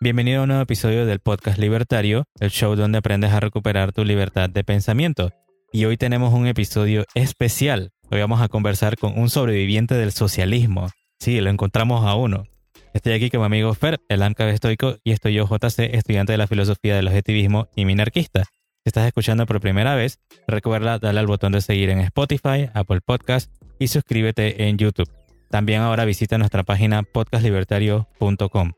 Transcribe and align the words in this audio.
Bienvenido 0.00 0.40
a 0.40 0.42
un 0.42 0.48
nuevo 0.48 0.62
episodio 0.62 1.06
del 1.06 1.20
podcast 1.20 1.58
Libertario, 1.58 2.24
el 2.38 2.50
show 2.50 2.74
donde 2.74 2.98
aprendes 2.98 3.32
a 3.32 3.40
recuperar 3.40 3.92
tu 3.92 4.04
libertad 4.04 4.48
de 4.48 4.64
pensamiento. 4.64 5.30
Y 5.72 5.84
hoy 5.84 5.96
tenemos 5.96 6.32
un 6.32 6.46
episodio 6.46 7.04
especial. 7.14 7.90
Hoy 8.10 8.20
vamos 8.20 8.40
a 8.40 8.48
conversar 8.48 8.96
con 8.96 9.18
un 9.18 9.30
sobreviviente 9.30 9.94
del 9.94 10.12
socialismo. 10.12 10.88
Sí, 11.18 11.40
lo 11.40 11.50
encontramos 11.50 12.06
a 12.06 12.14
uno. 12.14 12.46
Estoy 12.92 13.12
aquí 13.12 13.30
con 13.30 13.40
mi 13.40 13.46
amigo 13.46 13.72
Fer, 13.74 14.00
el 14.08 14.22
ANCA 14.22 14.48
estoico, 14.48 14.96
y 15.04 15.12
estoy 15.12 15.34
yo, 15.34 15.46
JC, 15.46 15.94
estudiante 15.94 16.32
de 16.32 16.38
la 16.38 16.46
filosofía 16.46 16.96
del 16.96 17.08
objetivismo 17.08 17.68
y 17.76 17.84
minarquista. 17.84 18.44
Si 18.44 18.86
estás 18.86 19.06
escuchando 19.06 19.46
por 19.46 19.60
primera 19.60 19.94
vez, 19.94 20.18
recuerda 20.46 20.98
darle 20.98 21.20
al 21.20 21.26
botón 21.26 21.52
de 21.52 21.60
seguir 21.60 21.90
en 21.90 22.00
Spotify, 22.00 22.70
Apple 22.72 23.00
Podcast 23.04 23.52
y 23.78 23.88
suscríbete 23.88 24.66
en 24.66 24.78
YouTube. 24.78 25.19
También 25.50 25.82
ahora 25.82 26.04
visita 26.04 26.38
nuestra 26.38 26.62
página 26.62 27.02
podcastlibertario.com. 27.02 28.72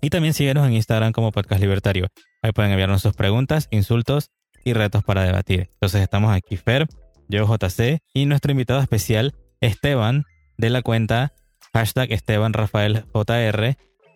Y 0.00 0.10
también 0.10 0.34
síguenos 0.34 0.66
en 0.66 0.72
Instagram 0.72 1.12
como 1.12 1.30
Podcast 1.30 1.60
Libertario. 1.60 2.08
Ahí 2.42 2.50
pueden 2.50 2.72
enviarnos 2.72 3.02
sus 3.02 3.14
preguntas, 3.14 3.68
insultos 3.70 4.30
y 4.64 4.72
retos 4.72 5.04
para 5.04 5.22
debatir. 5.22 5.70
Entonces 5.74 6.02
estamos 6.02 6.34
aquí 6.34 6.56
Fer, 6.56 6.88
yo 7.28 7.46
JC 7.46 8.00
y 8.12 8.26
nuestro 8.26 8.50
invitado 8.50 8.80
especial 8.80 9.32
Esteban 9.60 10.24
de 10.58 10.70
la 10.70 10.82
cuenta 10.82 11.32
hashtag 11.72 12.12
Esteban 12.12 12.52
Rafael 12.52 13.04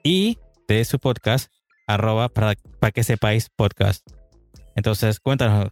y 0.03 0.39
de 0.67 0.85
su 0.85 0.99
podcast 0.99 1.53
arroba 1.87 2.29
para, 2.29 2.57
que 2.93 3.05
sepáis 3.05 3.49
podcast. 3.49 4.05
Entonces 4.75 5.21
cuéntanos, 5.21 5.69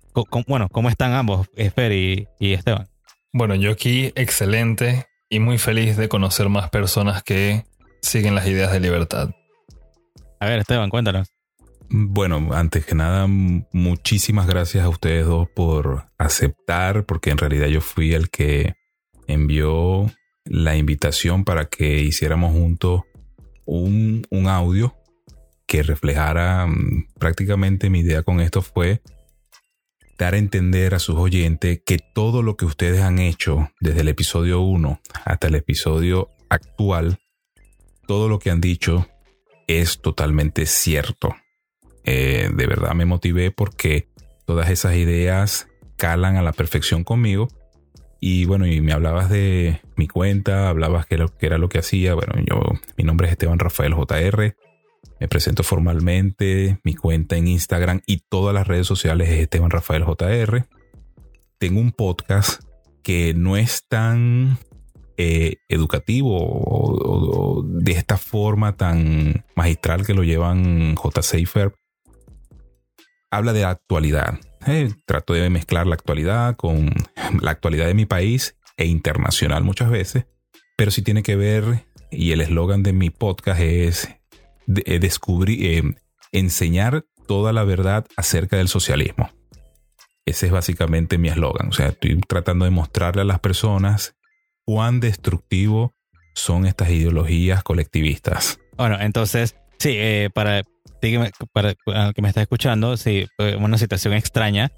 bueno, 0.47 0.69
¿cómo 0.70 0.91
están 0.91 1.12
ambos, 1.12 1.48
Fer 1.75 1.91
y, 1.91 2.28
y 2.39 2.53
Esteban? 2.53 2.87
Bueno, 3.33 3.56
yo 3.56 3.73
aquí 3.73 4.12
excelente 4.15 5.06
y 5.34 5.41
muy 5.41 5.59
feliz 5.59 5.97
de 5.97 6.09
conocer 6.09 6.48
más 6.48 6.70
personas 6.70 7.24
que 7.24 7.65
siguen 8.01 8.37
las 8.37 8.47
ideas 8.47 8.70
de 8.70 8.79
libertad. 8.79 9.30
A 10.38 10.47
ver, 10.47 10.61
Esteban, 10.61 10.91
cuéntanos. 10.91 11.34
Bueno, 11.91 12.50
antes 12.53 12.86
que 12.86 12.95
nada, 12.95 13.27
muchísimas 13.27 14.47
gracias 14.47 14.84
a 14.84 14.89
ustedes 14.89 15.27
dos 15.27 15.48
por 15.48 16.06
aceptar, 16.19 17.05
porque 17.05 17.31
en 17.31 17.39
realidad 17.39 17.67
yo 17.67 17.81
fui 17.81 18.14
el 18.14 18.31
que 18.31 18.75
envió 19.27 20.09
la 20.44 20.77
invitación 20.77 21.44
para 21.44 21.64
que 21.64 21.98
hiciéramos 22.03 22.53
juntos 22.53 23.03
un, 23.64 24.25
un 24.31 24.47
audio 24.47 24.94
que 25.66 25.83
reflejara 25.83 26.69
prácticamente 27.19 27.91
mi 27.91 28.00
idea 28.00 28.22
con 28.22 28.41
esto 28.41 28.62
fue 28.62 29.03
dar 30.19 30.34
a 30.34 30.39
entender 30.39 30.95
a 30.95 30.98
sus 30.98 31.17
oyentes 31.17 31.81
que 31.84 31.98
todo 31.98 32.43
lo 32.43 32.57
que 32.57 32.65
ustedes 32.65 33.01
han 33.01 33.19
hecho 33.19 33.70
desde 33.81 34.03
el 34.03 34.09
episodio 34.09 34.61
1 34.61 35.01
hasta 35.25 35.48
el 35.48 35.55
episodio 35.55 36.31
actual, 36.48 37.19
todo 38.06 38.29
lo 38.29 38.39
que 38.39 38.51
han 38.51 38.61
dicho 38.61 39.09
es 39.67 40.01
totalmente 40.01 40.67
cierto. 40.67 41.34
Eh, 42.05 42.51
de 42.55 42.67
verdad 42.67 42.95
me 42.95 43.06
motivé 43.06 43.51
porque 43.51 44.09
todas 44.45 44.71
esas 44.71 44.97
ideas 44.97 45.69
calan 45.97 46.37
a 46.37 46.43
la 46.43 46.53
perfección 46.53 47.05
conmigo. 47.05 47.49
Y 48.21 48.47
bueno, 48.47 48.67
y 48.67 48.81
me 48.81 48.93
hablabas 48.93 49.28
de 49.28 49.81
mi 49.97 50.09
cuenta, 50.09 50.69
hablabas 50.69 51.06
que 51.06 51.17
era, 51.41 51.59
lo 51.59 51.69
que 51.69 51.78
hacía. 51.78 52.15
Bueno, 52.15 52.34
yo, 52.47 52.61
mi 52.97 53.05
nombre 53.05 53.27
es 53.27 53.33
Esteban 53.33 53.59
Rafael 53.59 53.95
JR. 53.95 54.56
Me 55.25 55.28
presento 55.28 55.62
formalmente, 55.62 56.80
mi 56.84 56.94
cuenta 56.94 57.39
en 57.39 57.48
Instagram 57.48 58.03
y 58.05 58.19
todas 58.28 58.53
las 58.53 58.69
redes 58.69 58.86
sociales 58.86 59.31
es 59.31 59.41
Esteban 59.41 59.70
Rafael 59.70 60.05
JR. 60.05 60.66
Tengo 61.56 61.81
un 61.81 61.92
podcast 61.92 62.62
que 63.03 63.33
no 63.33 63.56
es 63.56 63.89
tan 63.89 64.58
eh, 65.16 65.56
educativo 65.70 66.36
o, 66.39 67.62
de 67.64 67.92
esta 67.92 68.19
forma 68.19 68.77
tan 68.77 69.47
magistral 69.56 70.05
que 70.05 70.12
lo 70.12 70.25
llevan 70.25 70.94
J. 70.94 71.22
Habla 73.31 73.55
de 73.55 73.64
actualidad. 73.64 74.38
Eh, 74.66 74.92
trato 75.06 75.33
de 75.33 75.48
mezclar 75.48 75.86
la 75.86 75.94
actualidad 75.94 76.54
con 76.56 76.93
la 77.41 77.50
actualidad 77.50 77.87
de 77.87 77.94
mi 77.94 78.04
país 78.04 78.59
e 78.76 78.84
internacional 78.84 79.65
muchas 79.65 79.88
veces, 79.88 80.26
pero 80.76 80.91
sí 80.91 81.00
tiene 81.00 81.22
que 81.22 81.37
ver, 81.37 81.87
y 82.10 82.32
el 82.32 82.43
eslogan 82.43 82.82
de 82.82 82.93
mi 82.93 83.09
podcast 83.09 83.60
es 83.62 84.09
eh, 84.66 84.98
descubrir, 84.98 85.66
eh, 85.66 85.82
enseñar 86.32 87.04
toda 87.26 87.52
la 87.52 87.64
verdad 87.64 88.06
acerca 88.16 88.56
del 88.56 88.69
socialismo. 88.69 89.30
Ese 90.26 90.47
es 90.47 90.52
básicamente 90.52 91.19
mi 91.19 91.28
eslogan. 91.28 91.69
O 91.69 91.72
sea, 91.72 91.88
estoy 91.88 92.20
tratando 92.20 92.64
de 92.64 92.70
mostrarle 92.70 93.22
a 93.22 93.26
las 93.26 93.41
personas 93.41 94.16
cuán 94.64 95.00
destructivo 95.00 95.94
son 96.34 96.66
estas 96.66 96.91
ideologías 96.91 97.62
colectivistas. 97.62 98.58
Bueno, 98.76 98.98
entonces, 99.00 99.56
sí, 99.78 99.91
eh, 99.97 100.30
para, 100.34 100.58
el 100.58 100.64
que 102.14 102.22
me 102.22 102.28
está 102.28 102.41
escuchando, 102.41 102.96
sí, 102.96 103.26
una 103.58 103.78
situación 103.78 104.14
extraña. 104.14 104.72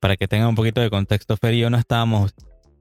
Para 0.00 0.16
que 0.16 0.28
tenga 0.28 0.46
un 0.46 0.54
poquito 0.54 0.80
de 0.80 0.90
contexto, 0.90 1.36
Fer 1.36 1.54
y 1.54 1.60
yo 1.60 1.70
no 1.70 1.78
estábamos 1.78 2.32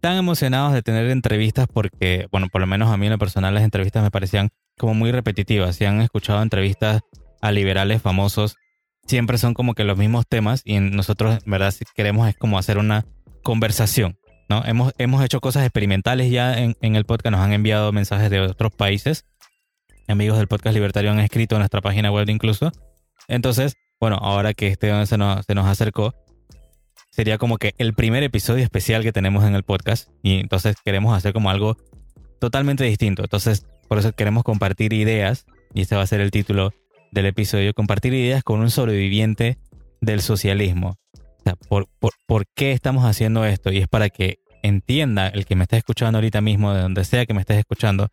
tan 0.02 0.18
emocionados 0.18 0.74
de 0.74 0.82
tener 0.82 1.10
entrevistas 1.10 1.68
porque, 1.72 2.28
bueno, 2.32 2.48
por 2.50 2.62
lo 2.62 2.68
menos 2.68 2.92
a 2.92 2.98
mí 2.98 3.08
en 3.08 3.14
lo 3.14 3.18
personal 3.18 3.54
las 3.54 3.64
entrevistas 3.64 4.04
me 4.04 4.12
parecían 4.12 4.50
como 4.78 4.94
muy 4.94 5.12
repetitivas. 5.12 5.76
Si 5.76 5.86
han 5.86 6.02
escuchado 6.02 6.42
entrevistas 6.42 7.02
a 7.42 7.52
liberales 7.52 8.02
famosos, 8.02 8.56
siempre 9.08 9.38
son 9.38 9.54
como 9.54 9.74
que 9.74 9.84
los 9.84 9.98
mismos 9.98 10.26
temas 10.28 10.62
y 10.66 10.80
nosotros, 10.80 11.40
en 11.44 11.52
verdad, 11.52 11.72
si 11.72 11.86
queremos 11.96 12.28
es 12.30 12.38
como 12.38 12.58
hacer 12.58 12.78
una 12.78 13.06
conversación, 13.44 14.18
¿no? 14.50 14.64
Hemos, 14.66 14.94
hemos 14.98 15.24
hecho 15.24 15.40
cosas 15.40 15.64
experimentales 15.64 16.32
ya 16.32 16.58
en, 16.58 16.76
el 16.82 17.06
podcast, 17.06 17.32
nos 17.32 17.42
han 17.42 17.54
enviado 17.54 17.92
mensajes 17.92 18.30
de 18.30 18.42
otros 18.42 18.74
países. 18.74 19.26
Amigos 20.08 20.38
del 20.38 20.48
podcast 20.48 20.74
libertario 20.74 21.12
han 21.12 21.20
escrito 21.20 21.56
en 21.56 21.60
nuestra 21.60 21.82
página 21.82 22.12
web 22.12 22.30
incluso. 22.30 22.72
Entonces, 23.28 23.76
bueno, 24.00 24.18
ahora 24.22 24.54
que 24.54 24.68
este 24.68 25.06
se 25.06 25.18
nos, 25.18 25.46
se 25.46 25.56
nos 25.56 25.66
acercó, 25.66 26.14
sería 27.12 27.38
como 27.38 27.58
que 27.58 27.74
el 27.78 27.94
primer 27.94 28.24
episodio 28.24 28.64
especial 28.64 29.04
que 29.04 29.12
tenemos 29.12 29.44
en 29.44 29.56
el 29.56 29.64
podcast 29.64 30.10
y 30.22 30.40
entonces 30.40 30.76
queremos 30.84 31.18
hacer 31.18 31.34
como 31.34 31.50
algo 31.50 31.78
totalmente 32.40 32.84
distinto. 32.84 33.24
Entonces, 33.24 33.66
por 33.88 33.98
eso 33.98 34.12
queremos 34.14 34.44
compartir 34.44 34.94
ideas, 34.94 35.46
y 35.74 35.82
este 35.82 35.96
va 35.96 36.02
a 36.02 36.08
ser 36.08 36.22
el 36.22 36.32
título 36.32 36.74
del 37.12 37.26
episodio, 37.26 37.74
compartir 37.74 38.14
ideas 38.14 38.44
con 38.44 38.60
un 38.60 38.70
sobreviviente 38.70 39.58
del 40.02 40.22
socialismo. 40.22 40.98
O 41.16 41.44
sea, 41.44 41.56
¿por, 41.56 41.88
por, 42.28 42.46
qué 42.56 42.72
estamos 42.72 43.06
haciendo 43.06 43.46
esto? 43.46 43.72
Y 43.72 43.78
es 43.78 43.88
para 43.88 44.10
que 44.10 44.40
entienda 44.64 45.28
el 45.28 45.46
que 45.46 45.56
me 45.56 45.64
está 45.64 45.78
escuchando 45.78 46.18
ahorita 46.18 46.42
mismo, 46.42 46.74
de 46.74 46.82
donde 46.82 47.06
sea 47.06 47.26
que 47.26 47.34
me 47.34 47.42
estés 47.42 47.58
escuchando, 47.58 48.10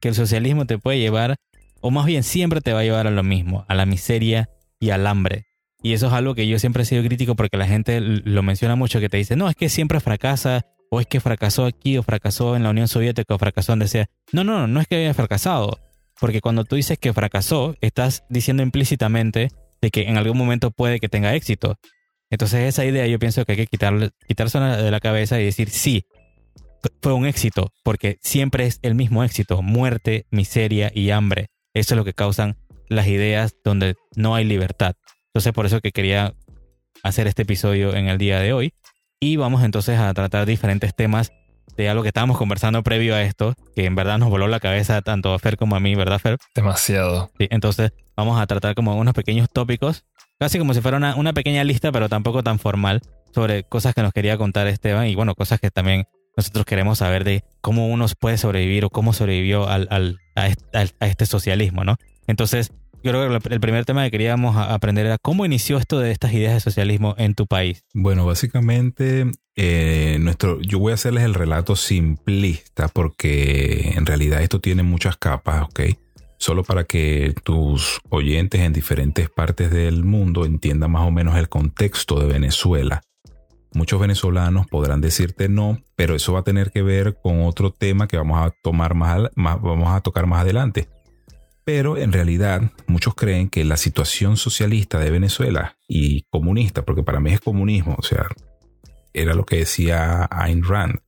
que 0.00 0.08
el 0.08 0.14
socialismo 0.14 0.64
te 0.64 0.78
puede 0.78 0.98
llevar, 0.98 1.36
o 1.80 1.90
más 1.90 2.06
bien 2.06 2.22
siempre 2.22 2.60
te 2.60 2.72
va 2.72 2.80
a 2.80 2.84
llevar 2.84 3.06
a 3.06 3.10
lo 3.10 3.22
mismo, 3.22 3.64
a 3.68 3.74
la 3.74 3.86
miseria 3.86 4.48
y 4.80 4.90
al 4.90 5.06
hambre. 5.06 5.46
Y 5.82 5.92
eso 5.92 6.08
es 6.08 6.12
algo 6.12 6.34
que 6.34 6.48
yo 6.48 6.58
siempre 6.58 6.82
he 6.82 6.86
sido 6.86 7.04
crítico 7.04 7.36
porque 7.36 7.56
la 7.56 7.66
gente 7.66 8.00
lo 8.00 8.42
menciona 8.42 8.74
mucho, 8.74 9.00
que 9.00 9.08
te 9.08 9.16
dice, 9.16 9.36
no, 9.36 9.48
es 9.48 9.54
que 9.54 9.68
siempre 9.68 10.00
fracasa 10.00 10.66
o 10.90 11.00
es 11.00 11.06
que 11.06 11.20
fracasó 11.20 11.64
aquí 11.64 11.98
o 11.98 12.02
fracasó 12.02 12.56
en 12.56 12.62
la 12.62 12.70
Unión 12.70 12.88
Soviética 12.88 13.34
o 13.34 13.38
fracasó 13.38 13.72
donde 13.72 13.88
sea. 13.88 14.06
No, 14.32 14.44
no, 14.44 14.66
no 14.66 14.80
es 14.80 14.86
que 14.86 14.96
haya 14.96 15.14
fracasado. 15.14 15.78
Porque 16.20 16.40
cuando 16.40 16.64
tú 16.64 16.76
dices 16.76 16.98
que 16.98 17.12
fracasó, 17.12 17.76
estás 17.80 18.24
diciendo 18.28 18.62
implícitamente 18.62 19.50
de 19.80 19.90
que 19.90 20.02
en 20.02 20.16
algún 20.16 20.36
momento 20.36 20.70
puede 20.70 20.98
que 20.98 21.08
tenga 21.08 21.34
éxito. 21.34 21.76
Entonces 22.30 22.68
esa 22.68 22.84
idea 22.84 23.06
yo 23.06 23.18
pienso 23.18 23.44
que 23.44 23.52
hay 23.52 23.58
que 23.58 23.66
quitarle, 23.66 24.10
quitársela 24.26 24.76
de 24.76 24.90
la 24.90 25.00
cabeza 25.00 25.40
y 25.40 25.44
decir, 25.44 25.70
sí, 25.70 26.04
fue 27.00 27.12
un 27.12 27.26
éxito, 27.26 27.72
porque 27.84 28.18
siempre 28.20 28.66
es 28.66 28.78
el 28.82 28.94
mismo 28.94 29.24
éxito, 29.24 29.62
muerte, 29.62 30.26
miseria 30.30 30.90
y 30.94 31.10
hambre. 31.10 31.48
Eso 31.74 31.94
es 31.94 31.96
lo 31.96 32.04
que 32.04 32.14
causan 32.14 32.56
las 32.88 33.06
ideas 33.06 33.54
donde 33.64 33.94
no 34.16 34.34
hay 34.34 34.44
libertad. 34.44 34.94
Entonces 35.28 35.52
por 35.52 35.66
eso 35.66 35.80
que 35.80 35.92
quería 35.92 36.34
hacer 37.02 37.26
este 37.26 37.42
episodio 37.42 37.94
en 37.94 38.08
el 38.08 38.18
día 38.18 38.40
de 38.40 38.52
hoy, 38.52 38.72
y 39.20 39.36
vamos 39.36 39.62
entonces 39.62 39.98
a 39.98 40.12
tratar 40.14 40.46
diferentes 40.46 40.94
temas 40.94 41.32
de 41.76 41.88
algo 41.88 42.02
que 42.02 42.08
estábamos 42.08 42.38
conversando 42.38 42.82
previo 42.82 43.14
a 43.14 43.22
esto, 43.22 43.54
que 43.76 43.84
en 43.84 43.94
verdad 43.94 44.18
nos 44.18 44.30
voló 44.30 44.48
la 44.48 44.58
cabeza 44.58 45.00
tanto 45.00 45.32
a 45.32 45.38
Fer 45.38 45.56
como 45.56 45.76
a 45.76 45.80
mí, 45.80 45.94
¿verdad, 45.94 46.18
Fer? 46.18 46.36
Demasiado. 46.54 47.30
Sí, 47.38 47.46
entonces 47.50 47.92
vamos 48.16 48.40
a 48.40 48.46
tratar 48.46 48.74
como 48.74 48.96
unos 48.96 49.14
pequeños 49.14 49.48
tópicos, 49.48 50.04
casi 50.40 50.58
como 50.58 50.74
si 50.74 50.80
fuera 50.80 50.96
una, 50.96 51.14
una 51.14 51.32
pequeña 51.32 51.62
lista, 51.62 51.92
pero 51.92 52.08
tampoco 52.08 52.42
tan 52.42 52.58
formal, 52.58 53.00
sobre 53.32 53.62
cosas 53.62 53.94
que 53.94 54.02
nos 54.02 54.12
quería 54.12 54.36
contar 54.36 54.66
Esteban 54.66 55.06
y 55.06 55.14
bueno, 55.14 55.34
cosas 55.34 55.60
que 55.60 55.70
también 55.70 56.06
nosotros 56.36 56.64
queremos 56.66 56.98
saber 56.98 57.24
de 57.24 57.44
cómo 57.60 57.88
uno 57.88 58.06
puede 58.18 58.38
sobrevivir 58.38 58.84
o 58.84 58.90
cómo 58.90 59.12
sobrevivió 59.12 59.68
al, 59.68 59.88
al, 59.90 60.18
a, 60.36 61.06
este 61.06 61.26
socialismo, 61.26 61.84
¿no? 61.84 61.96
Entonces, 62.26 62.72
yo 63.02 63.12
creo 63.12 63.40
que 63.40 63.54
el 63.54 63.60
primer 63.60 63.84
tema 63.84 64.04
que 64.04 64.10
queríamos 64.10 64.56
aprender 64.56 65.06
era 65.06 65.18
cómo 65.18 65.46
inició 65.46 65.78
esto 65.78 65.98
de 65.98 66.10
estas 66.10 66.32
ideas 66.32 66.54
de 66.54 66.60
socialismo 66.60 67.14
en 67.18 67.34
tu 67.34 67.46
país. 67.46 67.84
Bueno, 67.94 68.26
básicamente, 68.26 69.30
eh, 69.56 70.18
nuestro, 70.20 70.60
yo 70.60 70.78
voy 70.78 70.92
a 70.92 70.94
hacerles 70.94 71.24
el 71.24 71.34
relato 71.34 71.76
simplista 71.76 72.88
porque 72.88 73.92
en 73.96 74.04
realidad 74.04 74.42
esto 74.42 74.60
tiene 74.60 74.82
muchas 74.82 75.16
capas, 75.16 75.62
¿ok? 75.62 75.80
Solo 76.38 76.64
para 76.64 76.84
que 76.84 77.34
tus 77.44 78.00
oyentes 78.10 78.60
en 78.60 78.72
diferentes 78.72 79.28
partes 79.30 79.70
del 79.70 80.04
mundo 80.04 80.44
entiendan 80.44 80.92
más 80.92 81.06
o 81.06 81.10
menos 81.10 81.36
el 81.36 81.48
contexto 81.48 82.18
de 82.20 82.26
Venezuela. 82.26 83.02
Muchos 83.72 84.00
venezolanos 84.00 84.66
podrán 84.66 85.00
decirte 85.00 85.48
no, 85.48 85.78
pero 85.94 86.14
eso 86.14 86.32
va 86.32 86.40
a 86.40 86.44
tener 86.44 86.70
que 86.70 86.82
ver 86.82 87.16
con 87.22 87.42
otro 87.42 87.70
tema 87.70 88.08
que 88.08 88.16
vamos 88.16 88.38
a 88.40 88.52
tomar 88.62 88.94
más, 88.94 89.30
más 89.34 89.60
vamos 89.60 89.88
a 89.94 90.00
tocar 90.00 90.26
más 90.26 90.40
adelante 90.40 90.88
Pero 91.68 91.98
en 91.98 92.12
realidad 92.12 92.72
muchos 92.86 93.14
creen 93.14 93.50
que 93.50 93.62
la 93.62 93.76
situación 93.76 94.38
socialista 94.38 94.98
de 95.00 95.10
Venezuela 95.10 95.76
y 95.86 96.22
comunista, 96.30 96.82
porque 96.82 97.02
para 97.02 97.20
mí 97.20 97.30
es 97.30 97.42
comunismo, 97.42 97.94
o 97.98 98.02
sea, 98.02 98.26
era 99.12 99.34
lo 99.34 99.44
que 99.44 99.58
decía 99.58 100.26
Ayn 100.30 100.64
Rand, 100.64 101.00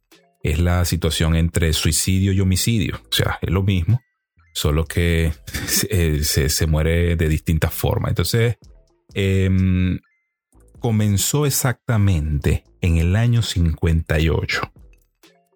es 0.42 0.58
la 0.58 0.84
situación 0.84 1.34
entre 1.34 1.72
suicidio 1.72 2.32
y 2.32 2.42
homicidio, 2.42 3.00
o 3.10 3.10
sea, 3.10 3.38
es 3.40 3.48
lo 3.48 3.62
mismo, 3.62 4.02
solo 4.52 4.84
que 4.84 5.32
se, 5.66 6.50
se, 6.50 6.66
muere 6.66 7.16
de 7.16 7.28
distintas 7.30 7.72
formas. 7.72 8.10
Entonces, 8.10 8.58
em, 9.14 9.98
comenzó 10.78 11.46
exactamente 11.46 12.64
en 12.82 12.98
el 12.98 13.16
año 13.16 13.40
58. 13.40 14.72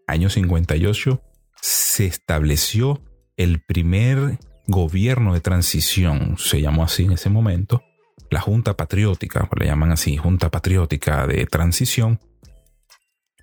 Año 0.07 0.31
58 0.31 1.23
se 1.61 2.07
estableció 2.07 3.03
el 3.37 3.61
primer 3.61 4.39
gobierno 4.67 5.35
de 5.35 5.41
transición, 5.41 6.37
se 6.39 6.61
llamó 6.61 6.85
así 6.85 7.05
en 7.05 7.13
ese 7.13 7.31
momento, 7.31 7.83
la 8.31 8.41
Junta 8.41 8.75
Patriótica, 8.75 9.49
le 9.59 9.67
llaman 9.67 9.93
así, 9.93 10.17
Junta 10.17 10.51
Patriótica 10.51 11.27
de 11.27 11.47
Transición. 11.47 12.21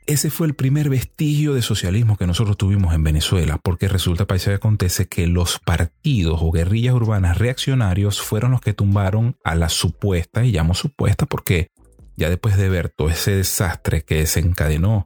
Ese 0.07 0.29
fue 0.29 0.47
el 0.47 0.55
primer 0.55 0.89
vestigio 0.89 1.53
de 1.53 1.61
socialismo 1.61 2.17
que 2.17 2.27
nosotros 2.27 2.57
tuvimos 2.57 2.93
en 2.93 3.03
Venezuela, 3.03 3.59
porque 3.63 3.87
resulta, 3.87 4.25
país 4.25 4.43
que 4.43 4.53
acontece, 4.53 5.07
que 5.07 5.27
los 5.27 5.59
partidos 5.59 6.39
o 6.41 6.51
guerrillas 6.51 6.95
urbanas 6.95 7.37
reaccionarios 7.37 8.21
fueron 8.21 8.51
los 8.51 8.61
que 8.61 8.73
tumbaron 8.73 9.37
a 9.43 9.55
la 9.55 9.69
supuesta, 9.69 10.43
y 10.43 10.51
llamo 10.51 10.73
supuesta 10.73 11.25
porque 11.25 11.69
ya 12.17 12.29
después 12.29 12.57
de 12.57 12.69
ver 12.69 12.89
todo 12.89 13.09
ese 13.09 13.35
desastre 13.35 14.03
que 14.03 14.15
desencadenó 14.15 15.05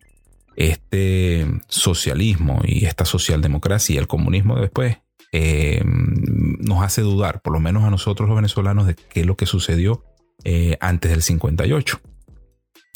este 0.55 1.45
socialismo 1.67 2.61
y 2.63 2.85
esta 2.85 3.05
socialdemocracia 3.05 3.95
y 3.95 3.97
el 3.97 4.07
comunismo 4.07 4.59
después, 4.59 4.97
eh, 5.31 5.81
nos 5.85 6.83
hace 6.83 7.01
dudar, 7.01 7.41
por 7.41 7.53
lo 7.53 7.59
menos 7.59 7.83
a 7.83 7.89
nosotros 7.89 8.27
los 8.27 8.35
venezolanos, 8.35 8.87
de 8.87 8.95
qué 8.95 9.21
es 9.21 9.25
lo 9.25 9.35
que 9.35 9.45
sucedió 9.45 10.03
eh, 10.43 10.77
antes 10.81 11.11
del 11.11 11.21
58. 11.21 11.99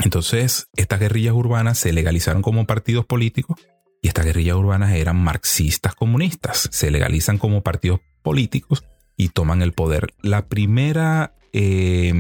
Entonces, 0.04 0.68
estas 0.76 1.00
guerrillas 1.00 1.34
urbanas 1.34 1.78
se 1.78 1.92
legalizaron 1.92 2.42
como 2.42 2.66
partidos 2.66 3.06
políticos 3.06 3.60
y 4.02 4.08
estas 4.08 4.26
guerrillas 4.26 4.56
urbanas 4.56 4.94
eran 4.94 5.18
marxistas 5.18 5.96
comunistas. 5.96 6.70
Se 6.72 6.90
legalizan 6.92 7.38
como 7.38 7.64
partidos 7.64 8.00
políticos 8.22 8.86
y 9.18 9.30
toman 9.30 9.62
el 9.62 9.74
poder. 9.74 10.14
La 10.22 10.48
primera, 10.48 11.34
eh, 11.52 12.14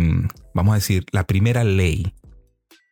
vamos 0.54 0.74
a 0.74 0.76
decir, 0.76 1.06
la 1.12 1.26
primera 1.26 1.64
ley 1.64 2.14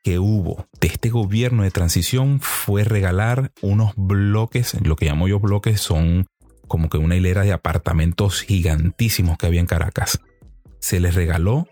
que 0.04 0.20
hubo 0.20 0.68
de 0.80 0.88
este 0.88 1.10
gobierno 1.10 1.64
de 1.64 1.72
transición 1.72 2.40
fue 2.40 2.86
regalar 2.86 3.52
unos 3.62 3.92
bloques, 3.98 4.78
lo 4.82 4.96
que 4.96 5.06
llamo 5.06 5.28
yo 5.28 5.42
bloques 5.42 5.82
son 5.82 6.28
como 6.68 6.90
que 6.90 6.98
una 6.98 7.16
hilera 7.16 7.44
de 7.44 7.54
apartamentos 7.54 8.42
gigantísimos 8.42 9.38
que 9.38 9.48
había 9.48 9.60
en 9.60 9.68
Caracas. 9.68 10.20
Se 10.80 11.00
les 11.00 11.16
regaló 11.16 11.68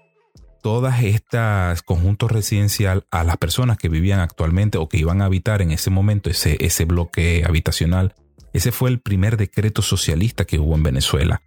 todas 0.65 1.03
estas 1.03 1.83
conjuntos 1.83 2.31
residencial 2.31 3.06
a 3.12 3.24
las 3.24 3.38
personas 3.38 3.77
que 3.77 3.88
vivían 3.88 4.19
actualmente 4.19 4.80
o 4.80 4.89
que 4.89 4.97
iban 4.97 5.21
a 5.21 5.25
habitar 5.25 5.62
en 5.62 5.69
ese 5.69 5.92
momento 5.92 6.30
ese, 6.30 6.57
ese 6.59 6.86
bloque 6.86 7.44
habitacional. 7.45 8.15
Ese 8.51 8.71
fue 8.71 8.89
el 8.89 9.00
primer 9.00 9.38
decreto 9.38 9.83
socialista 9.83 10.45
que 10.45 10.57
hubo 10.57 10.74
en 10.75 10.81
Venezuela, 10.81 11.44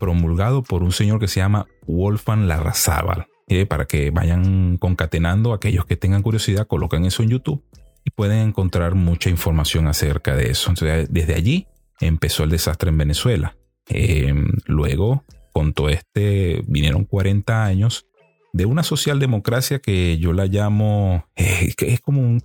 promulgado 0.00 0.64
por 0.64 0.82
un 0.82 0.90
señor 0.90 1.20
que 1.20 1.28
se 1.28 1.38
llama 1.38 1.66
Wolfgang 1.86 2.48
Larrazábal. 2.48 3.26
para 3.68 3.84
que 3.84 4.10
vayan 4.10 4.78
concatenando, 4.78 5.52
aquellos 5.52 5.86
que 5.86 5.96
tengan 5.96 6.22
curiosidad, 6.22 6.66
coloquen 6.66 7.04
eso 7.04 7.22
en 7.22 7.28
YouTube 7.28 7.62
y 8.04 8.10
pueden 8.10 8.48
encontrar 8.48 8.96
mucha 8.96 9.30
información 9.30 9.86
acerca 9.86 10.34
de 10.34 10.50
eso. 10.50 10.72
desde 11.08 11.34
allí 11.34 11.68
empezó 12.00 12.44
el 12.44 12.50
desastre 12.50 12.90
en 12.90 12.98
Venezuela. 12.98 13.56
Eh, 13.88 14.34
luego, 14.66 15.24
con 15.52 15.72
todo 15.72 15.88
este, 15.88 16.62
vinieron 16.66 17.04
40 17.04 17.64
años 17.64 18.06
de 18.52 18.66
una 18.66 18.82
socialdemocracia 18.82 19.78
que 19.78 20.18
yo 20.18 20.32
la 20.32 20.46
llamo, 20.46 21.26
eh, 21.36 21.72
que 21.76 21.92
es 21.92 22.00
como 22.00 22.20
un, 22.20 22.42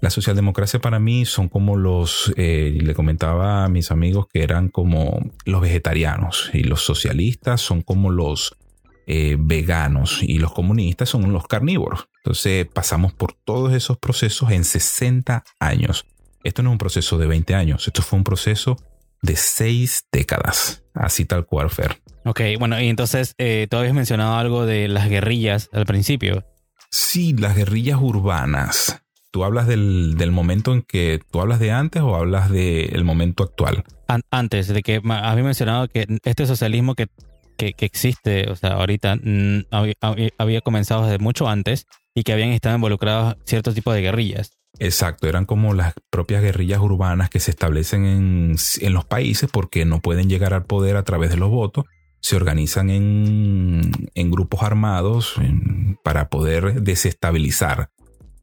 la 0.00 0.10
socialdemocracia 0.10 0.80
para 0.80 0.98
mí 1.00 1.24
son 1.24 1.48
como 1.48 1.76
los, 1.76 2.32
eh, 2.36 2.78
le 2.80 2.94
comentaba 2.94 3.64
a 3.64 3.68
mis 3.68 3.90
amigos 3.90 4.26
que 4.32 4.42
eran 4.42 4.68
como 4.68 5.20
los 5.44 5.60
vegetarianos 5.60 6.50
y 6.54 6.62
los 6.62 6.82
socialistas 6.82 7.60
son 7.60 7.82
como 7.82 8.10
los 8.10 8.56
veganos 9.38 10.22
y 10.22 10.38
los 10.38 10.52
comunistas 10.52 11.08
son 11.08 11.32
los 11.32 11.46
carnívoros. 11.46 12.10
Entonces 12.18 12.66
pasamos 12.66 13.14
por 13.14 13.32
todos 13.32 13.72
esos 13.72 13.96
procesos 13.96 14.50
en 14.50 14.64
60 14.64 15.44
años. 15.60 16.04
Esto 16.44 16.62
no 16.62 16.70
es 16.70 16.72
un 16.72 16.78
proceso 16.78 17.18
de 17.18 17.26
20 17.26 17.54
años, 17.54 17.86
esto 17.86 18.02
fue 18.02 18.18
un 18.18 18.24
proceso 18.24 18.76
de 19.22 19.36
seis 19.36 20.06
décadas. 20.12 20.84
Así 20.94 21.24
tal 21.24 21.46
cual, 21.46 21.70
Fer. 21.70 22.00
Ok, 22.24 22.40
bueno, 22.58 22.80
y 22.80 22.88
entonces 22.88 23.34
eh, 23.38 23.66
tú 23.70 23.76
habías 23.76 23.94
mencionado 23.94 24.36
algo 24.36 24.66
de 24.66 24.88
las 24.88 25.08
guerrillas 25.08 25.70
al 25.72 25.86
principio. 25.86 26.44
Sí, 26.90 27.34
las 27.34 27.56
guerrillas 27.56 27.98
urbanas. 28.00 29.02
¿Tú 29.30 29.44
hablas 29.44 29.66
del, 29.66 30.16
momento 30.30 30.72
en 30.72 30.82
que 30.82 31.20
tú 31.30 31.40
hablas 31.40 31.60
de 31.60 31.70
antes 31.70 32.02
o 32.02 32.16
hablas 32.16 32.50
del 32.50 33.04
momento 33.04 33.44
actual? 33.44 33.84
antes, 34.30 34.68
de 34.68 34.82
que 34.82 35.02
había 35.04 35.44
mencionado 35.44 35.86
que 35.86 36.06
este 36.24 36.46
socialismo 36.46 36.94
que, 36.94 37.08
que, 37.58 37.74
existe, 37.80 38.50
o 38.50 38.56
sea, 38.56 38.70
ahorita 38.70 39.18
había, 39.70 39.94
había, 40.38 40.60
comenzado 40.62 41.04
desde 41.04 41.18
mucho 41.18 41.46
antes 41.46 41.86
y 42.14 42.22
que 42.22 42.32
habían 42.32 42.50
estado 42.50 42.76
involucrados 42.76 43.36
ciertos 43.44 43.74
tipos 43.74 43.94
de 43.94 44.00
guerrillas. 44.00 44.58
Exacto, 44.80 45.26
eran 45.26 45.44
como 45.44 45.74
las 45.74 45.94
propias 46.10 46.42
guerrillas 46.42 46.80
urbanas 46.80 47.30
que 47.30 47.40
se 47.40 47.50
establecen 47.50 48.04
en, 48.04 48.56
en, 48.80 48.92
los 48.92 49.04
países 49.04 49.50
porque 49.50 49.84
no 49.84 50.00
pueden 50.00 50.28
llegar 50.28 50.54
al 50.54 50.66
poder 50.66 50.96
a 50.96 51.02
través 51.02 51.30
de 51.30 51.36
los 51.36 51.50
votos. 51.50 51.84
Se 52.20 52.36
organizan 52.36 52.90
en, 52.90 53.90
en 54.14 54.30
grupos 54.30 54.62
armados 54.62 55.34
para 56.04 56.28
poder 56.28 56.82
desestabilizar. 56.82 57.90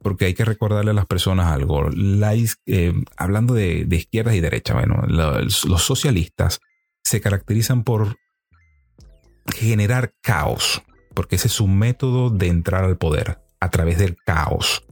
Porque 0.02 0.26
hay 0.26 0.34
que 0.34 0.46
recordarle 0.46 0.92
a 0.92 0.94
las 0.94 1.08
personas 1.08 1.48
algo. 1.48 1.90
Eh, 2.66 2.94
hablando 3.18 3.54
de, 3.54 3.86
de 3.86 3.96
izquierdas 3.96 4.36
y 4.36 4.40
derechas, 4.40 4.76
bueno, 4.76 5.04
los 5.08 5.84
socialistas 5.84 6.60
se 7.04 7.22
caracterizan 7.22 7.84
por 7.84 8.18
generar 9.54 10.14
caos, 10.22 10.84
porque 11.14 11.36
ese 11.38 11.48
es 11.48 11.54
su 11.54 11.68
método 11.68 12.30
de 12.30 12.48
entrar 12.48 12.84
al 12.84 12.98
poder, 12.98 13.40
a 13.60 13.70
través 13.70 13.98
del 13.98 14.16
caos. 14.16 14.86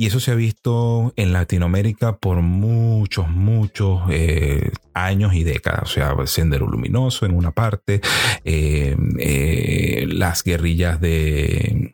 Y 0.00 0.06
eso 0.06 0.18
se 0.18 0.30
ha 0.30 0.34
visto 0.34 1.12
en 1.16 1.34
Latinoamérica 1.34 2.16
por 2.16 2.40
muchos, 2.40 3.28
muchos 3.28 4.00
eh, 4.08 4.70
años 4.94 5.34
y 5.34 5.44
décadas. 5.44 5.82
O 5.82 5.86
sea, 5.92 6.16
Sendero 6.24 6.66
Luminoso 6.66 7.26
en 7.26 7.36
una 7.36 7.50
parte, 7.50 8.00
eh, 8.46 8.96
eh, 9.18 10.06
las 10.08 10.42
guerrillas 10.42 11.02
de, 11.02 11.92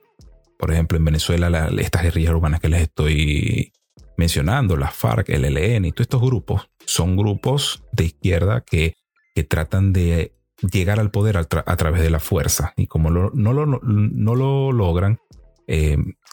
por 0.56 0.70
ejemplo, 0.70 0.96
en 0.96 1.04
Venezuela, 1.04 1.68
estas 1.80 2.04
guerrillas 2.04 2.32
urbanas 2.32 2.60
que 2.60 2.68
les 2.68 2.82
estoy 2.82 3.72
mencionando, 4.16 4.76
las 4.76 4.94
FARC, 4.94 5.28
el 5.30 5.44
ELN 5.44 5.86
y 5.86 5.90
todos 5.90 6.04
estos 6.04 6.22
grupos, 6.22 6.70
son 6.84 7.16
grupos 7.16 7.82
de 7.90 8.04
izquierda 8.04 8.60
que, 8.60 8.94
que 9.34 9.42
tratan 9.42 9.92
de 9.92 10.32
llegar 10.72 11.00
al 11.00 11.10
poder 11.10 11.38
a, 11.38 11.44
través 11.44 12.02
de 12.02 12.10
la 12.10 12.20
fuerza. 12.20 12.72
Y 12.76 12.86
como 12.86 13.10
no, 13.10 13.30
lo, 13.52 13.80
no 13.82 14.34
lo 14.36 14.70
logran, 14.70 15.18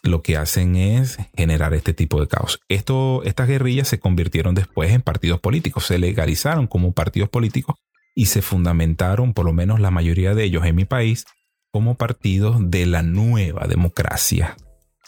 lo 0.03 0.21
que 0.21 0.37
hacen 0.37 0.75
es 0.75 1.17
generar 1.35 1.73
este 1.73 1.93
tipo 1.93 2.19
de 2.19 2.27
caos. 2.27 2.59
Esto, 2.69 3.23
estas 3.23 3.47
guerrillas 3.47 3.87
se 3.87 3.99
convirtieron 3.99 4.53
después 4.53 4.91
en 4.91 5.01
partidos 5.01 5.39
políticos, 5.39 5.85
se 5.85 5.97
legalizaron 5.97 6.67
como 6.67 6.91
partidos 6.91 7.29
políticos 7.29 7.75
y 8.15 8.27
se 8.27 8.41
fundamentaron, 8.41 9.33
por 9.33 9.45
lo 9.45 9.53
menos 9.53 9.79
la 9.79 9.91
mayoría 9.91 10.35
de 10.35 10.43
ellos 10.43 10.65
en 10.65 10.75
mi 10.75 10.85
país, 10.85 11.25
como 11.71 11.95
partidos 11.95 12.57
de 12.69 12.85
la 12.85 13.01
nueva 13.01 13.65
democracia. 13.67 14.55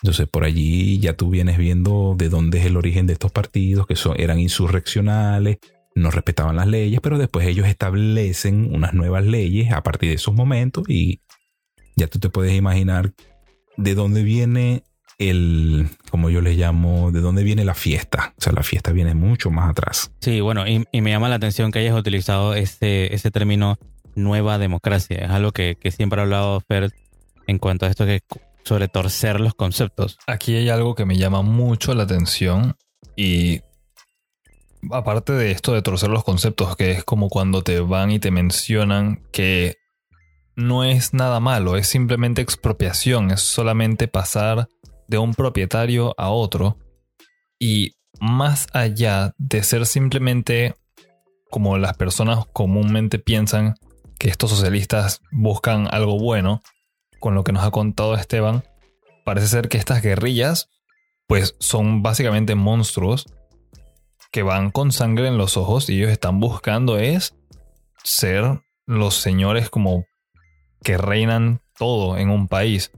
Entonces 0.02 0.28
por 0.28 0.44
allí 0.44 1.00
ya 1.00 1.14
tú 1.14 1.30
vienes 1.30 1.58
viendo 1.58 2.16
de 2.18 2.30
dónde 2.30 2.60
es 2.60 2.66
el 2.66 2.78
origen 2.78 3.06
de 3.06 3.14
estos 3.14 3.32
partidos, 3.32 3.86
que 3.86 3.96
son, 3.96 4.20
eran 4.20 4.40
insurreccionales, 4.40 5.58
no 5.94 6.12
respetaban 6.12 6.56
las 6.56 6.68
leyes, 6.68 7.00
pero 7.02 7.18
después 7.18 7.48
ellos 7.48 7.68
establecen 7.68 8.74
unas 8.74 8.94
nuevas 8.94 9.26
leyes 9.26 9.72
a 9.72 9.84
partir 9.84 10.10
de 10.10 10.16
esos 10.16 10.34
momentos 10.34 10.84
y 10.90 11.22
ya 11.96 12.08
tú 12.08 12.20
te 12.20 12.30
puedes 12.30 12.54
imaginar 12.54 13.14
de 13.78 13.96
dónde 13.96 14.24
viene 14.24 14.84
el, 15.18 15.88
como 16.10 16.30
yo 16.30 16.42
le 16.42 16.54
llamo, 16.56 17.12
de 17.12 17.22
dónde 17.22 17.44
viene 17.44 17.66
la 17.66 17.74
fiesta. 17.74 18.34
O 18.38 18.42
sea, 18.42 18.54
la 18.54 18.64
fiesta 18.64 18.92
viene 18.92 19.14
mucho 19.14 19.52
más 19.52 19.70
atrás. 19.70 20.12
Sí, 20.22 20.42
bueno, 20.42 20.68
y, 20.68 20.86
me 21.02 21.12
llama 21.12 21.30
la 21.30 21.36
atención 21.36 21.72
que 21.72 21.80
hayas 21.80 21.98
utilizado 21.98 22.54
este, 22.54 23.14
ese 23.14 23.32
término 23.32 23.78
nueva 24.16 24.58
democracia. 24.58 25.18
Es 25.18 25.32
algo 25.32 25.52
que, 25.52 25.78
siempre 25.96 26.20
ha 26.20 26.24
hablado 26.24 26.62
Fer 26.62 26.92
en 27.48 27.60
cuanto 27.60 27.86
a 27.86 27.90
esto 27.90 28.06
que 28.06 28.22
sobre 28.64 28.88
torcer 28.88 29.40
los 29.40 29.54
conceptos. 29.54 30.18
Aquí 30.26 30.56
hay 30.56 30.70
algo 30.70 30.96
que 30.96 31.06
me 31.06 31.18
llama 31.18 31.44
mucho 31.44 31.94
la 31.94 32.04
atención 32.04 32.76
y 33.16 33.62
aparte 34.92 35.34
de 35.34 35.52
esto 35.52 35.74
de 35.74 35.84
torcer 35.84 36.10
los 36.10 36.24
conceptos, 36.24 36.76
que 36.76 36.92
es 36.92 37.04
como 37.04 37.30
cuando 37.30 37.62
te 37.62 37.80
van 37.80 38.12
y 38.12 38.20
te 38.20 38.32
mencionan 38.32 39.22
que 39.32 39.78
no 40.56 40.84
es 40.84 41.14
nada 41.14 41.40
malo, 41.40 41.76
es 41.76 41.88
simplemente 41.88 42.42
expropiación, 42.42 43.32
es 43.32 43.42
solamente 43.42 44.08
pasar 44.08 44.68
de 45.08 45.18
un 45.18 45.34
propietario 45.34 46.14
a 46.18 46.30
otro. 46.30 46.78
Y 47.60 47.92
más 48.20 48.68
allá 48.74 49.34
de 49.38 49.64
ser 49.64 49.86
simplemente 49.86 50.76
como 51.50 51.78
las 51.78 51.96
personas 51.96 52.46
comúnmente 52.54 53.20
piensan 53.20 53.76
que 54.20 54.30
estos 54.30 54.50
socialistas 54.50 55.22
buscan 55.32 55.88
algo 55.92 56.18
bueno, 56.20 56.62
con 57.20 57.36
lo 57.36 57.44
que 57.44 57.52
nos 57.52 57.64
ha 57.64 57.72
contado 57.72 58.16
Esteban, 58.16 58.64
parece 59.24 59.48
ser 59.48 59.70
que 59.70 59.78
estas 59.78 60.02
guerrillas 60.02 60.70
pues 61.28 61.56
son 61.60 62.04
básicamente 62.04 62.56
monstruos 62.56 63.26
que 64.32 64.44
van 64.44 64.70
con 64.70 64.92
sangre 64.92 65.28
en 65.28 65.38
los 65.38 65.58
ojos 65.58 65.90
y 65.90 65.98
ellos 65.98 66.12
están 66.12 66.40
buscando 66.40 66.98
es 66.98 67.36
ser 68.04 68.62
los 68.86 69.16
señores 69.16 69.70
como 69.70 70.06
que 70.86 70.98
reinan 70.98 71.62
todo 71.78 72.18
en 72.18 72.30
un 72.30 72.48
país. 72.48 72.92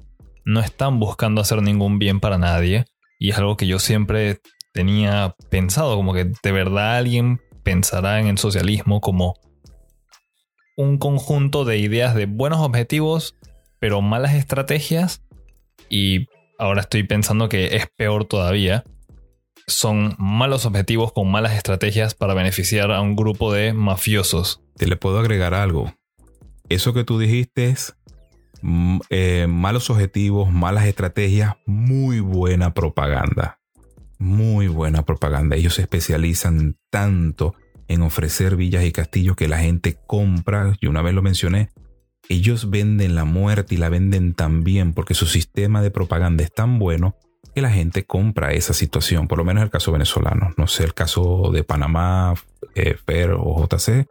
No 0.44 0.60
están 0.60 1.00
buscando 1.00 1.42
hacer 1.42 1.64
ningún 1.64 1.98
bien 1.98 2.20
para 2.20 2.38
nadie. 2.38 2.86
Y 3.18 3.32
es 3.32 3.38
algo 3.38 3.56
que 3.56 3.66
yo 3.66 3.80
siempre 3.80 4.42
tenía 4.74 5.36
pensado, 5.50 5.96
como 5.96 6.14
que 6.14 6.26
de 6.26 6.52
verdad 6.52 6.98
alguien 6.98 7.40
pensará 7.64 8.20
en 8.20 8.28
el 8.28 8.38
socialismo 8.38 9.00
como 9.02 9.36
un 10.76 10.98
conjunto 10.98 11.64
de 11.64 11.78
ideas 11.80 12.14
de 12.14 12.26
buenos 12.28 12.60
objetivos, 12.60 13.36
pero 13.80 14.02
malas 14.02 14.36
estrategias. 14.36 15.24
Y 15.90 16.28
ahora 16.60 16.82
estoy 16.82 17.04
pensando 17.04 17.48
que 17.48 17.78
es 17.78 17.88
peor 17.96 18.26
todavía. 18.26 18.84
Son 19.66 20.14
malos 20.20 20.66
objetivos 20.66 21.14
con 21.14 21.32
malas 21.32 21.54
estrategias 21.54 22.16
para 22.16 22.34
beneficiar 22.34 22.92
a 22.92 23.00
un 23.00 23.16
grupo 23.16 23.54
de 23.54 23.72
mafiosos. 23.72 24.62
Te 24.76 24.88
le 24.88 24.98
puedo 24.98 25.20
agregar 25.20 25.54
algo. 25.54 25.94
Eso 26.70 26.94
que 26.94 27.06
tú 27.06 27.18
dijiste 27.18 27.70
es 27.70 27.96
mm, 28.62 29.00
eh, 29.10 29.48
malos 29.48 29.90
objetivos, 29.90 30.52
malas 30.52 30.86
estrategias, 30.86 31.56
muy 31.66 32.20
buena 32.20 32.74
propaganda. 32.74 33.60
Muy 34.20 34.68
buena 34.68 35.04
propaganda. 35.04 35.56
Ellos 35.56 35.76
se 35.76 35.84
especializan 35.84 36.78
tanto 36.90 37.54
en 37.88 38.02
ofrecer 38.02 38.56
villas 38.56 38.84
y 38.84 38.92
castillos 38.92 39.36
que 39.36 39.48
la 39.48 39.60
gente 39.60 39.98
compra. 40.08 40.76
Yo 40.82 40.90
una 40.90 41.02
vez 41.02 41.14
lo 41.14 41.22
mencioné. 41.22 41.70
Ellos 42.28 42.70
venden 42.70 43.16
la 43.16 43.24
muerte 43.24 43.76
y 43.76 43.78
la 43.78 43.90
venden 43.90 44.34
tan 44.34 44.64
bien 44.64 44.94
porque 44.94 45.14
su 45.14 45.28
sistema 45.28 45.82
de 45.82 45.92
propaganda 45.92 46.44
es 46.44 46.52
tan 46.52 46.80
bueno 46.80 47.16
que 47.56 47.62
la 47.62 47.70
gente 47.70 48.06
compra 48.06 48.52
esa 48.52 48.74
situación. 48.74 49.30
Por 49.30 49.38
lo 49.38 49.46
menos 49.46 49.64
el 49.64 49.70
caso 49.70 49.94
venezolano. 49.94 50.54
No 50.58 50.68
sé 50.68 50.84
el 50.84 50.94
caso 50.94 51.52
de 51.54 51.64
Panamá, 51.64 52.34
eh, 52.76 52.96
FER 52.96 53.36
o 53.38 53.66
JC 53.66 54.08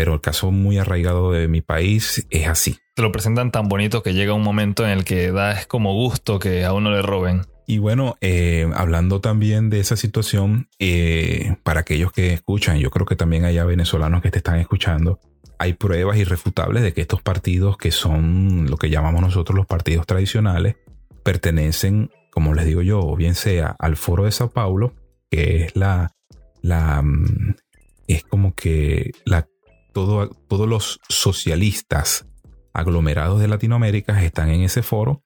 pero 0.00 0.14
el 0.14 0.22
caso 0.22 0.50
muy 0.50 0.78
arraigado 0.78 1.30
de 1.30 1.46
mi 1.46 1.60
país 1.60 2.26
es 2.30 2.48
así. 2.48 2.78
Te 2.94 3.02
lo 3.02 3.12
presentan 3.12 3.52
tan 3.52 3.68
bonito 3.68 4.02
que 4.02 4.14
llega 4.14 4.32
un 4.32 4.42
momento 4.42 4.82
en 4.82 4.92
el 4.92 5.04
que 5.04 5.30
da 5.30 5.52
es 5.52 5.66
como 5.66 5.92
gusto 5.92 6.38
que 6.38 6.64
a 6.64 6.72
uno 6.72 6.90
le 6.90 7.02
roben. 7.02 7.42
Y 7.66 7.76
bueno, 7.76 8.16
eh, 8.22 8.66
hablando 8.74 9.20
también 9.20 9.68
de 9.68 9.78
esa 9.78 9.96
situación, 9.96 10.70
eh, 10.78 11.54
para 11.64 11.80
aquellos 11.80 12.12
que 12.12 12.32
escuchan, 12.32 12.78
yo 12.78 12.90
creo 12.90 13.04
que 13.04 13.14
también 13.14 13.44
haya 13.44 13.66
venezolanos 13.66 14.22
que 14.22 14.30
te 14.30 14.38
están 14.38 14.58
escuchando, 14.58 15.20
hay 15.58 15.74
pruebas 15.74 16.16
irrefutables 16.16 16.82
de 16.82 16.94
que 16.94 17.02
estos 17.02 17.20
partidos, 17.20 17.76
que 17.76 17.90
son 17.90 18.70
lo 18.70 18.78
que 18.78 18.88
llamamos 18.88 19.20
nosotros 19.20 19.54
los 19.54 19.66
partidos 19.66 20.06
tradicionales, 20.06 20.76
pertenecen, 21.22 22.10
como 22.30 22.54
les 22.54 22.64
digo 22.64 22.80
yo, 22.80 23.14
bien 23.16 23.34
sea 23.34 23.76
al 23.78 23.98
Foro 23.98 24.24
de 24.24 24.32
Sao 24.32 24.48
Paulo, 24.48 24.94
que 25.30 25.64
es 25.64 25.76
la, 25.76 26.14
la, 26.62 27.02
mm, 27.02 27.54
es 28.08 28.24
como 28.24 28.54
que 28.54 29.12
la 29.26 29.46
todos 29.92 30.68
los 30.68 31.00
socialistas 31.08 32.26
aglomerados 32.72 33.40
de 33.40 33.48
Latinoamérica 33.48 34.22
están 34.22 34.50
en 34.50 34.62
ese 34.62 34.82
foro 34.82 35.22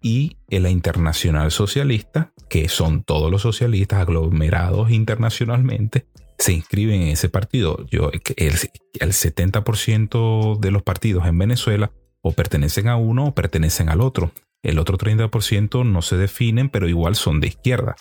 y 0.00 0.36
en 0.48 0.62
la 0.62 0.70
Internacional 0.70 1.50
Socialista, 1.50 2.32
que 2.48 2.68
son 2.68 3.02
todos 3.02 3.30
los 3.30 3.42
socialistas 3.42 4.00
aglomerados 4.00 4.90
internacionalmente, 4.90 6.06
se 6.38 6.52
inscriben 6.52 7.02
en 7.02 7.08
ese 7.08 7.28
partido. 7.28 7.86
Yo, 7.90 8.10
el, 8.12 8.54
el 9.00 9.12
70% 9.12 10.60
de 10.60 10.70
los 10.70 10.82
partidos 10.82 11.26
en 11.26 11.38
Venezuela 11.38 11.90
o 12.20 12.32
pertenecen 12.32 12.88
a 12.88 12.96
uno 12.96 13.28
o 13.28 13.34
pertenecen 13.34 13.88
al 13.88 14.00
otro. 14.00 14.32
El 14.62 14.78
otro 14.78 14.98
30% 14.98 15.86
no 15.86 16.02
se 16.02 16.16
definen, 16.16 16.68
pero 16.68 16.88
igual 16.88 17.14
son 17.14 17.40
de 17.40 17.48
izquierda. 17.48 17.96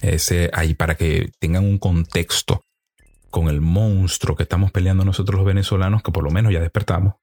Ese, 0.00 0.50
ahí 0.52 0.74
para 0.74 0.96
que 0.96 1.30
tengan 1.38 1.64
un 1.64 1.78
contexto 1.78 2.64
con 3.32 3.48
el 3.48 3.60
monstruo 3.60 4.36
que 4.36 4.44
estamos 4.44 4.70
peleando 4.70 5.04
nosotros 5.04 5.38
los 5.38 5.46
venezolanos, 5.46 6.02
que 6.02 6.12
por 6.12 6.22
lo 6.22 6.30
menos 6.30 6.52
ya 6.52 6.60
despertamos. 6.60 7.14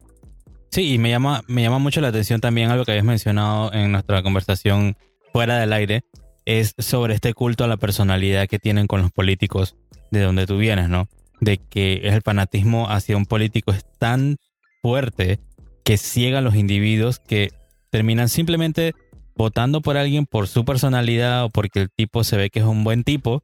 Sí, 0.72 0.94
y 0.94 0.98
me 0.98 1.10
llama, 1.10 1.44
me 1.48 1.62
llama 1.62 1.80
mucho 1.80 2.02
la 2.02 2.10
atención 2.10 2.42
también 2.42 2.72
algo 2.72 2.84
que 2.84 2.92
habías 2.92 3.06
mencionado 3.06 3.72
en 3.72 3.92
nuestra 3.92 4.22
conversación 4.24 4.98
fuera 5.32 5.58
del 5.60 5.72
aire, 5.72 6.04
es 6.46 6.74
sobre 6.80 7.14
este 7.14 7.34
culto 7.34 7.64
a 7.64 7.68
la 7.68 7.78
personalidad 7.78 8.48
que 8.48 8.58
tienen 8.58 8.88
con 8.88 9.02
los 9.02 9.12
políticos 9.12 9.76
de 10.10 10.22
donde 10.22 10.48
tú 10.48 10.58
vienes, 10.58 10.90
¿no? 10.90 11.08
De 11.40 11.58
que 11.58 12.02
el 12.04 12.22
fanatismo 12.24 12.90
hacia 12.90 13.16
un 13.16 13.28
político 13.28 13.72
es 13.72 13.86
tan 14.00 14.38
fuerte 14.82 15.40
que 15.84 15.98
ciega 15.98 16.40
a 16.40 16.42
los 16.42 16.56
individuos 16.56 17.20
que 17.20 17.52
terminan 17.92 18.30
simplemente 18.30 18.94
votando 19.36 19.82
por 19.82 19.96
alguien 19.96 20.26
por 20.26 20.48
su 20.48 20.66
personalidad 20.66 21.46
o 21.46 21.50
porque 21.50 21.82
el 21.82 21.90
tipo 21.92 22.24
se 22.24 22.36
ve 22.36 22.50
que 22.50 22.60
es 22.60 22.66
un 22.66 22.84
buen 22.84 23.04
tipo 23.04 23.44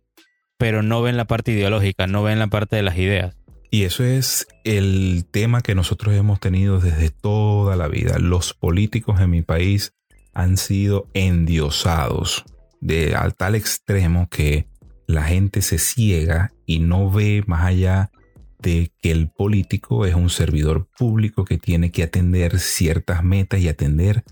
pero 0.57 0.81
no 0.81 1.01
ven 1.01 1.17
la 1.17 1.25
parte 1.25 1.51
ideológica, 1.51 2.07
no 2.07 2.23
ven 2.23 2.39
la 2.39 2.47
parte 2.47 2.75
de 2.75 2.83
las 2.83 2.97
ideas. 2.97 3.35
Y 3.71 3.83
eso 3.83 4.03
es 4.03 4.47
el 4.63 5.25
tema 5.29 5.61
que 5.61 5.75
nosotros 5.75 6.15
hemos 6.15 6.39
tenido 6.39 6.79
desde 6.79 7.09
toda 7.09 7.75
la 7.75 7.87
vida. 7.87 8.19
Los 8.19 8.53
políticos 8.53 9.19
en 9.19 9.31
mi 9.31 9.41
país 9.41 9.93
han 10.33 10.57
sido 10.57 11.09
endiosados 11.13 12.45
de 12.79 13.15
al 13.15 13.35
tal 13.35 13.55
extremo 13.55 14.29
que 14.29 14.67
la 15.07 15.23
gente 15.23 15.61
se 15.61 15.77
ciega 15.77 16.53
y 16.65 16.79
no 16.79 17.09
ve 17.09 17.43
más 17.47 17.65
allá 17.65 18.11
de 18.59 18.91
que 19.01 19.11
el 19.11 19.29
político 19.29 20.05
es 20.05 20.15
un 20.15 20.29
servidor 20.29 20.87
público 20.97 21.45
que 21.45 21.57
tiene 21.57 21.91
que 21.91 22.03
atender 22.03 22.59
ciertas 22.59 23.23
metas 23.23 23.59
y 23.59 23.67
atender 23.67 24.23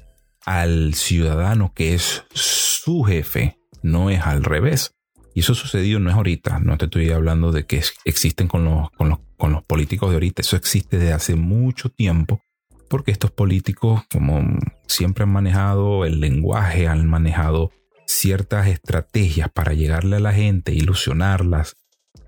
al 0.46 0.94
ciudadano 0.94 1.74
que 1.74 1.94
es 1.94 2.24
su 2.34 3.04
jefe, 3.04 3.60
no 3.82 4.10
es 4.10 4.22
al 4.22 4.44
revés. 4.44 4.96
Y 5.34 5.40
eso 5.40 5.56
sucedió 5.56 6.00
no 6.00 6.10
es 6.10 6.16
ahorita, 6.16 6.60
no 6.60 6.78
te 6.78 6.86
estoy 6.86 7.10
hablando 7.10 7.52
de 7.52 7.66
que 7.66 7.82
existen 8.06 8.48
con 8.48 8.66
los, 8.66 8.92
con 8.92 9.10
los, 9.10 9.20
con 9.38 9.52
los 9.52 9.64
políticos 9.64 10.10
de 10.10 10.16
ahorita, 10.16 10.42
eso 10.42 10.56
existe 10.56 10.98
desde 10.98 11.14
hace 11.14 11.36
mucho 11.36 11.90
tiempo, 11.90 12.42
porque 12.88 13.12
estos 13.12 13.32
políticos, 13.32 14.04
como 14.12 14.60
siempre 14.88 15.24
han 15.24 15.32
manejado 15.32 16.06
el 16.06 16.20
lenguaje, 16.20 16.88
han 16.88 17.08
manejado 17.08 17.72
ciertas 18.06 18.68
estrategias 18.68 19.50
para 19.52 19.74
llegarle 19.74 20.18
a 20.18 20.20
la 20.20 20.34
gente, 20.34 20.74
ilusionarlas, 20.74 21.78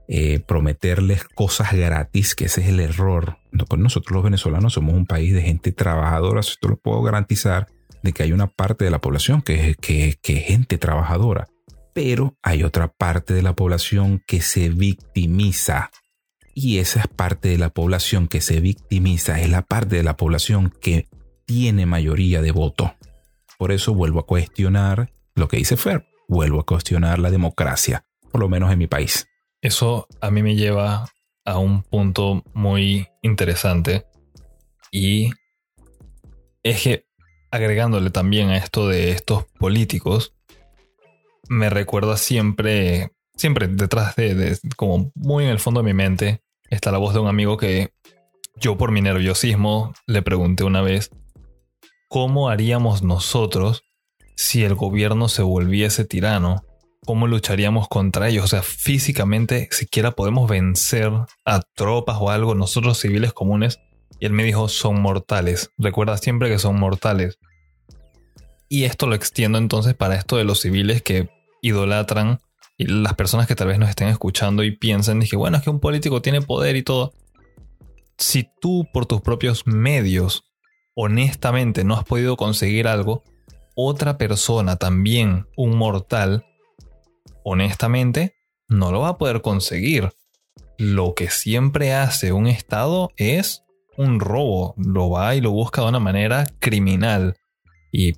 eh, 0.07 0.39
prometerles 0.39 1.23
cosas 1.23 1.73
gratis, 1.73 2.33
que 2.33 2.45
ese 2.45 2.61
es 2.61 2.69
el 2.69 2.79
error. 2.79 3.37
Pues 3.67 3.81
nosotros 3.81 4.13
los 4.13 4.23
venezolanos 4.23 4.73
somos 4.73 4.95
un 4.95 5.05
país 5.05 5.33
de 5.33 5.43
gente 5.43 5.71
trabajadora, 5.71 6.39
esto 6.39 6.69
lo 6.69 6.77
puedo 6.77 7.03
garantizar, 7.03 7.67
de 8.01 8.13
que 8.13 8.23
hay 8.23 8.31
una 8.31 8.47
parte 8.47 8.85
de 8.85 8.91
la 8.91 8.99
población 8.99 9.43
que, 9.43 9.75
que, 9.79 10.17
que 10.21 10.37
es 10.37 10.45
gente 10.45 10.77
trabajadora 10.77 11.47
pero 11.95 12.37
hay 12.43 12.63
otra 12.63 12.89
parte 12.89 13.33
de 13.33 13.41
la 13.41 13.55
población 13.55 14.21
que 14.27 14.41
se 14.41 14.67
victimiza. 14.67 15.91
Y 16.53 16.79
esa 16.79 16.99
es 16.99 17.07
parte 17.07 17.47
de 17.47 17.57
la 17.57 17.69
población 17.69 18.27
que 18.27 18.41
se 18.41 18.59
victimiza, 18.59 19.39
es 19.39 19.49
la 19.49 19.61
parte 19.61 19.95
de 19.95 20.03
la 20.03 20.17
población 20.17 20.73
que 20.81 21.07
tiene 21.45 21.85
mayoría 21.85 22.41
de 22.41 22.51
voto. 22.51 22.93
Por 23.57 23.71
eso 23.71 23.93
vuelvo 23.93 24.19
a 24.19 24.25
cuestionar 24.25 25.13
lo 25.35 25.47
que 25.47 25.55
dice 25.55 25.77
Fer, 25.77 26.05
vuelvo 26.27 26.59
a 26.59 26.65
cuestionar 26.65 27.17
la 27.19 27.31
democracia, 27.31 28.05
por 28.29 28.41
lo 28.41 28.49
menos 28.49 28.73
en 28.73 28.79
mi 28.79 28.87
país. 28.87 29.29
Eso 29.61 30.09
a 30.19 30.31
mí 30.31 30.43
me 30.43 30.55
lleva 30.55 31.07
a 31.45 31.59
un 31.59 31.81
punto 31.81 32.43
muy 32.53 33.07
interesante 33.21 34.05
y 34.91 35.29
es 36.61 36.81
que 36.81 37.05
agregándole 37.51 38.09
también 38.09 38.49
a 38.49 38.57
esto 38.57 38.89
de 38.89 39.11
estos 39.11 39.45
políticos, 39.59 40.34
me 41.49 41.69
recuerda 41.69 42.17
siempre, 42.17 43.11
siempre 43.35 43.67
detrás 43.67 44.15
de, 44.15 44.57
como 44.75 45.11
muy 45.15 45.45
en 45.45 45.51
el 45.51 45.59
fondo 45.59 45.81
de 45.81 45.85
mi 45.85 45.93
mente, 45.93 46.41
está 46.69 46.91
la 46.91 46.97
voz 46.97 47.13
de 47.13 47.19
un 47.19 47.27
amigo 47.27 47.57
que 47.57 47.91
yo 48.57 48.77
por 48.77 48.91
mi 48.91 49.01
nerviosismo 49.01 49.93
le 50.07 50.21
pregunté 50.21 50.63
una 50.63 50.81
vez, 50.81 51.11
¿cómo 52.07 52.49
haríamos 52.49 53.03
nosotros 53.03 53.83
si 54.35 54.63
el 54.63 54.75
gobierno 54.75 55.27
se 55.27 55.41
volviese 55.41 56.05
tirano? 56.05 56.63
¿Cómo 57.05 57.27
lucharíamos 57.27 57.87
contra 57.87 58.29
ellos? 58.29 58.45
O 58.45 58.47
sea, 58.47 58.63
físicamente 58.63 59.67
siquiera 59.71 60.11
podemos 60.11 60.49
vencer 60.49 61.11
a 61.45 61.61
tropas 61.75 62.17
o 62.19 62.31
algo, 62.31 62.55
nosotros 62.55 62.99
civiles 62.99 63.33
comunes. 63.33 63.79
Y 64.19 64.25
él 64.25 64.31
me 64.31 64.43
dijo, 64.43 64.69
son 64.69 65.01
mortales. 65.01 65.71
Recuerda 65.77 66.17
siempre 66.17 66.49
que 66.49 66.57
son 66.57 66.79
mortales. 66.79 67.37
Y 68.69 68.85
esto 68.85 69.05
lo 69.05 69.13
extiendo 69.13 69.57
entonces 69.57 69.93
para 69.93 70.15
esto 70.15 70.37
de 70.37 70.45
los 70.45 70.61
civiles 70.61 71.01
que 71.01 71.29
idolatran 71.67 72.39
y 72.77 72.85
las 72.87 73.13
personas 73.15 73.47
que 73.47 73.55
tal 73.55 73.67
vez 73.67 73.79
nos 73.79 73.89
estén 73.89 74.09
escuchando 74.09 74.63
y 74.63 74.75
piensen, 74.75 75.19
dije, 75.19 75.35
bueno, 75.35 75.57
es 75.57 75.63
que 75.63 75.69
un 75.69 75.79
político 75.79 76.21
tiene 76.21 76.41
poder 76.41 76.75
y 76.75 76.83
todo. 76.83 77.13
Si 78.17 78.47
tú 78.61 78.87
por 78.93 79.05
tus 79.05 79.21
propios 79.21 79.65
medios, 79.65 80.43
honestamente, 80.93 81.83
no 81.83 81.95
has 81.95 82.03
podido 82.03 82.35
conseguir 82.37 82.87
algo, 82.87 83.23
otra 83.75 84.17
persona, 84.17 84.77
también 84.77 85.47
un 85.55 85.77
mortal, 85.77 86.45
honestamente, 87.43 88.35
no 88.67 88.91
lo 88.91 89.01
va 89.01 89.09
a 89.09 89.17
poder 89.17 89.41
conseguir. 89.41 90.11
Lo 90.77 91.13
que 91.13 91.29
siempre 91.29 91.93
hace 91.93 92.33
un 92.33 92.47
Estado 92.47 93.11
es 93.17 93.63
un 93.97 94.19
robo. 94.19 94.73
Lo 94.77 95.09
va 95.09 95.35
y 95.35 95.41
lo 95.41 95.51
busca 95.51 95.81
de 95.81 95.89
una 95.89 95.99
manera 95.99 96.45
criminal. 96.59 97.37
Y 97.91 98.13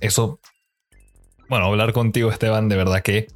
eso, 0.00 0.40
bueno, 1.52 1.66
hablar 1.66 1.92
contigo 1.92 2.30
Esteban, 2.30 2.70
de 2.70 2.76
verdad 2.76 3.02
que 3.02 3.26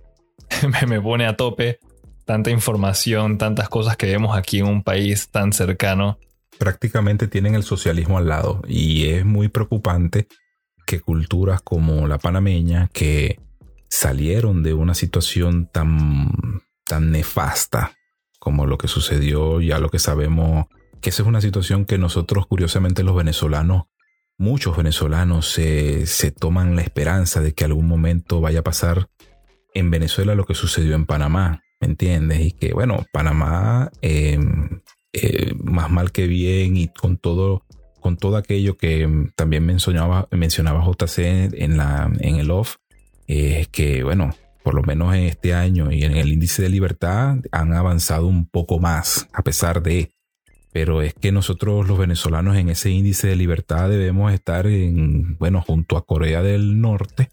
me 0.88 1.02
pone 1.02 1.26
a 1.26 1.36
tope. 1.36 1.80
Tanta 2.24 2.50
información, 2.50 3.36
tantas 3.36 3.68
cosas 3.68 3.98
que 3.98 4.06
vemos 4.06 4.34
aquí 4.34 4.60
en 4.60 4.68
un 4.68 4.82
país 4.82 5.28
tan 5.28 5.52
cercano. 5.52 6.18
Prácticamente 6.58 7.28
tienen 7.28 7.54
el 7.54 7.62
socialismo 7.62 8.16
al 8.16 8.28
lado 8.28 8.62
y 8.66 9.08
es 9.08 9.26
muy 9.26 9.48
preocupante 9.48 10.28
que 10.86 11.00
culturas 11.00 11.60
como 11.60 12.08
la 12.08 12.16
panameña, 12.16 12.88
que 12.94 13.38
salieron 13.90 14.62
de 14.62 14.72
una 14.72 14.94
situación 14.94 15.68
tan, 15.70 16.62
tan 16.86 17.10
nefasta 17.10 17.92
como 18.38 18.64
lo 18.64 18.78
que 18.78 18.88
sucedió, 18.88 19.60
ya 19.60 19.78
lo 19.78 19.90
que 19.90 19.98
sabemos, 19.98 20.68
que 21.02 21.10
esa 21.10 21.20
es 21.20 21.28
una 21.28 21.42
situación 21.42 21.84
que 21.84 21.98
nosotros, 21.98 22.46
curiosamente, 22.46 23.02
los 23.02 23.14
venezolanos, 23.14 23.88
muchos 24.38 24.76
venezolanos 24.76 25.48
se, 25.48 26.06
se 26.06 26.30
toman 26.30 26.76
la 26.76 26.82
esperanza 26.82 27.40
de 27.40 27.54
que 27.54 27.64
algún 27.64 27.86
momento 27.86 28.40
vaya 28.40 28.60
a 28.60 28.64
pasar 28.64 29.08
en 29.74 29.90
Venezuela 29.90 30.34
lo 30.34 30.46
que 30.46 30.54
sucedió 30.54 30.94
en 30.94 31.06
Panamá, 31.06 31.62
¿me 31.80 31.88
entiendes? 31.88 32.40
Y 32.40 32.52
que, 32.52 32.72
bueno, 32.72 33.04
Panamá, 33.12 33.90
em, 34.00 34.80
eh, 35.12 35.52
más 35.62 35.90
mal 35.90 36.12
que 36.12 36.26
bien 36.26 36.76
y 36.76 36.88
con 36.88 37.18
todo, 37.18 37.64
con 38.00 38.16
todo 38.16 38.36
aquello 38.36 38.76
que 38.76 39.08
también 39.34 39.66
mencionaba, 39.66 40.28
mencionaba 40.30 40.84
JC 40.84 41.50
en, 41.52 41.76
la, 41.76 42.10
en 42.20 42.36
el 42.36 42.50
off, 42.50 42.76
es 43.26 43.68
que, 43.68 44.02
bueno, 44.02 44.34
por 44.62 44.74
lo 44.74 44.82
menos 44.82 45.14
en 45.14 45.24
este 45.24 45.54
año 45.54 45.92
y 45.92 46.04
en 46.04 46.16
el 46.16 46.32
índice 46.32 46.62
de 46.62 46.70
libertad 46.70 47.36
han 47.52 47.72
avanzado 47.72 48.26
un 48.26 48.48
poco 48.48 48.78
más, 48.78 49.28
a 49.32 49.42
pesar 49.42 49.82
de... 49.82 50.10
Pero 50.76 51.00
es 51.00 51.14
que 51.14 51.32
nosotros 51.32 51.88
los 51.88 51.96
venezolanos 51.96 52.54
en 52.58 52.68
ese 52.68 52.90
índice 52.90 53.28
de 53.28 53.36
libertad 53.36 53.88
debemos 53.88 54.30
estar 54.34 54.66
en, 54.66 55.38
bueno, 55.38 55.62
junto 55.62 55.96
a 55.96 56.04
Corea 56.04 56.42
del 56.42 56.82
Norte 56.82 57.30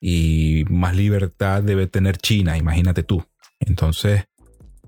y 0.00 0.62
más 0.70 0.94
libertad 0.94 1.64
debe 1.64 1.88
tener 1.88 2.16
China, 2.16 2.56
imagínate 2.56 3.02
tú. 3.02 3.24
Entonces, 3.58 4.26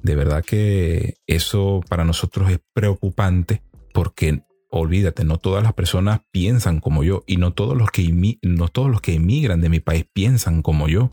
de 0.00 0.14
verdad 0.14 0.44
que 0.44 1.16
eso 1.26 1.80
para 1.88 2.04
nosotros 2.04 2.52
es 2.52 2.60
preocupante 2.72 3.64
porque 3.92 4.44
olvídate, 4.70 5.24
no 5.24 5.38
todas 5.38 5.64
las 5.64 5.72
personas 5.72 6.20
piensan 6.30 6.78
como 6.78 7.02
yo 7.02 7.24
y 7.26 7.36
no 7.36 7.52
todos 7.52 7.76
los 7.76 7.90
que, 7.90 8.38
no 8.42 8.68
todos 8.68 8.92
los 8.92 9.00
que 9.00 9.14
emigran 9.14 9.60
de 9.60 9.70
mi 9.70 9.80
país 9.80 10.06
piensan 10.12 10.62
como 10.62 10.86
yo. 10.86 11.10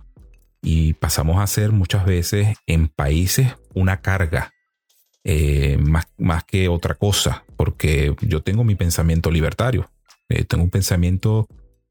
Y 0.61 0.93
pasamos 0.93 1.41
a 1.41 1.47
ser 1.47 1.71
muchas 1.71 2.05
veces 2.05 2.55
en 2.67 2.89
países 2.89 3.55
una 3.73 4.01
carga 4.01 4.51
eh, 5.25 5.77
más, 5.77 6.07
más, 6.17 6.45
que 6.45 6.69
otra 6.69 6.95
cosa, 6.95 7.43
porque 7.57 8.15
yo 8.21 8.41
tengo 8.41 8.63
mi 8.63 8.75
pensamiento 8.75 9.29
libertario, 9.29 9.89
eh, 10.29 10.45
tengo 10.45 10.63
un 10.63 10.69
pensamiento 10.69 11.47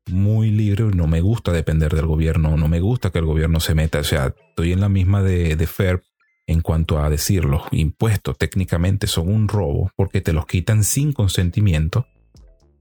muy 0.06 0.50
libre 0.50 0.84
no 0.84 1.06
me 1.06 1.20
gusta 1.20 1.52
depender 1.52 1.94
del 1.94 2.06
gobierno, 2.06 2.56
no 2.56 2.68
me 2.68 2.80
gusta 2.80 3.10
que 3.10 3.18
el 3.18 3.24
gobierno 3.24 3.60
se 3.60 3.74
meta, 3.74 4.00
o 4.00 4.04
sea, 4.04 4.34
estoy 4.50 4.72
en 4.72 4.80
la 4.80 4.88
misma 4.88 5.22
de, 5.22 5.56
de 5.56 5.66
Fer 5.66 6.02
en 6.46 6.60
cuanto 6.60 6.98
a 6.98 7.08
decir 7.08 7.44
los 7.44 7.62
impuestos 7.72 8.36
técnicamente 8.36 9.06
son 9.06 9.28
un 9.28 9.48
robo 9.48 9.90
porque 9.96 10.20
te 10.20 10.32
los 10.32 10.46
quitan 10.46 10.84
sin 10.84 11.12
consentimiento 11.12 12.06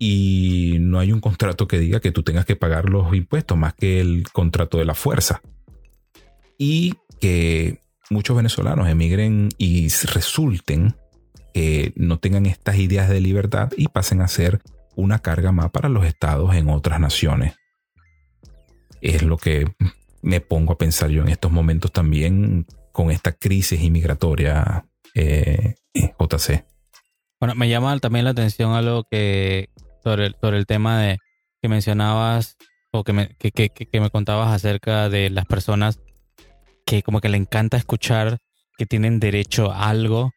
y 0.05 0.77
no 0.81 0.99
hay 0.99 1.13
un 1.13 1.21
contrato 1.21 1.65
que 1.65 1.79
diga 1.79 2.01
que 2.01 2.11
tú 2.11 2.23
tengas 2.23 2.45
que 2.45 2.57
pagar 2.57 2.89
los 2.89 3.15
impuestos 3.15 3.57
más 3.57 3.73
que 3.73 4.01
el 4.01 4.25
contrato 4.33 4.77
de 4.77 4.83
la 4.83 4.95
fuerza. 4.95 5.41
Y 6.57 6.95
que 7.21 7.79
muchos 8.09 8.35
venezolanos 8.35 8.87
emigren 8.87 9.49
y 9.57 9.89
resulten 9.89 10.95
que 11.53 11.93
no 11.95 12.17
tengan 12.19 12.45
estas 12.45 12.77
ideas 12.77 13.09
de 13.09 13.21
libertad 13.21 13.71
y 13.77 13.87
pasen 13.87 14.21
a 14.21 14.27
ser 14.27 14.61
una 14.95 15.19
carga 15.19 15.51
más 15.51 15.71
para 15.71 15.89
los 15.89 16.05
estados 16.05 16.55
en 16.55 16.69
otras 16.69 16.99
naciones. 16.99 17.55
Es 19.01 19.23
lo 19.23 19.37
que 19.37 19.65
me 20.21 20.39
pongo 20.41 20.73
a 20.73 20.77
pensar 20.77 21.09
yo 21.09 21.21
en 21.21 21.29
estos 21.29 21.51
momentos 21.51 21.91
también 21.91 22.65
con 22.91 23.11
esta 23.11 23.33
crisis 23.33 23.81
inmigratoria 23.81 24.85
eh, 25.13 25.75
JC. 25.93 26.65
Bueno, 27.39 27.55
me 27.55 27.69
llama 27.69 27.97
también 27.99 28.25
la 28.25 28.31
atención 28.31 28.73
algo 28.73 29.03
que 29.09 29.69
sobre 30.03 30.27
el, 30.27 30.35
sobre 30.39 30.57
el 30.57 30.65
tema 30.65 31.01
de 31.01 31.17
que 31.61 31.69
mencionabas 31.69 32.57
o 32.91 33.03
que 33.03 33.13
me, 33.13 33.35
que, 33.35 33.51
que 33.51 33.99
me 33.99 34.09
contabas 34.09 34.53
acerca 34.53 35.09
de 35.09 35.29
las 35.29 35.45
personas 35.45 35.99
que 36.93 37.03
como 37.03 37.21
que 37.21 37.29
le 37.29 37.37
encanta 37.37 37.77
escuchar 37.77 38.37
que 38.77 38.85
tienen 38.85 39.19
derecho 39.19 39.71
a 39.71 39.89
algo, 39.89 40.31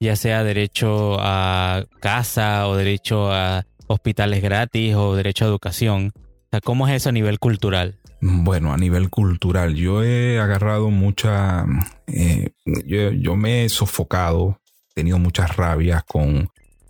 ya 0.00 0.16
sea 0.16 0.42
derecho 0.42 1.16
a 1.20 1.84
casa 2.00 2.68
o 2.68 2.76
derecho 2.76 3.30
a 3.30 3.66
hospitales 3.86 4.42
gratis 4.42 4.94
o 4.94 5.14
derecho 5.14 5.44
a 5.44 5.48
educación. 5.48 6.12
O 6.16 6.48
sea, 6.50 6.60
¿cómo 6.62 6.88
es 6.88 6.94
eso 6.94 7.10
a 7.10 7.12
nivel 7.12 7.38
cultural? 7.38 7.98
Bueno, 8.22 8.72
a 8.72 8.78
nivel 8.78 9.10
cultural, 9.10 9.74
yo 9.74 10.02
he 10.02 10.40
agarrado 10.40 10.88
mucha, 10.88 11.66
eh, 12.06 12.52
yo, 12.86 13.36
me 13.36 13.64
he 13.64 13.68
sofocado, 13.68 14.60
he 14.90 14.94
tenido 14.94 15.18
muchas 15.18 15.54
rabias 15.54 16.02
con, 16.04 16.48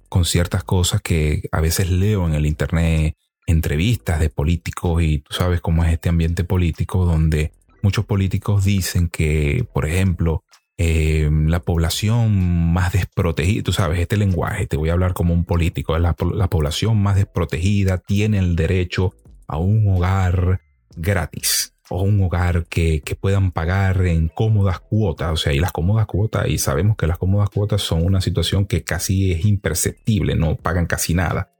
con 0.08 0.24
ciertas 0.24 0.62
cosas 0.62 1.02
que 1.02 1.48
a 1.50 1.60
veces 1.60 1.90
leo 1.90 2.28
en 2.28 2.34
el 2.34 2.46
internet, 2.46 3.16
entrevistas 3.46 4.20
de 4.20 4.30
políticos 4.30 5.02
y 5.02 5.18
tú 5.18 5.34
sabes 5.34 5.60
cómo 5.60 5.82
es 5.84 5.92
este 5.92 6.08
ambiente 6.08 6.44
político 6.44 7.04
donde 7.04 7.50
muchos 7.84 8.06
políticos 8.06 8.64
dicen 8.64 9.08
que, 9.08 9.64
por 9.72 9.86
ejemplo, 9.86 10.42
eh, 10.78 11.30
la 11.30 11.60
población 11.60 12.72
más 12.72 12.92
desprotegida, 12.92 13.62
tú 13.62 13.72
sabes, 13.72 14.00
este 14.00 14.16
lenguaje, 14.16 14.66
te 14.66 14.76
voy 14.76 14.88
a 14.88 14.94
hablar 14.94 15.12
como 15.12 15.34
un 15.34 15.44
político, 15.44 15.96
la, 15.98 16.16
la 16.34 16.48
población 16.48 17.00
más 17.00 17.14
desprotegida 17.14 17.98
tiene 17.98 18.38
el 18.38 18.56
derecho 18.56 19.12
a 19.46 19.58
un 19.58 19.86
hogar 19.86 20.62
gratis 20.96 21.74
o 21.90 22.02
un 22.02 22.22
hogar 22.22 22.66
que, 22.66 23.02
puedan 23.20 23.52
pagar 23.52 24.04
en 24.06 24.28
cómodas 24.28 24.80
cuotas. 24.80 25.32
O 25.32 25.36
sea, 25.36 25.52
y 25.52 25.60
las 25.60 25.72
cómodas 25.72 26.06
cuotas, 26.06 26.48
y 26.48 26.58
sabemos 26.58 26.96
que 26.96 27.06
las 27.06 27.18
cómodas 27.18 27.50
cuotas 27.50 27.82
son 27.82 28.04
una 28.04 28.20
situación 28.20 28.66
que 28.66 28.82
casi 28.82 29.32
es 29.32 29.44
imperceptible, 29.44 30.34
no 30.34 30.56
pagan 30.56 30.86
casi 30.86 31.14
nada. 31.14 31.53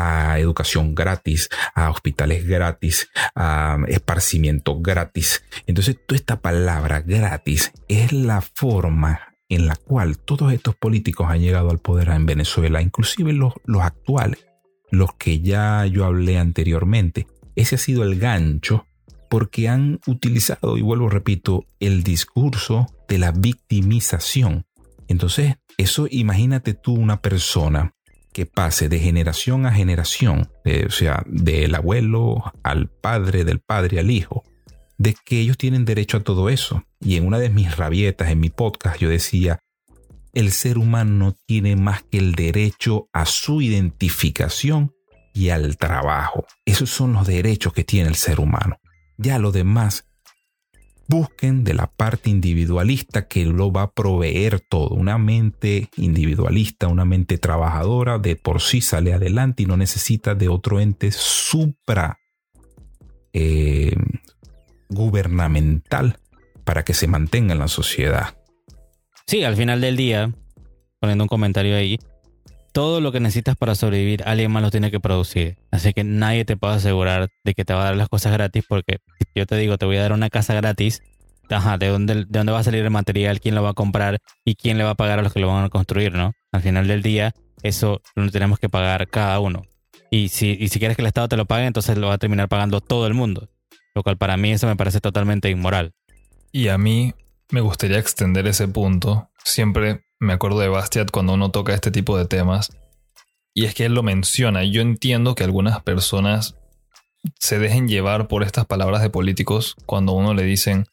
A 0.00 0.38
educación 0.38 0.94
gratis, 0.94 1.48
a 1.74 1.90
hospitales 1.90 2.46
gratis, 2.46 3.10
a 3.34 3.78
esparcimiento 3.88 4.80
gratis. 4.80 5.42
Entonces, 5.66 5.96
toda 6.06 6.16
esta 6.16 6.40
palabra 6.40 7.00
gratis 7.00 7.72
es 7.88 8.12
la 8.12 8.40
forma 8.40 9.34
en 9.48 9.66
la 9.66 9.74
cual 9.74 10.18
todos 10.18 10.52
estos 10.52 10.76
políticos 10.76 11.26
han 11.28 11.40
llegado 11.40 11.70
al 11.70 11.80
poder 11.80 12.10
en 12.10 12.26
Venezuela, 12.26 12.80
inclusive 12.80 13.32
los, 13.32 13.54
los 13.64 13.82
actuales, 13.82 14.46
los 14.90 15.14
que 15.14 15.40
ya 15.40 15.84
yo 15.86 16.04
hablé 16.04 16.38
anteriormente 16.38 17.26
ese 17.58 17.74
ha 17.74 17.78
sido 17.78 18.04
el 18.04 18.20
gancho 18.20 18.86
porque 19.28 19.68
han 19.68 19.98
utilizado, 20.06 20.78
y 20.78 20.82
vuelvo 20.82 21.08
repito, 21.08 21.66
el 21.80 22.04
discurso 22.04 22.86
de 23.08 23.18
la 23.18 23.32
victimización. 23.32 24.64
Entonces, 25.08 25.56
eso 25.76 26.06
imagínate 26.08 26.74
tú 26.74 26.94
una 26.94 27.20
persona 27.20 27.94
que 28.38 28.46
pase 28.46 28.88
de 28.88 29.00
generación 29.00 29.66
a 29.66 29.72
generación, 29.72 30.48
o 30.86 30.90
sea, 30.90 31.24
del 31.26 31.74
abuelo 31.74 32.52
al 32.62 32.88
padre, 32.88 33.42
del 33.42 33.58
padre 33.58 33.98
al 33.98 34.12
hijo, 34.12 34.44
de 34.96 35.16
que 35.24 35.40
ellos 35.40 35.58
tienen 35.58 35.84
derecho 35.84 36.18
a 36.18 36.22
todo 36.22 36.48
eso. 36.48 36.84
Y 37.00 37.16
en 37.16 37.26
una 37.26 37.40
de 37.40 37.50
mis 37.50 37.76
rabietas 37.76 38.30
en 38.30 38.38
mi 38.38 38.48
podcast 38.48 39.00
yo 39.00 39.08
decía, 39.08 39.58
el 40.34 40.52
ser 40.52 40.78
humano 40.78 41.34
tiene 41.46 41.74
más 41.74 42.04
que 42.04 42.18
el 42.18 42.36
derecho 42.36 43.08
a 43.12 43.26
su 43.26 43.60
identificación 43.60 44.94
y 45.34 45.48
al 45.48 45.76
trabajo. 45.76 46.46
Esos 46.64 46.90
son 46.90 47.14
los 47.14 47.26
derechos 47.26 47.72
que 47.72 47.82
tiene 47.82 48.08
el 48.08 48.14
ser 48.14 48.38
humano. 48.38 48.76
Ya 49.16 49.40
lo 49.40 49.50
demás, 49.50 50.04
busquen 51.08 51.64
de 51.64 51.74
la 51.74 51.86
parte 51.86 52.30
individualista 52.30 53.26
que 53.26 53.44
lo 53.46 53.72
va 53.72 53.82
a 53.82 53.90
proveer 53.90 54.60
todo. 54.60 54.90
Una 54.90 55.18
mente 55.18 55.88
individualista, 55.96 56.86
una 56.86 57.04
mente 57.04 57.38
trabajadora, 57.38 58.18
de 58.18 58.36
por 58.36 58.60
sí 58.60 58.80
sale 58.80 59.14
adelante 59.14 59.62
y 59.62 59.66
no 59.66 59.76
necesita 59.76 60.34
de 60.34 60.48
otro 60.48 60.80
ente 60.80 61.10
supra 61.10 62.18
eh, 63.32 63.96
gubernamental 64.90 66.18
para 66.64 66.84
que 66.84 66.94
se 66.94 67.06
mantenga 67.06 67.54
en 67.54 67.58
la 67.58 67.68
sociedad. 67.68 68.36
Sí, 69.26 69.44
al 69.44 69.56
final 69.56 69.80
del 69.80 69.96
día, 69.96 70.32
poniendo 71.00 71.24
un 71.24 71.28
comentario 71.28 71.76
ahí, 71.76 71.98
todo 72.72 73.00
lo 73.00 73.12
que 73.12 73.20
necesitas 73.20 73.56
para 73.56 73.74
sobrevivir, 73.74 74.22
alguien 74.24 74.50
más 74.50 74.62
lo 74.62 74.70
tiene 74.70 74.90
que 74.90 75.00
producir. 75.00 75.56
Así 75.70 75.92
que 75.92 76.04
nadie 76.04 76.44
te 76.44 76.56
puede 76.56 76.74
asegurar 76.74 77.28
de 77.44 77.54
que 77.54 77.64
te 77.64 77.74
va 77.74 77.82
a 77.82 77.84
dar 77.84 77.96
las 77.96 78.08
cosas 78.08 78.32
gratis 78.32 78.64
porque 78.68 78.98
yo 79.34 79.46
te 79.46 79.56
digo, 79.56 79.78
te 79.78 79.86
voy 79.86 79.96
a 79.96 80.02
dar 80.02 80.12
una 80.12 80.30
casa 80.30 80.54
gratis. 80.54 81.02
Ajá, 81.50 81.78
¿de 81.78 81.88
dónde, 81.88 82.14
¿de 82.14 82.26
dónde 82.26 82.52
va 82.52 82.58
a 82.58 82.62
salir 82.62 82.84
el 82.84 82.90
material? 82.90 83.40
¿Quién 83.40 83.54
lo 83.54 83.62
va 83.62 83.70
a 83.70 83.74
comprar? 83.74 84.18
¿Y 84.44 84.54
quién 84.54 84.76
le 84.78 84.84
va 84.84 84.90
a 84.90 84.94
pagar 84.94 85.18
a 85.18 85.22
los 85.22 85.32
que 85.32 85.40
lo 85.40 85.48
van 85.48 85.64
a 85.64 85.70
construir, 85.70 86.12
no? 86.12 86.32
Al 86.52 86.62
final 86.62 86.86
del 86.86 87.02
día, 87.02 87.34
eso 87.62 88.02
lo 88.14 88.30
tenemos 88.30 88.58
que 88.58 88.68
pagar 88.68 89.08
cada 89.08 89.40
uno. 89.40 89.62
Y 90.10 90.28
si, 90.28 90.56
y 90.58 90.68
si 90.68 90.78
quieres 90.78 90.96
que 90.96 91.02
el 91.02 91.08
Estado 91.08 91.28
te 91.28 91.36
lo 91.36 91.46
pague, 91.46 91.66
entonces 91.66 91.96
lo 91.96 92.08
va 92.08 92.14
a 92.14 92.18
terminar 92.18 92.48
pagando 92.48 92.80
todo 92.80 93.06
el 93.06 93.14
mundo. 93.14 93.48
Lo 93.94 94.02
cual 94.02 94.16
para 94.16 94.36
mí 94.36 94.52
eso 94.52 94.66
me 94.66 94.76
parece 94.76 95.00
totalmente 95.00 95.50
inmoral. 95.50 95.92
Y 96.52 96.68
a 96.68 96.78
mí 96.78 97.14
me 97.50 97.60
gustaría 97.60 97.98
extender 97.98 98.46
ese 98.46 98.68
punto. 98.68 99.30
Siempre 99.44 100.04
me 100.20 100.32
acuerdo 100.32 100.60
de 100.60 100.68
Bastiat 100.68 101.10
cuando 101.10 101.34
uno 101.34 101.50
toca 101.50 101.74
este 101.74 101.90
tipo 101.90 102.16
de 102.16 102.26
temas. 102.26 102.70
Y 103.54 103.64
es 103.64 103.74
que 103.74 103.86
él 103.86 103.94
lo 103.94 104.02
menciona. 104.02 104.64
Yo 104.64 104.82
entiendo 104.82 105.34
que 105.34 105.44
algunas 105.44 105.82
personas 105.82 106.56
se 107.38 107.58
dejen 107.58 107.88
llevar 107.88 108.28
por 108.28 108.42
estas 108.42 108.66
palabras 108.66 109.02
de 109.02 109.10
políticos 109.10 109.76
cuando 109.86 110.12
uno 110.12 110.34
le 110.34 110.44
dicen, 110.44 110.86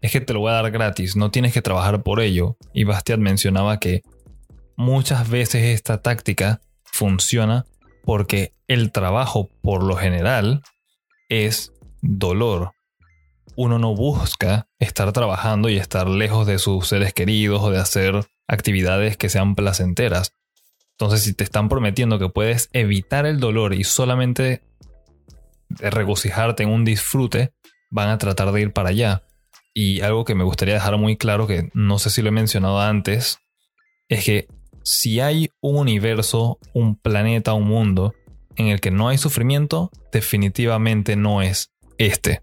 es 0.00 0.12
que 0.12 0.20
te 0.20 0.32
lo 0.32 0.40
voy 0.40 0.50
a 0.50 0.62
dar 0.62 0.70
gratis, 0.70 1.16
no 1.16 1.30
tienes 1.30 1.52
que 1.52 1.62
trabajar 1.62 2.02
por 2.02 2.20
ello. 2.20 2.56
Y 2.72 2.84
Bastiat 2.84 3.18
mencionaba 3.18 3.78
que 3.78 4.02
muchas 4.76 5.28
veces 5.28 5.64
esta 5.64 6.02
táctica 6.02 6.60
funciona 6.84 7.66
porque 8.04 8.54
el 8.68 8.92
trabajo 8.92 9.50
por 9.62 9.82
lo 9.82 9.96
general 9.96 10.62
es 11.28 11.72
dolor. 12.02 12.72
Uno 13.56 13.78
no 13.78 13.94
busca 13.94 14.68
estar 14.78 15.12
trabajando 15.12 15.68
y 15.68 15.76
estar 15.76 16.08
lejos 16.08 16.46
de 16.46 16.58
sus 16.58 16.88
seres 16.88 17.14
queridos 17.14 17.62
o 17.62 17.70
de 17.70 17.78
hacer 17.78 18.26
actividades 18.48 19.16
que 19.16 19.28
sean 19.28 19.54
placenteras. 19.54 20.32
Entonces, 20.98 21.22
si 21.22 21.34
te 21.34 21.44
están 21.44 21.68
prometiendo 21.68 22.18
que 22.18 22.28
puedes 22.28 22.70
evitar 22.72 23.26
el 23.26 23.38
dolor 23.38 23.74
y 23.74 23.84
solamente 23.84 24.62
regocijarte 25.68 26.62
en 26.62 26.70
un 26.70 26.84
disfrute, 26.84 27.52
van 27.90 28.08
a 28.08 28.18
tratar 28.18 28.52
de 28.52 28.62
ir 28.62 28.72
para 28.72 28.90
allá. 28.90 29.24
Y 29.74 30.00
algo 30.00 30.24
que 30.24 30.34
me 30.34 30.44
gustaría 30.44 30.74
dejar 30.74 30.96
muy 30.96 31.16
claro, 31.16 31.46
que 31.46 31.70
no 31.74 31.98
sé 31.98 32.08
si 32.10 32.22
lo 32.22 32.28
he 32.28 32.32
mencionado 32.32 32.80
antes, 32.80 33.38
es 34.08 34.24
que 34.24 34.48
si 34.82 35.20
hay 35.20 35.50
un 35.60 35.76
universo, 35.76 36.58
un 36.72 36.96
planeta, 36.96 37.52
un 37.52 37.66
mundo 37.66 38.14
en 38.56 38.68
el 38.68 38.80
que 38.80 38.90
no 38.90 39.08
hay 39.08 39.18
sufrimiento, 39.18 39.90
definitivamente 40.12 41.16
no 41.16 41.42
es 41.42 41.72
este. 41.98 42.40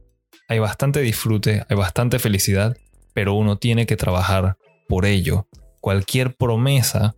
Hay 0.48 0.60
bastante 0.60 1.00
disfrute, 1.00 1.66
hay 1.68 1.76
bastante 1.76 2.20
felicidad, 2.20 2.78
pero 3.14 3.34
uno 3.34 3.58
tiene 3.58 3.86
que 3.86 3.96
trabajar 3.96 4.58
por 4.88 5.06
ello. 5.06 5.48
Cualquier 5.84 6.34
promesa 6.38 7.14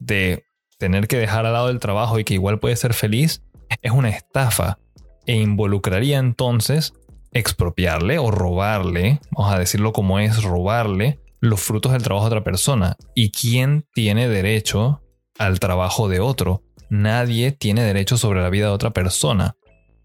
de 0.00 0.42
tener 0.76 1.06
que 1.06 1.18
dejar 1.18 1.46
al 1.46 1.52
lado 1.52 1.70
el 1.70 1.78
trabajo 1.78 2.18
y 2.18 2.24
que 2.24 2.34
igual 2.34 2.58
puede 2.58 2.74
ser 2.74 2.92
feliz 2.92 3.44
es 3.80 3.92
una 3.92 4.08
estafa 4.08 4.80
e 5.24 5.36
involucraría 5.36 6.18
entonces 6.18 6.94
expropiarle 7.32 8.18
o 8.18 8.32
robarle, 8.32 9.20
vamos 9.30 9.54
a 9.54 9.58
decirlo 9.60 9.92
como 9.92 10.18
es, 10.18 10.42
robarle 10.42 11.20
los 11.38 11.60
frutos 11.60 11.92
del 11.92 12.02
trabajo 12.02 12.24
de 12.24 12.34
otra 12.34 12.42
persona. 12.42 12.96
¿Y 13.14 13.30
quién 13.30 13.86
tiene 13.94 14.28
derecho 14.28 15.00
al 15.38 15.60
trabajo 15.60 16.08
de 16.08 16.18
otro? 16.18 16.64
Nadie 16.90 17.52
tiene 17.52 17.84
derecho 17.84 18.16
sobre 18.16 18.42
la 18.42 18.50
vida 18.50 18.66
de 18.66 18.72
otra 18.72 18.90
persona. 18.90 19.54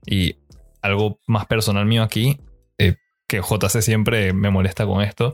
Y 0.05 0.35
algo 0.83 1.17
más 1.25 1.47
personal 1.47 1.87
mío 1.87 2.03
aquí, 2.03 2.39
eh, 2.77 2.97
que 3.27 3.41
JC 3.41 3.81
siempre 3.81 4.33
me 4.33 4.51
molesta 4.51 4.85
con 4.85 5.01
esto, 5.01 5.33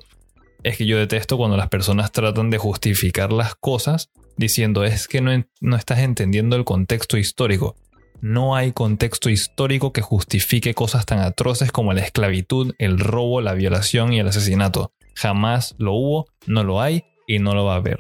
es 0.64 0.78
que 0.78 0.86
yo 0.86 0.98
detesto 0.98 1.38
cuando 1.38 1.58
las 1.58 1.70
personas 1.70 2.12
tratan 2.12 2.50
de 2.50 2.58
justificar 2.58 3.32
las 3.32 3.56
cosas 3.56 4.10
diciendo 4.38 4.84
es 4.84 5.08
que 5.08 5.22
no, 5.22 5.32
no 5.62 5.76
estás 5.76 6.00
entendiendo 6.00 6.56
el 6.56 6.66
contexto 6.66 7.18
histórico. 7.18 7.76
No 8.22 8.56
hay 8.56 8.74
contexto 8.74 9.30
histórico 9.30 9.94
que 9.94 10.02
justifique 10.02 10.74
cosas 10.74 11.06
tan 11.06 11.20
atroces 11.20 11.72
como 11.72 11.94
la 11.94 12.02
esclavitud, 12.02 12.74
el 12.78 13.00
robo, 13.00 13.42
la 13.42 13.54
violación 13.54 14.12
y 14.12 14.20
el 14.20 14.28
asesinato. 14.28 14.94
Jamás 15.16 15.76
lo 15.78 15.94
hubo, 15.94 16.26
no 16.46 16.64
lo 16.64 16.82
hay 16.82 17.06
y 17.28 17.40
no 17.40 17.54
lo 17.54 17.66
va 17.66 17.74
a 17.74 17.78
haber. 17.78 18.00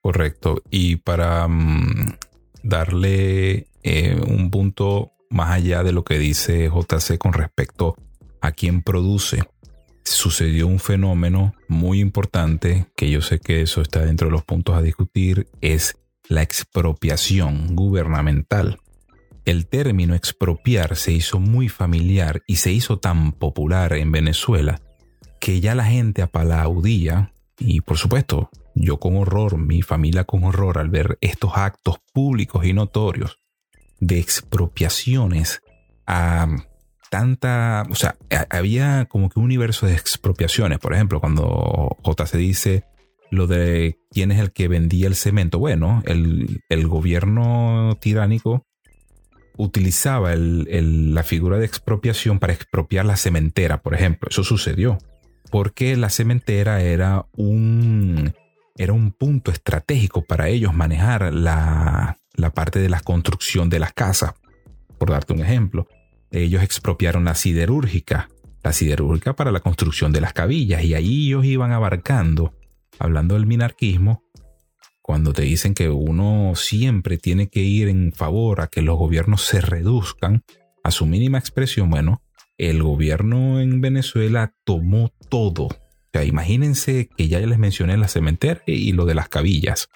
Correcto. 0.00 0.62
Y 0.70 0.96
para 0.96 1.46
mm, 1.46 2.16
darle 2.62 3.68
eh, 3.82 4.20
un 4.26 4.50
punto 4.50 5.12
más 5.30 5.50
allá 5.50 5.82
de 5.82 5.92
lo 5.92 6.04
que 6.04 6.18
dice 6.18 6.68
JC 6.68 7.18
con 7.18 7.32
respecto 7.32 7.96
a 8.40 8.52
quién 8.52 8.82
produce, 8.82 9.44
sucedió 10.04 10.66
un 10.66 10.78
fenómeno 10.78 11.54
muy 11.68 12.00
importante 12.00 12.86
que 12.96 13.10
yo 13.10 13.20
sé 13.20 13.38
que 13.38 13.62
eso 13.62 13.80
está 13.80 14.04
dentro 14.04 14.28
de 14.28 14.32
los 14.32 14.44
puntos 14.44 14.76
a 14.76 14.82
discutir, 14.82 15.48
es 15.60 15.96
la 16.28 16.42
expropiación 16.42 17.74
gubernamental. 17.74 18.78
El 19.44 19.66
término 19.66 20.14
expropiar 20.14 20.96
se 20.96 21.12
hizo 21.12 21.40
muy 21.40 21.68
familiar 21.68 22.42
y 22.46 22.56
se 22.56 22.72
hizo 22.72 22.98
tan 22.98 23.32
popular 23.32 23.92
en 23.94 24.12
Venezuela 24.12 24.80
que 25.40 25.60
ya 25.60 25.74
la 25.74 25.84
gente 25.84 26.22
apalaudía 26.22 27.32
y 27.58 27.80
por 27.80 27.98
supuesto 27.98 28.50
yo 28.74 28.98
con 28.98 29.16
horror, 29.16 29.58
mi 29.58 29.82
familia 29.82 30.24
con 30.24 30.44
horror 30.44 30.78
al 30.78 30.88
ver 30.88 31.18
estos 31.20 31.52
actos 31.56 31.96
públicos 32.12 32.64
y 32.64 32.72
notorios 32.72 33.38
de 34.00 34.18
expropiaciones 34.18 35.60
a 36.06 36.46
tanta, 37.12 37.84
o 37.90 37.94
sea, 37.94 38.16
había 38.48 39.04
como 39.04 39.28
que 39.28 39.38
un 39.38 39.44
universo 39.44 39.84
de 39.84 39.92
expropiaciones, 39.92 40.78
por 40.78 40.94
ejemplo, 40.94 41.20
cuando 41.20 41.94
J 42.02 42.26
se 42.26 42.38
dice 42.38 42.84
lo 43.30 43.46
de 43.46 43.98
quién 44.10 44.32
es 44.32 44.40
el 44.40 44.50
que 44.50 44.66
vendía 44.66 45.08
el 45.08 45.14
cemento, 45.14 45.58
bueno, 45.58 46.02
el, 46.06 46.88
gobierno 46.88 47.98
tiránico 48.00 48.64
utilizaba 49.58 50.34
la 50.34 51.22
figura 51.22 51.58
de 51.58 51.66
expropiación 51.66 52.38
para 52.38 52.54
expropiar 52.54 53.04
la 53.04 53.18
cementera, 53.18 53.82
por 53.82 53.92
ejemplo. 53.92 54.30
Eso 54.30 54.42
sucedió 54.42 54.96
porque 55.50 55.98
la 55.98 56.08
cementera 56.08 56.80
era 56.80 57.26
un, 57.36 58.32
era 58.78 58.94
un 58.94 59.12
punto 59.12 59.50
estratégico 59.50 60.24
para 60.24 60.48
ellos 60.48 60.72
manejar 60.72 61.34
la, 61.34 62.16
la 62.32 62.54
parte 62.54 62.78
de 62.78 62.88
la 62.88 63.00
construcción 63.00 63.68
de 63.68 63.80
las 63.80 63.92
casas. 63.92 64.32
Por 64.96 65.10
darte 65.10 65.34
un 65.34 65.40
ejemplo, 65.40 65.88
ellos 66.32 66.62
expropiaron 66.62 67.24
la 67.24 67.34
siderúrgica, 67.34 68.28
la 68.62 68.72
siderúrgica 68.72 69.34
para 69.34 69.52
la 69.52 69.60
construcción 69.60 70.12
de 70.12 70.20
las 70.20 70.32
cabillas 70.32 70.82
y 70.84 70.94
ahí 70.94 71.26
ellos 71.28 71.44
iban 71.44 71.72
abarcando, 71.72 72.54
hablando 72.98 73.34
del 73.34 73.46
minarquismo, 73.46 74.24
cuando 75.02 75.32
te 75.32 75.42
dicen 75.42 75.74
que 75.74 75.88
uno 75.88 76.52
siempre 76.54 77.18
tiene 77.18 77.48
que 77.48 77.60
ir 77.60 77.88
en 77.88 78.12
favor 78.12 78.60
a 78.60 78.68
que 78.68 78.82
los 78.82 78.96
gobiernos 78.96 79.42
se 79.42 79.60
reduzcan 79.60 80.44
a 80.84 80.90
su 80.90 81.06
mínima 81.06 81.38
expresión, 81.38 81.90
bueno, 81.90 82.22
el 82.56 82.82
gobierno 82.82 83.60
en 83.60 83.80
Venezuela 83.80 84.54
tomó 84.64 85.12
todo. 85.28 85.64
O 85.64 86.10
sea, 86.12 86.24
imagínense 86.24 87.08
que 87.16 87.28
ya 87.28 87.40
les 87.40 87.58
mencioné 87.58 87.96
la 87.96 88.08
cementera 88.08 88.62
y 88.66 88.92
lo 88.92 89.04
de 89.04 89.14
las 89.14 89.28
cabillas. 89.28 89.88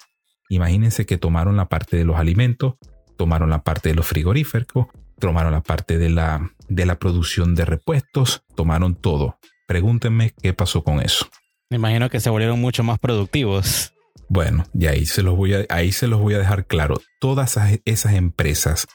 Imagínense 0.49 1.05
que 1.05 1.17
tomaron 1.17 1.55
la 1.55 1.69
parte 1.69 1.97
de 1.97 2.05
los 2.05 2.17
alimentos, 2.17 2.75
tomaron 3.17 3.49
la 3.49 3.63
parte 3.63 3.89
de 3.89 3.95
los 3.95 4.07
frigoríficos, 4.07 4.87
tomaron 5.19 5.51
la 5.51 5.61
parte 5.61 5.97
de 5.97 6.09
la, 6.09 6.51
de 6.67 6.85
la 6.85 6.99
producción 6.99 7.55
de 7.55 7.65
repuestos, 7.65 8.43
tomaron 8.55 8.95
todo. 8.95 9.37
Pregúntenme 9.67 10.33
qué 10.41 10.53
pasó 10.53 10.83
con 10.83 11.01
eso. 11.01 11.27
Me 11.69 11.77
imagino 11.77 12.09
que 12.09 12.19
se 12.19 12.29
volvieron 12.29 12.61
mucho 12.61 12.83
más 12.83 12.99
productivos. 12.99 13.93
Bueno, 14.29 14.65
y 14.73 14.87
ahí 14.87 15.05
se 15.05 15.23
los 15.23 15.35
voy 15.35 15.53
a, 15.53 15.65
ahí 15.69 15.91
se 15.91 16.07
los 16.07 16.19
voy 16.19 16.33
a 16.33 16.39
dejar 16.39 16.65
claro. 16.65 17.01
Todas 17.19 17.57
esas 17.85 18.13
empresas 18.13 18.87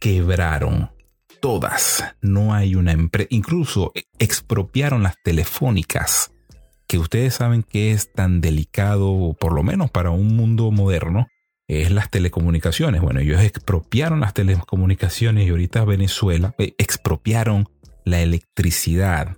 quebraron. 0.00 0.90
Todas. 1.40 2.04
No 2.20 2.52
hay 2.52 2.74
una 2.74 2.92
empresa. 2.92 3.28
Incluso 3.30 3.92
expropiaron 4.18 5.02
las 5.02 5.16
telefónicas, 5.22 6.32
que 6.86 6.98
ustedes 6.98 7.34
saben 7.34 7.62
que 7.62 7.92
es 7.92 8.12
tan 8.12 8.40
delicado, 8.40 9.34
por 9.38 9.54
lo 9.54 9.62
menos 9.62 9.90
para 9.90 10.10
un 10.10 10.36
mundo 10.36 10.70
moderno, 10.70 11.28
es 11.70 11.90
las 11.90 12.10
telecomunicaciones. 12.10 13.00
Bueno, 13.00 13.20
ellos 13.20 13.42
expropiaron 13.42 14.20
las 14.20 14.34
telecomunicaciones 14.34 15.46
y 15.46 15.50
ahorita 15.50 15.84
Venezuela 15.84 16.54
eh, 16.58 16.74
expropiaron 16.78 17.68
la 18.04 18.20
electricidad. 18.20 19.36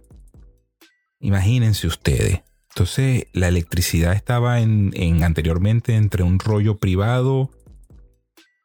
Imagínense 1.21 1.87
ustedes, 1.87 2.43
entonces, 2.75 3.27
la 3.35 3.49
electricidad 3.49 4.15
estaba 4.15 4.61
en, 4.61 5.23
anteriormente 5.23 5.95
entre 5.97 6.23
un 6.23 6.39
rollo 6.39 6.79
privado, 6.79 7.51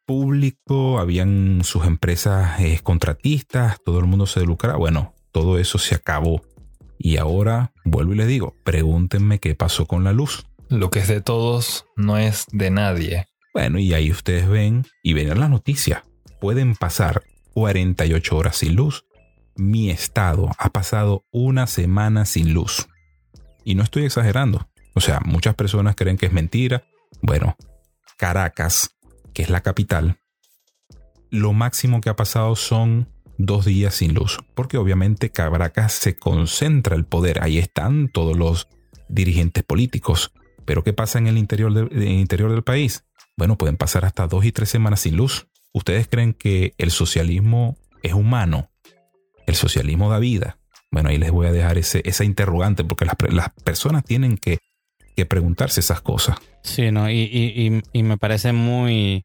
público, 0.05 0.99
habían 0.99 1.65
sus 1.65 1.85
empresas 1.85 2.61
eh, 2.61 2.79
contratistas, 2.81 3.83
todo 3.83 3.99
el 3.99 4.05
mundo 4.05 4.25
se 4.25 4.45
lucraba. 4.45 4.77
Bueno, 4.77 5.13
todo 5.33 5.59
eso 5.59 5.77
se 5.77 5.95
acabó. 5.95 6.41
Y 6.97 7.17
ahora, 7.17 7.73
vuelvo 7.83 8.13
y 8.13 8.15
les 8.15 8.27
digo, 8.27 8.55
pregúntenme 8.63 9.39
qué 9.39 9.55
pasó 9.55 9.85
con 9.87 10.05
la 10.05 10.13
luz. 10.13 10.47
Lo 10.69 10.89
que 10.89 10.99
es 10.99 11.09
de 11.09 11.19
todos 11.19 11.85
no 11.97 12.17
es 12.17 12.45
de 12.53 12.71
nadie. 12.71 13.27
Bueno, 13.57 13.79
y 13.79 13.95
ahí 13.95 14.11
ustedes 14.11 14.47
ven 14.47 14.85
y 15.01 15.13
ven 15.13 15.29
las 15.29 15.49
noticias. 15.49 16.03
Pueden 16.39 16.75
pasar 16.75 17.23
48 17.55 18.37
horas 18.37 18.57
sin 18.57 18.75
luz. 18.75 19.07
Mi 19.55 19.89
estado 19.89 20.51
ha 20.59 20.69
pasado 20.69 21.25
una 21.31 21.65
semana 21.65 22.25
sin 22.25 22.53
luz. 22.53 22.87
Y 23.65 23.73
no 23.73 23.81
estoy 23.81 24.05
exagerando. 24.05 24.69
O 24.93 24.99
sea, 24.99 25.21
muchas 25.25 25.55
personas 25.55 25.95
creen 25.95 26.17
que 26.17 26.27
es 26.27 26.33
mentira. 26.33 26.83
Bueno, 27.23 27.57
Caracas, 28.15 28.95
que 29.33 29.41
es 29.41 29.49
la 29.49 29.61
capital, 29.61 30.19
lo 31.31 31.51
máximo 31.51 31.99
que 31.99 32.09
ha 32.11 32.15
pasado 32.15 32.55
son 32.55 33.09
dos 33.39 33.65
días 33.65 33.95
sin 33.95 34.13
luz. 34.13 34.37
Porque 34.53 34.77
obviamente 34.77 35.31
Caracas 35.31 35.93
se 35.93 36.15
concentra 36.15 36.95
el 36.95 37.05
poder. 37.05 37.41
Ahí 37.41 37.57
están 37.57 38.09
todos 38.09 38.37
los 38.37 38.67
dirigentes 39.09 39.63
políticos. 39.63 40.31
Pero 40.63 40.83
¿qué 40.83 40.93
pasa 40.93 41.17
en 41.17 41.25
el 41.25 41.39
interior, 41.39 41.91
interior 41.91 42.51
del 42.51 42.63
país? 42.63 43.06
Bueno, 43.37 43.55
pueden 43.55 43.77
pasar 43.77 44.03
hasta 44.03 44.27
dos 44.27 44.45
y 44.45 44.51
tres 44.51 44.69
semanas 44.69 45.01
sin 45.01 45.15
luz. 45.15 45.47
¿Ustedes 45.71 46.07
creen 46.07 46.33
que 46.33 46.73
el 46.79 46.89
socialismo 46.89 47.77
es 48.01 48.13
humano? 48.13 48.71
El 49.45 49.53
socialismo 49.53 50.09
da 50.09 50.17
vida. 50.17 50.57
Bueno, 50.89 51.09
ahí 51.09 51.19
les 51.19 51.31
voy 51.31 51.45
a 51.45 51.51
dejar 51.51 51.77
ese, 51.77 52.01
esa 52.03 52.23
interrogante 52.23 52.83
porque 52.83 53.05
las, 53.05 53.15
personas 53.63 54.03
tienen 54.03 54.37
que, 54.37 54.57
preguntarse 55.29 55.79
esas 55.79 56.01
cosas. 56.01 56.37
Sí, 56.63 56.91
no, 56.91 57.09
y, 57.09 57.81
me 57.93 58.17
parece 58.17 58.53
muy, 58.53 59.23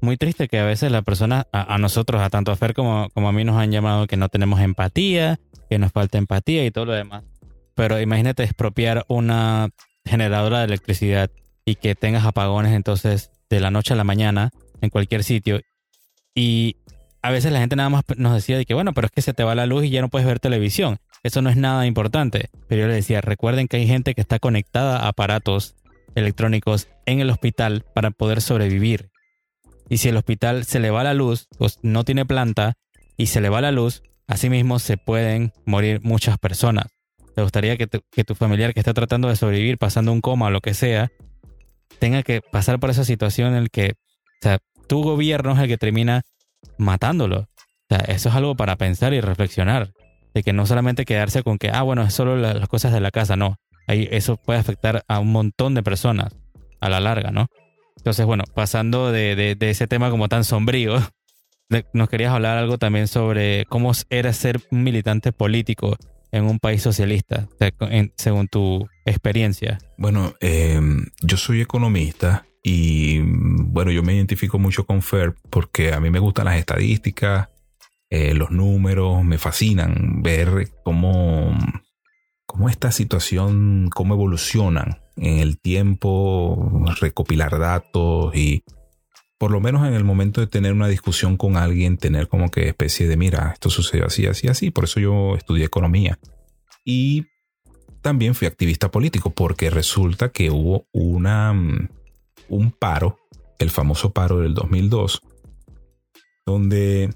muy 0.00 0.16
triste 0.16 0.48
que 0.48 0.58
a 0.58 0.64
veces 0.64 0.90
las 0.90 1.04
personas, 1.04 1.46
a, 1.52 1.76
nosotros, 1.78 2.22
a 2.22 2.30
tanto 2.30 2.52
a 2.52 2.56
Fer 2.56 2.72
como, 2.72 3.08
como 3.10 3.28
a 3.28 3.32
mí, 3.32 3.44
nos 3.44 3.56
han 3.56 3.70
llamado 3.70 4.06
que 4.06 4.16
no 4.16 4.30
tenemos 4.30 4.60
empatía, 4.60 5.40
que 5.68 5.78
nos 5.78 5.92
falta 5.92 6.16
empatía 6.16 6.64
y 6.64 6.70
todo 6.70 6.86
lo 6.86 6.92
demás. 6.92 7.24
Pero 7.74 8.00
imagínate 8.00 8.44
expropiar 8.44 9.04
una 9.08 9.70
generadora 10.04 10.60
de 10.60 10.64
electricidad 10.66 11.30
y 11.64 11.76
que 11.76 11.94
tengas 11.94 12.24
apagones 12.24 12.72
entonces 12.72 13.30
de 13.50 13.60
la 13.60 13.70
noche 13.70 13.94
a 13.94 13.96
la 13.96 14.04
mañana 14.04 14.50
en 14.80 14.90
cualquier 14.90 15.24
sitio. 15.24 15.60
Y 16.34 16.76
a 17.22 17.30
veces 17.30 17.52
la 17.52 17.60
gente 17.60 17.76
nada 17.76 17.88
más 17.88 18.04
nos 18.16 18.34
decía 18.34 18.56
de 18.56 18.64
que, 18.64 18.74
bueno, 18.74 18.92
pero 18.92 19.06
es 19.06 19.12
que 19.12 19.22
se 19.22 19.34
te 19.34 19.44
va 19.44 19.54
la 19.54 19.66
luz 19.66 19.84
y 19.84 19.90
ya 19.90 20.00
no 20.00 20.08
puedes 20.08 20.26
ver 20.26 20.40
televisión. 20.40 20.98
Eso 21.22 21.40
no 21.40 21.50
es 21.50 21.56
nada 21.56 21.86
importante. 21.86 22.50
Pero 22.68 22.82
yo 22.82 22.88
le 22.88 22.94
decía, 22.94 23.20
recuerden 23.20 23.68
que 23.68 23.76
hay 23.76 23.86
gente 23.86 24.14
que 24.14 24.20
está 24.20 24.38
conectada 24.38 24.98
a 24.98 25.08
aparatos 25.08 25.76
electrónicos 26.14 26.88
en 27.06 27.20
el 27.20 27.30
hospital 27.30 27.84
para 27.94 28.10
poder 28.10 28.40
sobrevivir. 28.40 29.10
Y 29.88 29.98
si 29.98 30.08
el 30.08 30.16
hospital 30.16 30.64
se 30.64 30.80
le 30.80 30.90
va 30.90 31.04
la 31.04 31.14
luz, 31.14 31.48
pues 31.58 31.78
no 31.82 32.04
tiene 32.04 32.24
planta 32.24 32.74
y 33.16 33.26
se 33.26 33.40
le 33.40 33.48
va 33.48 33.60
la 33.60 33.72
luz, 33.72 34.02
asimismo 34.26 34.78
se 34.78 34.96
pueden 34.96 35.52
morir 35.64 36.00
muchas 36.02 36.38
personas. 36.38 36.86
¿Te 37.34 37.42
gustaría 37.42 37.76
que, 37.76 37.86
tu 37.86 38.34
familiar 38.34 38.74
que 38.74 38.80
está 38.80 38.94
tratando 38.94 39.28
de 39.28 39.36
sobrevivir, 39.36 39.78
pasando 39.78 40.12
un 40.12 40.20
coma 40.20 40.46
o 40.46 40.50
lo 40.50 40.60
que 40.60 40.74
sea, 40.74 41.10
tenga 42.02 42.24
que 42.24 42.40
pasar 42.42 42.80
por 42.80 42.90
esa 42.90 43.04
situación 43.04 43.54
en 43.54 43.62
la 43.62 43.68
que, 43.68 43.92
o 43.92 44.42
sea, 44.42 44.58
tu 44.88 45.04
gobierno 45.04 45.52
es 45.52 45.60
el 45.60 45.68
que 45.68 45.78
termina 45.78 46.22
matándolo? 46.76 47.42
O 47.42 47.46
sea, 47.88 47.98
eso 48.12 48.28
es 48.28 48.34
algo 48.34 48.56
para 48.56 48.74
pensar 48.74 49.14
y 49.14 49.20
reflexionar. 49.20 49.92
De 50.34 50.42
que 50.42 50.52
no 50.52 50.66
solamente 50.66 51.04
quedarse 51.04 51.44
con 51.44 51.58
que, 51.58 51.70
ah, 51.70 51.82
bueno, 51.82 52.02
es 52.02 52.12
solo 52.12 52.36
las 52.36 52.66
cosas 52.66 52.92
de 52.92 52.98
la 52.98 53.12
casa, 53.12 53.36
no. 53.36 53.58
Ahí 53.86 54.08
eso 54.10 54.36
puede 54.36 54.58
afectar 54.58 55.04
a 55.06 55.20
un 55.20 55.30
montón 55.30 55.76
de 55.76 55.84
personas 55.84 56.34
a 56.80 56.88
la 56.88 56.98
larga, 56.98 57.30
¿no? 57.30 57.46
Entonces, 57.98 58.26
bueno, 58.26 58.42
pasando 58.52 59.12
de, 59.12 59.56
ese 59.60 59.86
tema 59.86 60.10
como 60.10 60.28
tan 60.28 60.42
sombrío, 60.42 60.96
nos 61.92 62.08
querías 62.08 62.32
hablar 62.32 62.58
algo 62.58 62.78
también 62.78 63.06
sobre 63.06 63.64
cómo 63.66 63.92
era 64.10 64.32
ser 64.32 64.58
un 64.72 64.82
militante 64.82 65.30
político 65.30 65.96
en 66.32 66.44
un 66.44 66.58
país 66.58 66.82
socialista, 66.82 67.48
según 68.16 68.48
tu 68.48 68.88
experiencia. 69.04 69.78
Bueno, 69.98 70.34
em, 70.40 71.06
yo 71.20 71.36
soy 71.36 71.60
economista 71.60 72.46
y 72.62 73.20
bueno, 73.20 73.90
yo 73.90 74.02
me 74.02 74.14
identifico 74.14 74.58
mucho 74.58 74.86
con 74.86 75.02
FER 75.02 75.34
porque 75.50 75.92
a 75.92 76.00
mí 76.00 76.10
me 76.10 76.18
gustan 76.18 76.46
las 76.46 76.56
estadísticas, 76.56 77.50
eh, 78.08 78.34
los 78.34 78.50
números, 78.50 79.22
me 79.24 79.38
fascinan 79.38 80.22
ver 80.22 80.70
cómo, 80.82 81.56
cómo 82.46 82.68
esta 82.68 82.90
situación, 82.92 83.90
cómo 83.94 84.14
evolucionan 84.14 85.02
en 85.16 85.38
el 85.38 85.60
tiempo, 85.60 86.84
recopilar 87.00 87.58
datos 87.58 88.34
y 88.34 88.64
por 89.42 89.50
lo 89.50 89.60
menos 89.60 89.84
en 89.84 89.94
el 89.94 90.04
momento 90.04 90.40
de 90.40 90.46
tener 90.46 90.72
una 90.72 90.86
discusión 90.86 91.36
con 91.36 91.56
alguien, 91.56 91.98
tener 91.98 92.28
como 92.28 92.48
que 92.48 92.68
especie 92.68 93.08
de, 93.08 93.16
mira, 93.16 93.50
esto 93.52 93.70
sucedió 93.70 94.06
así, 94.06 94.24
así, 94.24 94.46
así. 94.46 94.70
Por 94.70 94.84
eso 94.84 95.00
yo 95.00 95.34
estudié 95.34 95.64
economía. 95.64 96.16
Y 96.84 97.26
también 98.02 98.36
fui 98.36 98.46
activista 98.46 98.92
político 98.92 99.30
porque 99.30 99.68
resulta 99.68 100.28
que 100.28 100.52
hubo 100.52 100.86
una, 100.92 101.52
mm, 101.54 101.88
un 102.50 102.70
paro, 102.70 103.18
el 103.58 103.70
famoso 103.70 104.12
paro 104.12 104.38
del 104.38 104.54
2002, 104.54 105.20
donde 106.46 107.10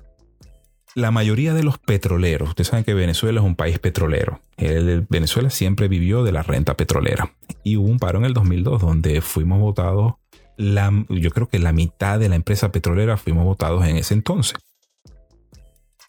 la 0.97 1.13
mayoría 1.13 1.55
de 1.55 1.63
los 1.63 1.79
petroleros, 1.79 2.49
ustedes 2.49 2.67
saben 2.67 2.85
que 2.85 2.95
Venezuela 2.95 3.39
es 3.39 3.47
un 3.47 3.55
país 3.55 3.79
petrolero. 3.79 4.41
Venezuela 4.57 5.51
siempre 5.51 5.87
vivió 5.87 6.25
de 6.25 6.33
la 6.33 6.43
renta 6.43 6.77
petrolera. 6.77 7.37
Y 7.63 7.77
hubo 7.77 7.87
un 7.87 8.01
paro 8.01 8.19
en 8.19 8.25
el 8.25 8.35
2002 8.35 8.83
donde 8.83 9.21
fuimos 9.21 9.61
votados, 9.61 10.15
yo 10.57 11.31
creo 11.31 11.49
que 11.49 11.59
la 11.59 11.73
mitad 11.73 12.19
de 12.19 12.29
la 12.29 12.37
empresa 12.37 12.73
petrolera 12.73 13.17
fuimos 13.17 13.45
votados 13.45 13.87
en 13.87 13.97
ese 13.97 14.15
entonces. 14.15 14.55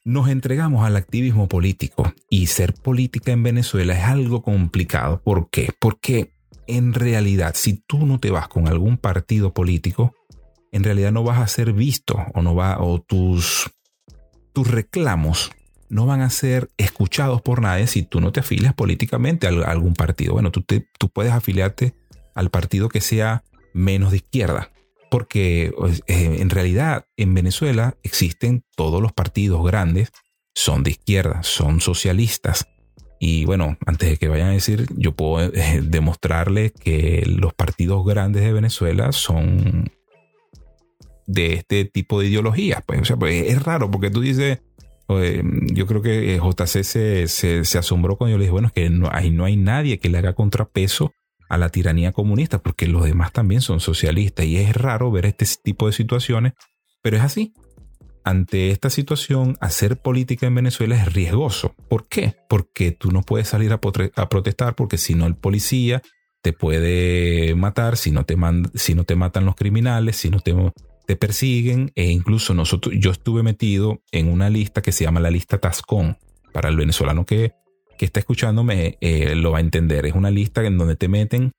Nos 0.03 0.29
entregamos 0.29 0.85
al 0.85 0.95
activismo 0.95 1.47
político 1.47 2.13
y 2.29 2.47
ser 2.47 2.73
política 2.73 3.33
en 3.33 3.43
Venezuela 3.43 3.97
es 3.97 4.05
algo 4.05 4.41
complicado. 4.41 5.21
¿Por 5.21 5.49
qué? 5.49 5.73
Porque 5.79 6.31
en 6.65 6.93
realidad, 6.93 7.53
si 7.55 7.83
tú 7.85 8.05
no 8.05 8.19
te 8.19 8.31
vas 8.31 8.47
con 8.47 8.67
algún 8.67 8.97
partido 8.97 9.53
político, 9.53 10.13
en 10.71 10.83
realidad 10.83 11.11
no 11.11 11.23
vas 11.23 11.39
a 11.39 11.47
ser 11.47 11.73
visto 11.73 12.17
o 12.33 12.41
no 12.41 12.55
va 12.55 12.81
o 12.81 13.01
tus 13.01 13.69
tus 14.53 14.71
reclamos 14.71 15.51
no 15.89 16.05
van 16.05 16.21
a 16.21 16.29
ser 16.29 16.71
escuchados 16.77 17.41
por 17.41 17.61
nadie 17.61 17.87
si 17.87 18.03
tú 18.03 18.19
no 18.19 18.31
te 18.31 18.39
afilias 18.39 18.73
políticamente 18.73 19.47
a 19.47 19.49
algún 19.49 19.93
partido. 19.93 20.33
Bueno, 20.33 20.51
tú, 20.51 20.65
tú 20.97 21.09
puedes 21.09 21.31
afiliarte 21.31 21.95
al 22.35 22.49
partido 22.49 22.89
que 22.89 23.01
sea 23.01 23.43
menos 23.77 24.11
de 24.11 24.17
izquierda, 24.17 24.71
porque 25.09 25.71
pues, 25.77 26.03
eh, 26.07 26.37
en 26.39 26.49
realidad 26.49 27.05
en 27.15 27.33
Venezuela 27.33 27.95
existen 28.03 28.63
todos 28.75 29.01
los 29.01 29.13
partidos 29.13 29.65
grandes, 29.65 30.11
son 30.53 30.83
de 30.83 30.91
izquierda, 30.91 31.43
son 31.43 31.79
socialistas. 31.79 32.67
Y 33.19 33.45
bueno, 33.45 33.77
antes 33.85 34.09
de 34.09 34.17
que 34.17 34.27
vayan 34.27 34.49
a 34.49 34.53
decir, 34.53 34.87
yo 34.95 35.13
puedo 35.13 35.51
eh, 35.53 35.81
demostrarles 35.83 36.71
que 36.71 37.23
los 37.25 37.53
partidos 37.53 38.05
grandes 38.05 38.43
de 38.43 38.53
Venezuela 38.53 39.11
son 39.11 39.91
de 41.25 41.53
este 41.53 41.85
tipo 41.85 42.19
de 42.19 42.27
ideologías. 42.27 42.83
Pues, 42.85 43.01
o 43.01 43.05
sea, 43.05 43.17
pues 43.17 43.49
es 43.49 43.61
raro 43.63 43.89
porque 43.91 44.09
tú 44.09 44.21
dices, 44.21 44.59
yo 45.07 45.87
creo 45.87 46.01
que 46.01 46.35
eh, 46.35 46.39
JC 46.39 46.83
se, 46.83 47.27
se, 47.27 47.77
asombró 47.77 48.17
cuando 48.17 48.33
yo 48.33 48.37
le 48.37 48.43
dije, 48.43 48.51
bueno, 48.51 48.67
es 48.67 48.73
que 48.73 48.89
no, 48.89 49.09
no 49.09 49.45
hay 49.45 49.55
nadie 49.55 49.99
que 49.99 50.09
le 50.09 50.17
haga 50.17 50.33
contrapeso 50.33 51.13
a 51.49 51.57
la 51.57 51.69
tiranía 51.69 52.11
comunista, 52.11 52.59
porque 52.59 52.87
los 52.87 53.03
demás 53.03 53.31
también 53.31 53.61
son 53.61 53.79
socialistas 53.79 54.45
y 54.45 54.57
es 54.57 54.75
raro 54.75 55.11
ver 55.11 55.25
este 55.25 55.45
tipo 55.63 55.87
de 55.87 55.93
situaciones, 55.93 56.53
pero 57.01 57.17
es 57.17 57.23
así. 57.23 57.53
Ante 58.23 58.71
esta 58.71 58.89
situación, 58.89 59.57
hacer 59.61 60.01
política 60.01 60.47
en 60.47 60.55
Venezuela 60.55 61.01
es 61.01 61.13
riesgoso. 61.13 61.73
¿Por 61.87 62.07
qué? 62.09 62.35
Porque 62.49 62.91
tú 62.91 63.11
no 63.11 63.21
puedes 63.21 63.47
salir 63.47 63.71
a, 63.71 63.79
protestar 63.79 64.75
porque 64.75 64.97
si 64.97 65.15
no 65.15 65.27
el 65.27 65.35
policía 65.35 66.01
te 66.41 66.51
puede 66.51 67.55
matar, 67.55 67.95
si 67.95 68.11
no 68.11 68.25
te, 68.25 68.35
si 68.75 68.95
no 68.95 69.05
te 69.05 69.15
matan 69.15 69.45
los 69.45 69.55
criminales, 69.55 70.17
si 70.17 70.29
no 70.29 70.41
te 70.41 70.53
te 71.07 71.15
persiguen 71.15 71.93
e 71.95 72.11
incluso 72.11 72.53
nosotros, 72.53 72.93
yo 72.99 73.11
estuve 73.11 73.41
metido 73.41 74.03
en 74.11 74.27
una 74.27 74.49
lista 74.49 74.81
que 74.81 74.91
se 74.91 75.05
llama 75.05 75.21
la 75.21 75.31
lista 75.31 75.57
Tascón. 75.57 76.17
Para 76.51 76.69
el 76.69 76.75
venezolano 76.75 77.25
que, 77.25 77.53
que 77.97 78.05
está 78.05 78.19
escuchándome 78.19 78.97
eh, 79.01 79.35
lo 79.35 79.51
va 79.51 79.57
a 79.57 79.61
entender. 79.61 80.05
Es 80.05 80.13
una 80.13 80.31
lista 80.31 80.65
en 80.65 80.77
donde 80.77 80.95
te 80.95 81.07
meten 81.07 81.51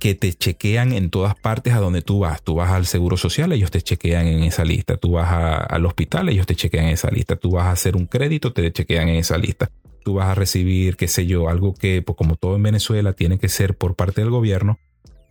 que 0.00 0.14
te 0.14 0.32
chequean 0.32 0.92
en 0.92 1.10
todas 1.10 1.34
partes 1.34 1.74
a 1.74 1.78
donde 1.78 2.02
tú 2.02 2.20
vas. 2.20 2.42
Tú 2.42 2.56
vas 2.56 2.70
al 2.70 2.86
Seguro 2.86 3.16
Social, 3.16 3.52
ellos 3.52 3.70
te 3.70 3.82
chequean 3.82 4.26
en 4.26 4.42
esa 4.42 4.64
lista. 4.64 4.96
Tú 4.96 5.12
vas 5.12 5.30
al 5.68 5.86
hospital, 5.86 6.30
ellos 6.30 6.46
te 6.46 6.56
chequean 6.56 6.86
en 6.86 6.92
esa 6.92 7.10
lista. 7.10 7.36
Tú 7.36 7.52
vas 7.52 7.66
a 7.66 7.72
hacer 7.72 7.96
un 7.96 8.06
crédito, 8.06 8.52
te 8.52 8.72
chequean 8.72 9.08
en 9.08 9.16
esa 9.16 9.38
lista. 9.38 9.70
Tú 10.02 10.14
vas 10.14 10.28
a 10.28 10.34
recibir, 10.34 10.96
qué 10.96 11.06
sé 11.06 11.26
yo, 11.26 11.50
algo 11.50 11.74
que, 11.74 12.02
pues, 12.02 12.16
como 12.16 12.36
todo 12.36 12.56
en 12.56 12.62
Venezuela, 12.62 13.12
tiene 13.12 13.38
que 13.38 13.48
ser 13.48 13.76
por 13.76 13.94
parte 13.94 14.22
del 14.22 14.30
gobierno. 14.30 14.78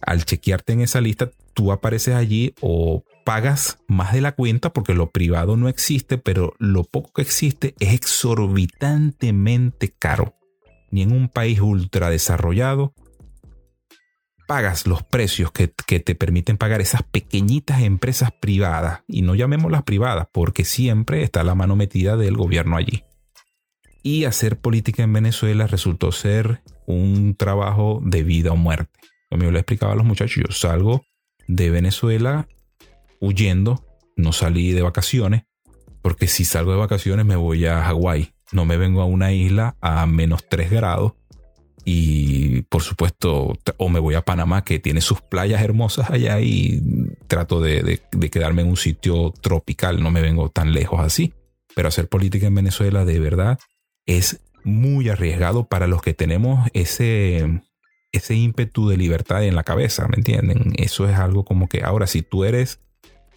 Al 0.01 0.23
chequearte 0.23 0.73
en 0.73 0.81
esa 0.81 1.01
lista, 1.01 1.31
tú 1.53 1.71
apareces 1.71 2.13
allí 2.13 2.53
o 2.62 3.03
pagas 3.25 3.79
más 3.88 4.13
de 4.13 4.21
la 4.21 4.33
cuenta 4.33 4.71
porque 4.71 4.93
lo 4.93 5.09
privado 5.09 5.57
no 5.57 5.67
existe, 5.67 6.19
pero 6.19 6.53
lo 6.59 6.83
poco 6.83 7.12
que 7.13 7.23
existe 7.23 7.73
es 7.79 7.93
exorbitantemente 7.93 9.91
caro. 9.97 10.38
Ni 10.91 11.02
en 11.04 11.12
un 11.12 11.30
país 11.30 11.60
ultra 11.60 12.10
desarrollado 12.10 12.93
pagas 14.49 14.88
los 14.88 15.04
precios 15.04 15.52
que, 15.52 15.67
te 15.67 16.15
permiten 16.15 16.58
pagar 16.58 16.82
esas 16.82 17.04
pequeñitas 17.04 17.84
empresas 17.84 18.32
privadas, 18.32 19.02
y 19.08 19.21
no 19.21 19.36
llamémoslas 19.36 19.84
privadas, 19.84 20.28
porque 20.32 20.65
siempre 20.65 21.21
está 21.21 21.43
la 21.43 21.54
mano 21.54 21.75
metida 21.75 22.17
del 22.17 22.36
gobierno 22.36 22.75
allí. 22.75 23.04
Y 24.02 24.23
hacer 24.23 24.58
política 24.58 25.04
en 25.04 25.13
Venezuela 25.13 25.67
resultó 25.67 26.12
ser 26.12 26.63
un 26.88 27.36
trabajo 27.36 28.02
de 28.04 28.23
vida 28.23 28.52
o 28.52 28.56
muerte. 28.56 28.99
Como 29.30 29.43
yo 29.43 29.52
le 29.52 29.60
explicaba 29.60 29.93
a 29.93 29.95
los 29.95 30.06
muchachos, 30.06 30.43
yo 30.47 30.52
salgo 30.52 31.04
de 31.47 31.69
Venezuela 31.69 32.47
huyendo, 33.21 33.86
no 34.15 34.34
salí 34.34 34.71
de 34.71 34.82
vacaciones, 34.82 35.43
porque 36.02 36.28
si 36.28 36.43
salgo 36.43 36.71
de 36.71 36.80
vacaciones 36.80 37.23
me 37.23 37.36
voy 37.36 37.67
a 37.67 37.84
Hawái, 37.84 38.34
no 38.51 38.65
me 38.65 38.77
vengo 38.77 39.01
a 39.01 39.05
una 39.05 39.31
isla 39.31 39.75
a 39.81 40.05
menos 40.05 40.47
3 40.49 40.71
grados 40.71 41.13
y 41.85 42.62
por 42.63 42.83
supuesto, 42.83 43.57
o 43.77 43.89
me 43.89 43.99
voy 43.99 44.15
a 44.15 44.21
Panamá 44.21 44.63
que 44.63 44.79
tiene 44.79 45.01
sus 45.01 45.21
playas 45.21 45.62
hermosas 45.62 46.09
allá 46.09 46.39
y 46.39 46.81
trato 47.27 47.62
de, 47.62 48.01
quedarme 48.31 48.62
en 48.62 48.69
un 48.69 48.77
sitio 48.77 49.33
tropical, 49.41 50.01
no 50.01 50.12
me 50.12 50.21
vengo 50.21 50.49
tan 50.49 50.73
lejos 50.73 50.99
así, 50.99 51.33
pero 51.75 51.88
hacer 51.88 52.07
política 52.07 52.47
en 52.47 52.55
Venezuela 52.55 53.05
de 53.05 53.19
verdad 53.19 53.59
es 54.05 54.41
muy 54.63 55.09
arriesgado 55.09 55.65
para 55.65 55.88
los 55.88 56.01
que 56.01 56.13
tenemos 56.13 56.69
ese, 56.73 57.62
ese 58.12 58.35
ímpetu 58.35 58.89
de 58.89 58.97
libertad 58.97 59.43
en 59.43 59.55
la 59.55 59.63
cabeza, 59.63 60.07
¿me 60.07 60.17
entienden? 60.17 60.73
Eso 60.75 61.09
es 61.09 61.17
algo 61.17 61.45
como 61.45 61.67
que 61.67 61.83
ahora 61.83 62.07
si 62.07 62.21
tú 62.21 62.43
eres 62.43 62.81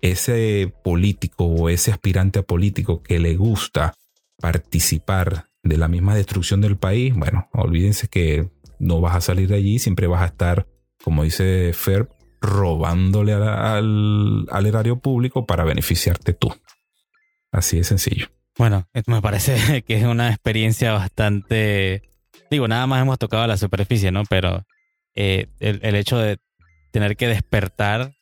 ese 0.03 0.75
político 0.83 1.47
o 1.47 1.69
ese 1.69 1.93
aspirante 1.93 2.41
a 2.41 2.43
político 2.43 3.03
que 3.03 3.21
le 3.21 3.37
gusta 3.37 3.95
participar 4.43 5.47
de 5.63 5.79
la 5.79 5.89
misma 5.89 6.15
destrucción 6.15 6.61
del 6.61 6.77
país, 6.77 7.15
bueno, 7.15 7.49
olvídense 7.53 8.09
que 8.09 8.51
no 8.81 9.01
vas 9.01 9.15
a 9.15 9.21
salir 9.21 9.49
de 9.49 9.55
allí, 9.55 9.79
siempre 9.79 10.09
vas 10.09 10.23
a 10.23 10.27
estar, 10.27 10.67
como 11.03 11.23
dice 11.23 11.73
Ferb, 11.73 12.09
robándole 12.41 13.33
al, 13.33 14.47
al 14.51 14.67
erario 14.67 14.99
público 14.99 15.47
para 15.47 15.65
beneficiarte 15.65 16.33
tú. 16.35 16.53
Así 17.53 17.77
de 17.77 17.85
sencillo. 17.85 18.27
Bueno, 18.59 18.89
me 19.07 19.23
parece 19.23 19.83
que 19.87 19.95
es 19.95 20.05
una 20.05 20.29
experiencia 20.29 20.93
bastante... 20.93 22.03
Digo, 22.51 22.69
nada 22.69 22.87
más 22.87 23.01
hemos 23.01 23.19
tocado 23.19 23.47
la 23.47 23.57
superficie, 23.57 24.11
¿no? 24.11 24.25
Pero 24.29 24.67
eh, 25.15 25.47
el, 25.61 25.95
hecho 25.95 26.19
de 26.19 26.39
tener 26.91 27.17
que 27.17 27.29
despertar 27.29 28.15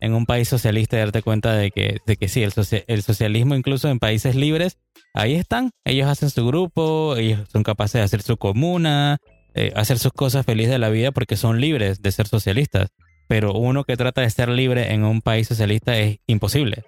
en 0.00 0.14
un 0.14 0.26
país 0.26 0.48
socialista 0.48 0.96
y 0.96 1.00
darte 1.00 1.22
cuenta 1.22 1.54
de 1.54 1.70
que, 1.70 1.98
de 2.06 2.16
que 2.16 2.28
sí, 2.28 2.42
el, 2.42 2.52
el 2.86 3.02
socialismo 3.02 3.54
incluso 3.54 3.88
en 3.88 3.98
países 3.98 4.34
libres, 4.34 4.78
ahí 5.14 5.34
están. 5.34 5.70
Ellos 5.84 6.08
hacen 6.08 6.30
su 6.30 6.46
grupo, 6.46 7.16
ellos 7.16 7.48
son 7.52 7.62
capaces 7.62 7.94
de 7.94 8.02
hacer 8.02 8.22
su 8.22 8.36
comuna, 8.36 9.18
eh, 9.54 9.72
hacer 9.76 9.98
sus 9.98 10.12
cosas 10.12 10.46
felices 10.46 10.72
de 10.72 10.78
la 10.78 10.88
vida 10.88 11.12
porque 11.12 11.36
son 11.36 11.60
libres 11.60 12.02
de 12.02 12.12
ser 12.12 12.26
socialistas. 12.26 12.88
Pero 13.28 13.52
uno 13.52 13.84
que 13.84 13.96
trata 13.96 14.22
de 14.22 14.30
ser 14.30 14.48
libre 14.48 14.92
en 14.92 15.04
un 15.04 15.20
país 15.20 15.46
socialista 15.46 15.96
es 15.96 16.18
imposible 16.26 16.82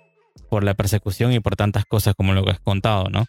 por 0.48 0.64
la 0.64 0.74
persecución 0.74 1.32
y 1.32 1.40
por 1.40 1.56
tantas 1.56 1.84
cosas 1.84 2.14
como 2.16 2.32
lo 2.32 2.44
que 2.44 2.50
has 2.50 2.60
contado, 2.60 3.08
¿no? 3.10 3.26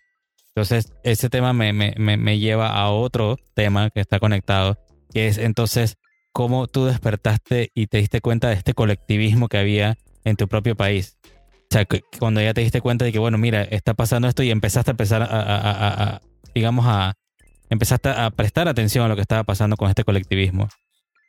Entonces, 0.55 0.93
ese 1.03 1.29
tema 1.29 1.51
me, 1.51 1.73
me, 1.73 1.93
me 1.97 2.39
lleva 2.39 2.69
a 2.69 2.89
otro 2.89 3.37
tema 3.55 3.89
que 3.89 3.99
está 3.99 4.19
conectado, 4.19 4.77
que 5.11 5.27
es 5.27 5.37
entonces 5.37 5.97
cómo 6.33 6.67
tú 6.67 6.85
despertaste 6.85 7.71
y 7.73 7.87
te 7.87 7.99
diste 7.99 8.19
cuenta 8.19 8.49
de 8.49 8.55
este 8.55 8.73
colectivismo 8.73 9.47
que 9.47 9.59
había 9.59 9.97
en 10.25 10.35
tu 10.35 10.47
propio 10.47 10.75
país. 10.75 11.17
O 11.25 11.73
sea, 11.73 11.87
cuando 12.19 12.41
ya 12.41 12.53
te 12.53 12.61
diste 12.61 12.81
cuenta 12.81 13.05
de 13.05 13.11
que, 13.11 13.19
bueno, 13.19 13.37
mira, 13.37 13.63
está 13.63 13.93
pasando 13.93 14.27
esto 14.27 14.43
y 14.43 14.51
empezaste 14.51 14.91
a 14.91 14.93
empezar 14.93 15.21
a, 15.23 16.21
digamos, 16.53 16.85
empezaste 17.69 18.09
a 18.09 18.29
prestar 18.31 18.67
atención 18.67 19.05
a 19.05 19.07
lo 19.07 19.15
que 19.15 19.21
estaba 19.21 19.43
pasando 19.43 19.77
con 19.77 19.89
este 19.89 20.03
colectivismo. 20.03 20.67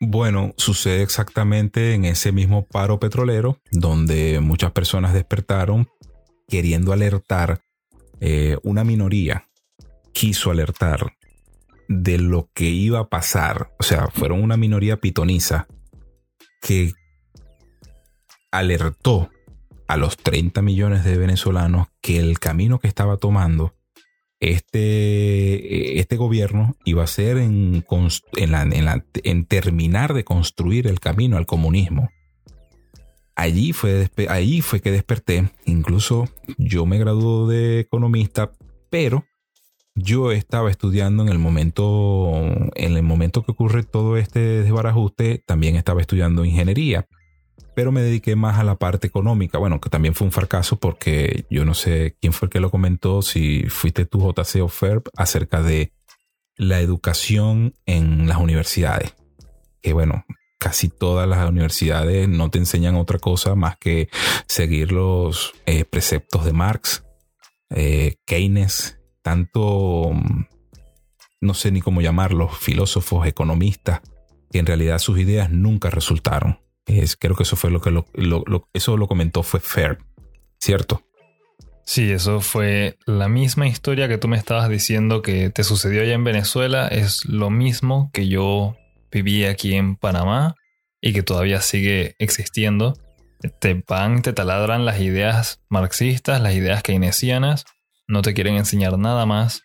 Bueno, 0.00 0.52
sucede 0.56 1.02
exactamente 1.02 1.94
en 1.94 2.04
ese 2.04 2.32
mismo 2.32 2.66
paro 2.66 2.98
petrolero, 2.98 3.58
donde 3.70 4.40
muchas 4.40 4.72
personas 4.72 5.14
despertaron 5.14 5.88
queriendo 6.48 6.92
alertar, 6.92 7.60
eh, 8.20 8.58
una 8.62 8.84
minoría 8.84 9.48
quiso 10.12 10.50
alertar 10.50 11.14
de 11.88 12.18
lo 12.18 12.50
que 12.54 12.64
iba 12.64 13.00
a 13.00 13.08
pasar. 13.08 13.72
O 13.78 13.82
sea, 13.82 14.08
fueron 14.08 14.42
una 14.42 14.56
minoría 14.56 14.98
pitoniza 14.98 15.66
que 16.60 16.92
alertó 18.50 19.30
a 19.86 19.96
los 19.96 20.16
30 20.16 20.62
millones 20.62 21.04
de 21.04 21.18
venezolanos 21.18 21.88
que 22.00 22.18
el 22.18 22.38
camino 22.38 22.78
que 22.78 22.88
estaba 22.88 23.16
tomando 23.16 23.74
este, 24.40 25.98
este 25.98 26.16
gobierno 26.16 26.76
iba 26.84 27.02
a 27.02 27.08
ser 27.08 27.38
en, 27.38 27.84
en, 28.36 29.44
terminar 29.46 30.14
de 30.14 30.24
construir 30.24 30.86
el 30.86 31.00
camino 31.00 31.36
al 31.36 31.46
comunismo. 31.46 32.10
Allí 33.36 33.72
fue, 33.72 34.10
allí 34.28 34.60
fue 34.60 34.80
que 34.80 34.90
desperté. 34.90 35.50
Incluso 35.64 36.28
yo 36.58 36.86
me 36.86 36.98
gradué 36.98 37.54
de 37.54 37.80
economista, 37.80 38.52
pero 38.90 39.24
yo 39.94 40.32
estaba 40.32 40.70
estudiando 40.70 41.22
en 41.22 41.28
el 41.28 41.38
momento, 41.38 42.32
en 42.74 42.96
el 42.96 43.02
momento 43.02 43.44
que 43.44 43.52
ocurre 43.52 43.84
todo 43.84 44.16
este 44.16 44.40
desbarajuste, 44.40 45.42
también 45.46 45.76
estaba 45.76 46.00
estudiando 46.00 46.44
ingeniería, 46.44 47.06
pero 47.74 47.92
me 47.92 48.02
dediqué 48.02 48.36
más 48.36 48.58
a 48.58 48.64
la 48.64 48.76
parte 48.76 49.06
económica. 49.06 49.58
Bueno, 49.58 49.80
que 49.80 49.90
también 49.90 50.14
fue 50.14 50.26
un 50.26 50.32
fracaso 50.32 50.76
porque 50.76 51.46
yo 51.48 51.64
no 51.64 51.74
sé 51.74 52.16
quién 52.20 52.32
fue 52.32 52.46
el 52.46 52.50
que 52.50 52.60
lo 52.60 52.70
comentó, 52.70 53.22
si 53.22 53.64
fuiste 53.68 54.04
tú, 54.04 54.20
JC 54.20 54.62
o 54.62 54.68
FERB, 54.68 55.04
acerca 55.16 55.62
de 55.62 55.92
la 56.56 56.80
educación 56.80 57.74
en 57.86 58.28
las 58.28 58.38
universidades. 58.38 59.14
Que 59.80 59.92
bueno, 59.92 60.24
casi 60.58 60.88
todas 60.88 61.28
las 61.28 61.48
universidades 61.48 62.28
no 62.28 62.50
te 62.50 62.58
enseñan 62.58 62.96
otra 62.96 63.18
cosa 63.18 63.54
más 63.54 63.76
que 63.76 64.08
seguir 64.48 64.92
los 64.92 65.52
eh, 65.66 65.84
preceptos 65.84 66.44
de 66.44 66.52
Marx, 66.52 67.04
eh, 67.70 68.16
Keynes 68.24 68.98
tanto, 69.24 70.12
no 71.40 71.54
sé 71.54 71.72
ni 71.72 71.80
cómo 71.80 72.02
llamarlos, 72.02 72.58
filósofos, 72.58 73.26
economistas, 73.26 74.02
que 74.52 74.58
en 74.58 74.66
realidad 74.66 74.98
sus 74.98 75.18
ideas 75.18 75.50
nunca 75.50 75.88
resultaron. 75.88 76.60
Es, 76.84 77.16
creo 77.16 77.34
que 77.34 77.44
eso 77.44 77.56
fue 77.56 77.70
lo 77.70 77.80
que 77.80 77.90
lo, 77.90 78.06
eso 78.74 78.98
lo 78.98 79.08
comentó 79.08 79.42
fue 79.42 79.60
Fair, 79.60 79.98
¿cierto? 80.60 81.00
Sí, 81.86 82.12
eso 82.12 82.42
fue 82.42 82.98
la 83.06 83.28
misma 83.28 83.66
historia 83.66 84.08
que 84.08 84.18
tú 84.18 84.28
me 84.28 84.36
estabas 84.36 84.68
diciendo 84.68 85.22
que 85.22 85.48
te 85.48 85.64
sucedió 85.64 86.02
allá 86.02 86.12
en 86.12 86.24
Venezuela, 86.24 86.86
es 86.86 87.24
lo 87.24 87.48
mismo 87.48 88.10
que 88.12 88.28
yo 88.28 88.76
viví 89.10 89.46
aquí 89.46 89.74
en 89.74 89.96
Panamá 89.96 90.54
y 91.00 91.14
que 91.14 91.22
todavía 91.22 91.62
sigue 91.62 92.14
existiendo. 92.18 92.92
Te 93.58 93.82
van, 93.88 94.20
te 94.20 94.34
taladran 94.34 94.84
las 94.84 95.00
ideas 95.00 95.62
marxistas, 95.70 96.42
las 96.42 96.54
ideas 96.54 96.82
keynesianas 96.82 97.64
no 98.06 98.22
te 98.22 98.34
quieren 98.34 98.56
enseñar 98.56 98.98
nada 98.98 99.26
más 99.26 99.62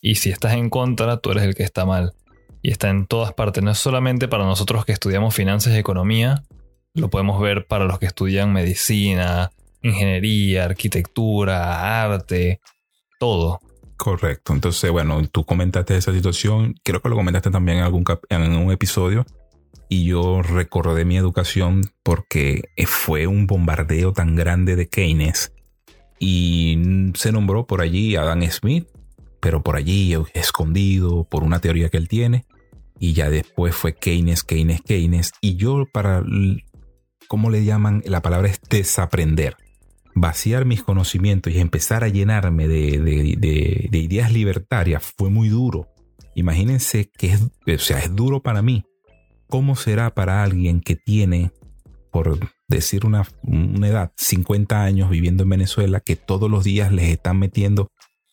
y 0.00 0.16
si 0.16 0.30
estás 0.30 0.54
en 0.54 0.68
contra, 0.68 1.18
tú 1.18 1.30
eres 1.30 1.44
el 1.44 1.54
que 1.54 1.62
está 1.62 1.86
mal. 1.86 2.12
Y 2.60 2.70
está 2.70 2.90
en 2.90 3.06
todas 3.06 3.32
partes, 3.32 3.62
no 3.62 3.70
es 3.70 3.78
solamente 3.78 4.28
para 4.28 4.44
nosotros 4.44 4.84
que 4.84 4.92
estudiamos 4.92 5.34
finanzas 5.34 5.72
y 5.74 5.78
economía, 5.78 6.44
lo 6.94 7.08
podemos 7.08 7.40
ver 7.40 7.66
para 7.66 7.86
los 7.86 7.98
que 7.98 8.06
estudian 8.06 8.52
medicina, 8.52 9.50
ingeniería, 9.82 10.64
arquitectura, 10.64 12.02
arte, 12.04 12.60
todo. 13.18 13.60
Correcto. 13.96 14.52
Entonces, 14.52 14.90
bueno, 14.90 15.26
tú 15.28 15.44
comentaste 15.44 15.96
esa 15.96 16.12
situación, 16.12 16.74
creo 16.82 17.00
que 17.00 17.08
lo 17.08 17.16
comentaste 17.16 17.50
también 17.50 17.78
en 17.78 17.84
algún 17.84 18.04
en 18.28 18.56
un 18.56 18.72
episodio 18.72 19.24
y 19.88 20.06
yo 20.06 20.42
recordé 20.42 21.04
mi 21.04 21.16
educación 21.16 21.82
porque 22.02 22.62
fue 22.86 23.26
un 23.26 23.46
bombardeo 23.46 24.12
tan 24.12 24.34
grande 24.34 24.74
de 24.74 24.88
Keynes 24.88 25.52
y 26.24 26.78
se 27.14 27.32
nombró 27.32 27.66
por 27.66 27.80
allí 27.80 28.14
Adam 28.14 28.48
Smith, 28.48 28.86
pero 29.40 29.64
por 29.64 29.74
allí 29.74 30.14
escondido 30.34 31.24
por 31.24 31.42
una 31.42 31.58
teoría 31.58 31.88
que 31.88 31.96
él 31.96 32.06
tiene. 32.06 32.46
Y 33.00 33.12
ya 33.12 33.28
después 33.28 33.74
fue 33.74 33.96
Keynes, 33.96 34.44
Keynes, 34.44 34.82
Keynes. 34.82 35.32
Y 35.40 35.56
yo 35.56 35.84
para, 35.92 36.22
¿cómo 37.26 37.50
le 37.50 37.64
llaman? 37.64 38.04
La 38.06 38.22
palabra 38.22 38.48
es 38.50 38.60
desaprender. 38.70 39.56
Vaciar 40.14 40.64
mis 40.64 40.84
conocimientos 40.84 41.52
y 41.52 41.58
empezar 41.58 42.04
a 42.04 42.08
llenarme 42.08 42.68
de, 42.68 43.00
de, 43.00 43.98
ideas 43.98 44.32
libertarias 44.32 45.02
fue 45.18 45.28
muy 45.28 45.48
duro. 45.48 45.88
Imagínense 46.36 47.10
que 47.18 47.34
o 47.34 47.78
sea, 47.78 47.98
es 47.98 48.14
duro 48.14 48.44
para 48.44 48.62
mí. 48.62 48.84
¿Cómo 49.48 49.74
será 49.74 50.14
para 50.14 50.44
alguien 50.44 50.80
que 50.80 50.94
tiene, 50.94 51.50
por 52.12 52.38
decir 52.68 53.06
una, 53.06 53.26
edad, 53.82 54.12
50 54.16 54.84
años 54.84 55.10
viviendo 55.10 55.42
en 55.42 55.48
Venezuela, 55.48 55.98
que 55.98 56.14
todos 56.14 56.50
los 56.50 56.62
días 56.62 56.92
les 56.92 57.08
están 57.08 57.38
metiendo 57.38 57.88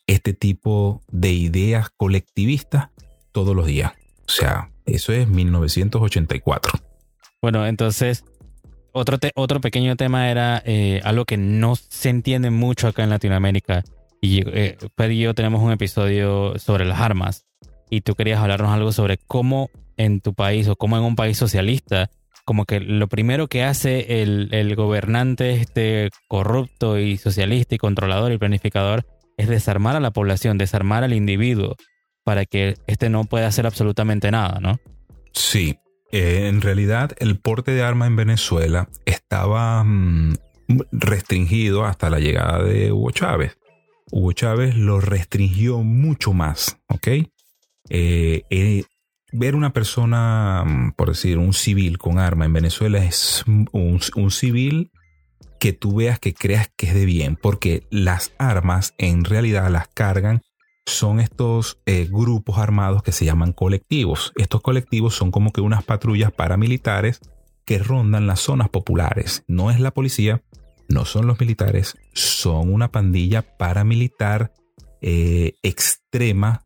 este 0.06 0.34
tipo 0.34 1.02
de 1.08 1.32
ideas 1.32 1.88
colectivistas 1.96 2.90
todos 3.32 3.56
los 3.56 3.66
días. 3.66 3.94
O 4.28 4.32
sea, 4.32 4.70
eso 4.86 5.14
es 5.14 5.30
1984. 5.30 6.74
Bueno, 7.42 7.66
entonces, 7.66 8.26
otro, 8.92 9.18
otro 9.36 9.62
pequeño 9.62 9.96
tema 9.96 10.30
era 10.30 10.62
eh, 10.66 11.00
algo 11.06 11.24
que 11.24 11.38
no 11.38 11.76
se 11.78 12.10
entiende 12.10 12.50
mucho 12.50 12.90
acá 12.90 13.04
en 13.04 13.12
Latinoamérica. 13.12 13.84
Y 14.22 14.42
eh, 14.46 14.78
y 14.98 15.20
yo 15.20 15.34
tenemos 15.34 15.64
un 15.64 15.72
episodio 15.72 16.60
sobre 16.60 16.84
las 16.84 17.00
armas. 17.00 17.46
Y 17.90 18.02
tú 18.02 18.16
querías 18.16 18.42
hablarnos 18.42 18.72
algo 18.72 18.92
sobre 18.92 19.18
cómo 19.18 19.70
en 19.96 20.20
tu 20.20 20.34
país 20.34 20.68
o 20.68 20.76
cómo 20.76 20.98
en 20.98 21.04
un 21.04 21.16
país 21.16 21.38
socialista 21.38 22.10
como 22.50 22.66
que 22.66 22.80
lo 22.80 23.08
primero 23.08 23.48
que 23.48 23.62
hace 23.62 24.24
el, 24.24 24.76
gobernante 24.76 25.52
este 25.52 26.10
corrupto 26.28 26.98
y 26.98 27.16
socialista 27.16 27.76
y 27.76 27.78
controlador 27.78 28.32
y 28.32 28.40
planificador 28.40 29.06
es 29.38 29.48
desarmar 29.48 29.96
a 29.96 30.00
la 30.00 30.10
población, 30.10 30.58
desarmar 30.58 31.04
al 31.04 31.14
individuo 31.14 31.76
para 32.24 32.46
que 32.46 32.74
éste 32.88 33.12
no 33.12 33.26
pueda 33.26 33.46
hacer 33.46 33.68
absolutamente 33.68 34.32
nada, 34.32 34.60
¿no? 34.62 34.80
Sí, 35.32 35.78
eh, 36.12 36.48
en 36.48 36.62
realidad 36.62 37.12
el 37.20 37.40
porte 37.40 37.70
de 37.70 37.84
armas 37.84 38.08
en 38.08 38.16
Venezuela 38.16 38.90
estaba 39.06 39.84
mm, 39.84 40.34
restringido 40.92 41.86
hasta 41.86 42.10
la 42.10 42.18
llegada 42.18 42.64
de 42.64 42.92
Hugo 42.92 43.12
Chávez. 43.12 43.60
Hugo 44.10 44.32
Chávez 44.32 44.76
lo 44.76 45.00
restringió 45.00 45.84
mucho 45.84 46.34
más, 46.34 46.80
¿ok? 46.88 47.10
Eh, 47.90 48.42
eh, 48.50 48.84
ver 49.32 49.56
una 49.56 49.74
persona, 49.74 50.64
mm, 50.66 50.92
por 50.94 51.10
decir, 51.10 51.38
un 51.38 51.54
civil 51.54 51.98
con 51.98 52.20
arma 52.20 52.46
en 52.46 52.54
Venezuela 52.54 53.04
es 53.04 53.44
un, 53.46 54.00
civil 54.32 54.92
que 55.60 55.74
tú 55.74 55.96
veas 55.96 56.20
que 56.20 56.34
creas 56.34 56.70
que 56.76 56.88
es 56.88 56.94
de 56.94 57.06
bien, 57.06 57.36
porque 57.36 57.84
las 57.90 58.32
armas 58.38 58.94
en 58.98 59.26
realidad 59.26 59.70
las 59.70 59.88
cargan 59.90 60.42
son 60.86 61.20
estos 61.20 61.80
eh, 61.86 62.08
grupos 62.10 62.58
armados 62.58 63.04
que 63.04 63.12
se 63.12 63.26
llaman 63.26 63.52
colectivos. 63.52 64.32
Estos 64.36 64.62
colectivos 64.62 65.14
son 65.14 65.32
como 65.32 65.52
que 65.52 65.62
unas 65.62 65.84
patrullas 65.84 66.32
paramilitares 66.32 67.20
que 67.66 67.78
rondan 67.78 68.26
las 68.26 68.40
zonas 68.40 68.70
populares. 68.70 69.44
No 69.48 69.70
es 69.70 69.80
la 69.80 69.92
policía, 69.92 70.42
no 70.88 71.06
son 71.06 71.28
los 71.28 71.40
militares, 71.40 71.98
son 72.14 72.74
una 72.74 72.92
pandilla 72.92 73.44
paramilitar 73.58 74.52
eh, 75.02 75.54
extrema 75.62 76.64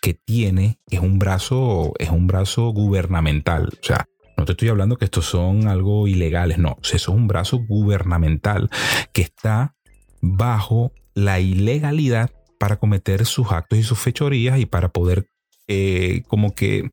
que 0.00 0.14
tiene 0.14 0.80
es 0.90 1.00
un 1.00 1.18
brazo, 1.18 1.92
es 1.98 2.10
un 2.10 2.26
brazo 2.26 2.70
gubernamental. 2.70 3.68
O 3.80 3.84
sea, 3.84 4.06
No 4.36 4.44
te 4.44 4.52
estoy 4.52 4.68
hablando 4.68 4.96
que 4.96 5.04
estos 5.04 5.26
son 5.26 5.66
algo 5.66 6.06
ilegales, 6.06 6.58
no. 6.58 6.76
Eso 6.82 6.96
es 6.96 7.08
un 7.08 7.26
brazo 7.26 7.58
gubernamental 7.58 8.70
que 9.12 9.22
está 9.22 9.74
bajo 10.20 10.92
la 11.14 11.40
ilegalidad 11.40 12.30
para 12.58 12.76
cometer 12.76 13.26
sus 13.26 13.50
actos 13.50 13.78
y 13.78 13.82
sus 13.82 13.98
fechorías 13.98 14.58
y 14.60 14.66
para 14.66 14.90
poder, 14.90 15.26
eh, 15.66 16.22
como 16.28 16.54
que, 16.54 16.90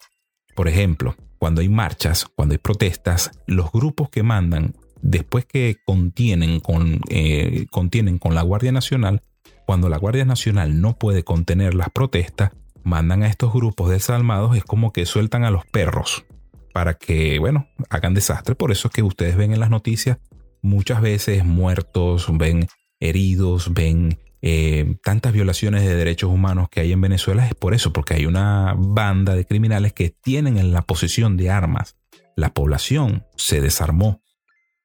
por 0.56 0.68
ejemplo, 0.68 1.16
cuando 1.38 1.62
hay 1.62 1.70
marchas, 1.70 2.26
cuando 2.36 2.54
hay 2.54 2.58
protestas, 2.58 3.32
los 3.46 3.72
grupos 3.72 4.10
que 4.10 4.24
mandan, 4.24 4.74
después 5.02 5.46
que 5.46 5.78
contienen 5.86 6.60
con, 6.60 7.00
eh, 7.10 7.68
contienen 7.70 8.18
con 8.18 8.34
la 8.34 8.42
Guardia 8.42 8.72
Nacional, 8.72 9.22
cuando 9.66 9.90
la 9.90 9.98
Guardia 9.98 10.26
Nacional 10.26 10.82
no 10.82 10.98
puede 10.98 11.24
contener 11.24 11.76
las 11.76 11.90
protestas, 11.90 12.52
mandan 12.86 13.24
a 13.24 13.28
estos 13.28 13.52
grupos 13.52 13.90
desalmados, 13.90 14.56
es 14.56 14.64
como 14.64 14.94
que 14.94 15.06
sueltan 15.06 15.44
a 15.44 15.52
los 15.52 15.66
perros 15.66 16.24
para 16.72 16.94
que, 16.94 17.40
bueno, 17.40 17.68
hagan 17.90 18.14
desastre. 18.14 18.56
Por 18.56 18.72
eso 18.72 18.88
es 18.88 18.94
que 18.94 19.04
ustedes 19.04 19.36
ven 19.36 19.52
en 19.52 19.60
las 19.60 19.72
noticias 19.72 20.20
muchas 20.62 21.02
veces 21.02 21.44
muertos, 21.44 22.28
ven 22.38 22.68
heridos, 23.00 23.74
ven 23.74 24.20
eh, 24.42 24.98
tantas 25.04 25.34
violaciones 25.34 25.82
de 25.84 25.96
derechos 25.96 26.30
humanos 26.30 26.70
que 26.70 26.80
hay 26.80 26.92
en 26.92 27.02
Venezuela. 27.02 27.48
Es 27.48 27.56
por 27.56 27.74
eso, 27.74 27.92
porque 27.92 28.14
hay 28.14 28.28
una 28.28 28.76
banda 28.78 29.36
de 29.36 29.46
criminales 29.46 29.94
que 29.94 30.12
tienen 30.12 30.58
en 30.58 30.72
la 30.72 30.84
posesión 30.84 31.38
de 31.38 31.50
armas. 31.50 31.98
La 32.36 32.54
población 32.54 33.26
se 33.36 33.62
desarmó 33.62 34.22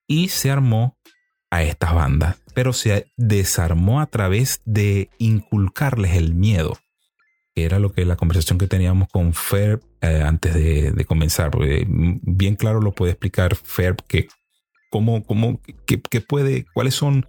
y 0.07 0.29
se 0.29 0.51
armó 0.51 0.97
a 1.51 1.65
estas 1.65 1.95
bandas, 1.95 2.37
pero 2.55 2.73
se 2.73 3.13
desarmó 3.17 4.01
a 4.01 4.07
través 4.07 4.63
de 4.65 5.11
inculcarles 5.19 6.15
el 6.15 6.35
miedo 6.35 6.79
era 7.65 7.79
lo 7.79 7.93
que 7.93 8.05
la 8.05 8.17
conversación 8.17 8.59
que 8.59 8.67
teníamos 8.67 9.09
con 9.09 9.35
Ferb 9.35 9.81
eh, 10.01 10.23
antes 10.25 10.55
de, 10.55 11.05
comenzar, 11.05 11.51
porque 11.51 11.87
bien 11.89 12.57
claro 12.57 12.81
lo 12.81 12.93
puede 12.93 13.13
explicar 13.13 13.57
Ferb 13.57 13.97
que 14.07 14.29
cómo, 14.91 15.25
cómo, 15.25 15.61
puede, 16.29 16.67
cuáles 16.73 16.95
son 16.95 17.27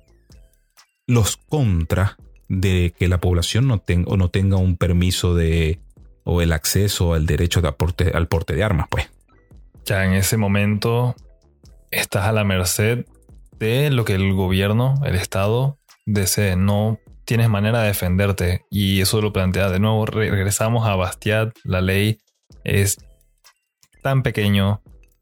los 1.08 1.38
contras 1.38 2.16
de 2.48 2.94
que 2.98 3.08
la 3.08 3.20
población 3.20 3.68
no 3.68 3.80
tenga 3.80 4.12
o 4.12 4.18
no 4.18 4.30
tenga 4.30 4.58
un 4.58 4.76
permiso 4.78 5.36
de 5.36 5.80
o 6.24 6.42
el 6.42 6.54
acceso 6.54 7.14
al 7.14 7.26
derecho 7.26 7.62
de 7.62 7.70
aporte, 7.70 8.12
al 8.14 8.28
porte 8.28 8.56
de 8.56 8.64
armas, 8.64 8.88
pues. 8.90 9.10
Ya 9.86 10.06
en 10.06 10.14
ese 10.14 10.38
momento 10.38 11.16
estás 11.90 12.26
a 12.26 12.32
la 12.32 12.44
merced 12.44 13.06
de 13.58 13.90
lo 13.90 14.06
que 14.06 14.14
el 14.14 14.34
gobierno, 14.34 14.96
el 15.06 15.16
Estado, 15.16 15.80
desee. 16.06 16.56
No 16.56 17.00
tienes 17.32 17.48
manera 17.48 17.80
de 17.80 17.88
defenderte. 17.88 18.66
Y 18.70 19.00
eso 19.00 19.22
lo 19.22 19.32
plantea 19.32 19.70
de 19.70 19.80
nuevo. 19.80 20.06
Regresamos 20.06 20.86
a 20.86 20.98
Bastiat. 20.98 21.56
La 21.64 21.80
ley 21.80 22.18
es 22.66 22.98
tan 24.04 24.22
pequeño, 24.22 24.82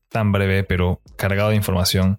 tan 0.10 0.32
breve, 0.32 0.64
pero 0.64 1.01
cargado 1.18 1.51
de 1.51 1.55
información. 1.55 2.18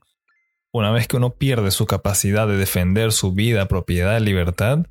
Una 0.71 0.93
vez 0.93 1.09
que 1.09 1.17
uno 1.17 1.31
pierde 1.31 1.73
su 1.73 1.87
capacidad 1.87 2.47
de 2.47 2.57
defender 2.57 3.11
su 3.11 3.33
vida, 3.33 3.67
propiedad, 3.67 4.21
libertad, 4.21 4.87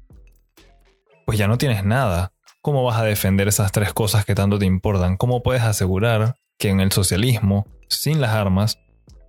pues 1.26 1.38
ya 1.38 1.48
no 1.48 1.58
tienes 1.58 1.86
nada. 1.86 2.34
¿Cómo 2.62 2.84
vas 2.84 3.00
a 3.00 3.06
defender 3.06 3.48
esas 3.48 3.72
tres 3.72 3.94
cosas 3.94 4.26
que 4.26 4.36
tanto 4.36 4.60
te 4.60 4.66
importan? 4.66 5.16
¿Cómo 5.16 5.44
puedes 5.44 5.64
asegurar 5.64 6.36
que 6.58 6.68
en 6.68 6.82
el 6.82 6.92
socialismo, 6.92 7.66
sin 7.88 8.20
las 8.20 8.32
armas, 8.32 8.80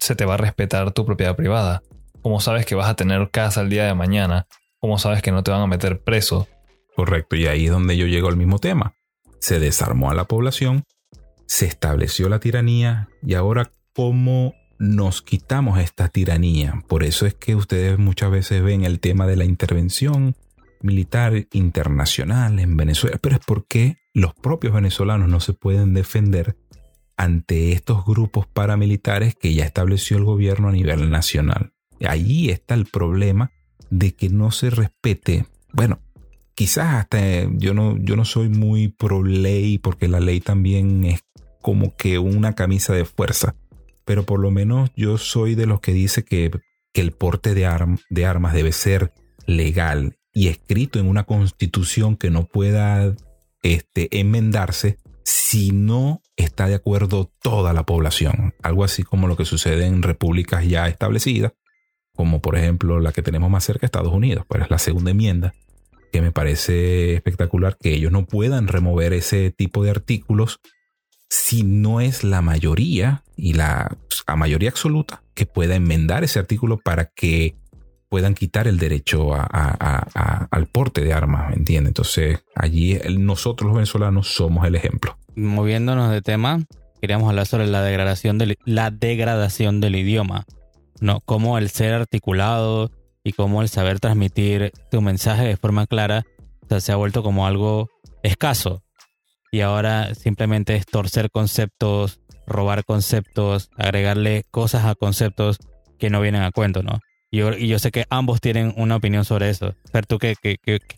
se 0.00 0.16
te 0.16 0.24
va 0.24 0.34
a 0.34 0.38
respetar 0.38 0.90
tu 0.90 1.06
propiedad 1.06 1.36
privada? 1.36 1.82
¿Cómo 2.22 2.40
sabes 2.40 2.66
que 2.66 2.74
vas 2.74 2.90
a 2.90 2.96
tener 2.96 3.30
casa 3.30 3.60
el 3.60 3.70
día 3.70 3.84
de 3.84 3.94
mañana? 3.94 4.48
¿Cómo 4.80 4.98
sabes 4.98 5.20
que 5.20 5.30
no 5.30 5.42
te 5.42 5.50
van 5.50 5.60
a 5.60 5.66
meter 5.66 6.02
preso? 6.02 6.48
Correcto, 6.96 7.36
y 7.36 7.46
ahí 7.46 7.66
es 7.66 7.70
donde 7.70 7.98
yo 7.98 8.06
llego 8.06 8.28
al 8.28 8.38
mismo 8.38 8.58
tema. 8.58 8.94
Se 9.38 9.60
desarmó 9.60 10.10
a 10.10 10.14
la 10.14 10.24
población, 10.24 10.84
se 11.46 11.66
estableció 11.66 12.30
la 12.30 12.40
tiranía 12.40 13.08
y 13.22 13.34
ahora 13.34 13.72
cómo 13.94 14.54
nos 14.78 15.20
quitamos 15.20 15.78
esta 15.78 16.08
tiranía. 16.08 16.82
Por 16.88 17.04
eso 17.04 17.26
es 17.26 17.34
que 17.34 17.54
ustedes 17.54 17.98
muchas 17.98 18.30
veces 18.30 18.62
ven 18.62 18.84
el 18.84 19.00
tema 19.00 19.26
de 19.26 19.36
la 19.36 19.44
intervención 19.44 20.34
militar 20.80 21.46
internacional 21.52 22.58
en 22.58 22.78
Venezuela, 22.78 23.18
pero 23.20 23.36
es 23.36 23.42
porque 23.46 23.98
los 24.14 24.32
propios 24.34 24.72
venezolanos 24.72 25.28
no 25.28 25.40
se 25.40 25.52
pueden 25.52 25.92
defender 25.92 26.56
ante 27.18 27.72
estos 27.72 28.06
grupos 28.06 28.46
paramilitares 28.46 29.34
que 29.34 29.52
ya 29.52 29.66
estableció 29.66 30.16
el 30.16 30.24
gobierno 30.24 30.68
a 30.68 30.72
nivel 30.72 31.10
nacional. 31.10 31.74
Ahí 32.02 32.48
está 32.48 32.72
el 32.72 32.86
problema 32.86 33.52
de 33.90 34.12
que 34.14 34.28
no 34.28 34.50
se 34.50 34.70
respete, 34.70 35.46
bueno, 35.72 36.00
quizás 36.54 36.94
hasta 36.94 37.20
yo 37.52 37.74
no, 37.74 37.96
yo 37.98 38.16
no 38.16 38.24
soy 38.24 38.48
muy 38.48 38.88
pro 38.88 39.22
ley 39.22 39.78
porque 39.78 40.08
la 40.08 40.20
ley 40.20 40.40
también 40.40 41.04
es 41.04 41.20
como 41.60 41.94
que 41.96 42.18
una 42.18 42.54
camisa 42.54 42.92
de 42.94 43.04
fuerza, 43.04 43.54
pero 44.04 44.24
por 44.24 44.40
lo 44.40 44.50
menos 44.50 44.90
yo 44.96 45.18
soy 45.18 45.54
de 45.54 45.66
los 45.66 45.80
que 45.80 45.92
dice 45.92 46.24
que, 46.24 46.50
que 46.92 47.00
el 47.00 47.12
porte 47.12 47.54
de, 47.54 47.68
de 48.08 48.26
armas 48.26 48.54
debe 48.54 48.72
ser 48.72 49.12
legal 49.46 50.16
y 50.32 50.48
escrito 50.48 50.98
en 50.98 51.08
una 51.08 51.24
constitución 51.24 52.16
que 52.16 52.30
no 52.30 52.46
pueda 52.46 53.14
este, 53.62 54.20
enmendarse 54.20 54.98
si 55.24 55.70
no 55.70 56.22
está 56.36 56.66
de 56.66 56.74
acuerdo 56.74 57.30
toda 57.42 57.72
la 57.72 57.84
población. 57.84 58.54
Algo 58.62 58.84
así 58.84 59.02
como 59.02 59.28
lo 59.28 59.36
que 59.36 59.44
sucede 59.44 59.86
en 59.86 60.02
repúblicas 60.02 60.66
ya 60.66 60.88
establecidas, 60.88 61.52
como 62.20 62.42
por 62.42 62.58
ejemplo 62.58 63.00
la 63.00 63.12
que 63.12 63.22
tenemos 63.22 63.48
más 63.48 63.64
cerca, 63.64 63.86
Estados 63.86 64.12
Unidos, 64.12 64.44
pues 64.46 64.64
es 64.64 64.70
la 64.70 64.76
segunda 64.76 65.10
enmienda, 65.10 65.54
que 66.12 66.20
me 66.20 66.32
parece 66.32 67.14
espectacular 67.14 67.78
que 67.80 67.94
ellos 67.94 68.12
no 68.12 68.26
puedan 68.26 68.68
remover 68.68 69.14
ese 69.14 69.50
tipo 69.50 69.82
de 69.84 69.90
artículos 69.90 70.60
si 71.30 71.62
no 71.62 72.02
es 72.02 72.22
la 72.22 72.42
mayoría 72.42 73.22
y 73.36 73.54
la 73.54 73.96
mayoría 74.36 74.68
absoluta 74.68 75.22
que 75.32 75.46
pueda 75.46 75.76
enmendar 75.76 76.22
ese 76.22 76.38
artículo 76.38 76.76
para 76.76 77.06
que 77.06 77.56
puedan 78.10 78.34
quitar 78.34 78.68
el 78.68 78.78
derecho 78.78 79.30
al 79.32 80.66
porte 80.66 81.02
de 81.02 81.14
armas, 81.14 81.48
¿me 81.48 81.56
entiendes? 81.56 81.88
Entonces, 81.88 82.44
allí 82.54 82.98
nosotros 83.16 83.68
los 83.68 83.76
venezolanos 83.76 84.28
somos 84.28 84.66
el 84.66 84.74
ejemplo. 84.74 85.16
Moviéndonos 85.36 86.10
de 86.10 86.20
tema, 86.20 86.60
queríamos 87.00 87.30
hablar 87.30 87.46
sobre 87.46 87.66
la 87.66 87.82
degradación 87.82 88.36
del, 88.36 88.58
la 88.66 88.90
degradación 88.90 89.80
del 89.80 89.96
idioma. 89.96 90.44
¿No? 91.00 91.20
Cómo 91.20 91.58
el 91.58 91.70
ser 91.70 91.94
articulado 91.94 92.90
y 93.24 93.32
cómo 93.32 93.62
el 93.62 93.68
saber 93.68 94.00
transmitir 94.00 94.72
tu 94.90 95.00
mensaje 95.02 95.44
de 95.44 95.56
forma 95.56 95.86
clara 95.86 96.24
se 96.78 96.92
ha 96.92 96.96
vuelto 96.96 97.22
como 97.22 97.46
algo 97.46 97.88
escaso. 98.22 98.82
Y 99.50 99.62
ahora 99.62 100.14
simplemente 100.14 100.76
es 100.76 100.86
torcer 100.86 101.30
conceptos, 101.30 102.20
robar 102.46 102.84
conceptos, 102.84 103.70
agregarle 103.76 104.44
cosas 104.50 104.84
a 104.84 104.94
conceptos 104.94 105.58
que 105.98 106.10
no 106.10 106.20
vienen 106.20 106.42
a 106.42 106.52
cuento, 106.52 106.82
¿no? 106.82 107.00
Y 107.32 107.38
yo, 107.38 107.52
y 107.52 107.68
yo 107.68 107.78
sé 107.78 107.90
que 107.90 108.06
ambos 108.10 108.40
tienen 108.40 108.72
una 108.76 108.96
opinión 108.96 109.24
sobre 109.24 109.50
eso. 109.50 109.74
Pero 109.92 110.06
tú 110.06 110.18
qué, 110.18 110.36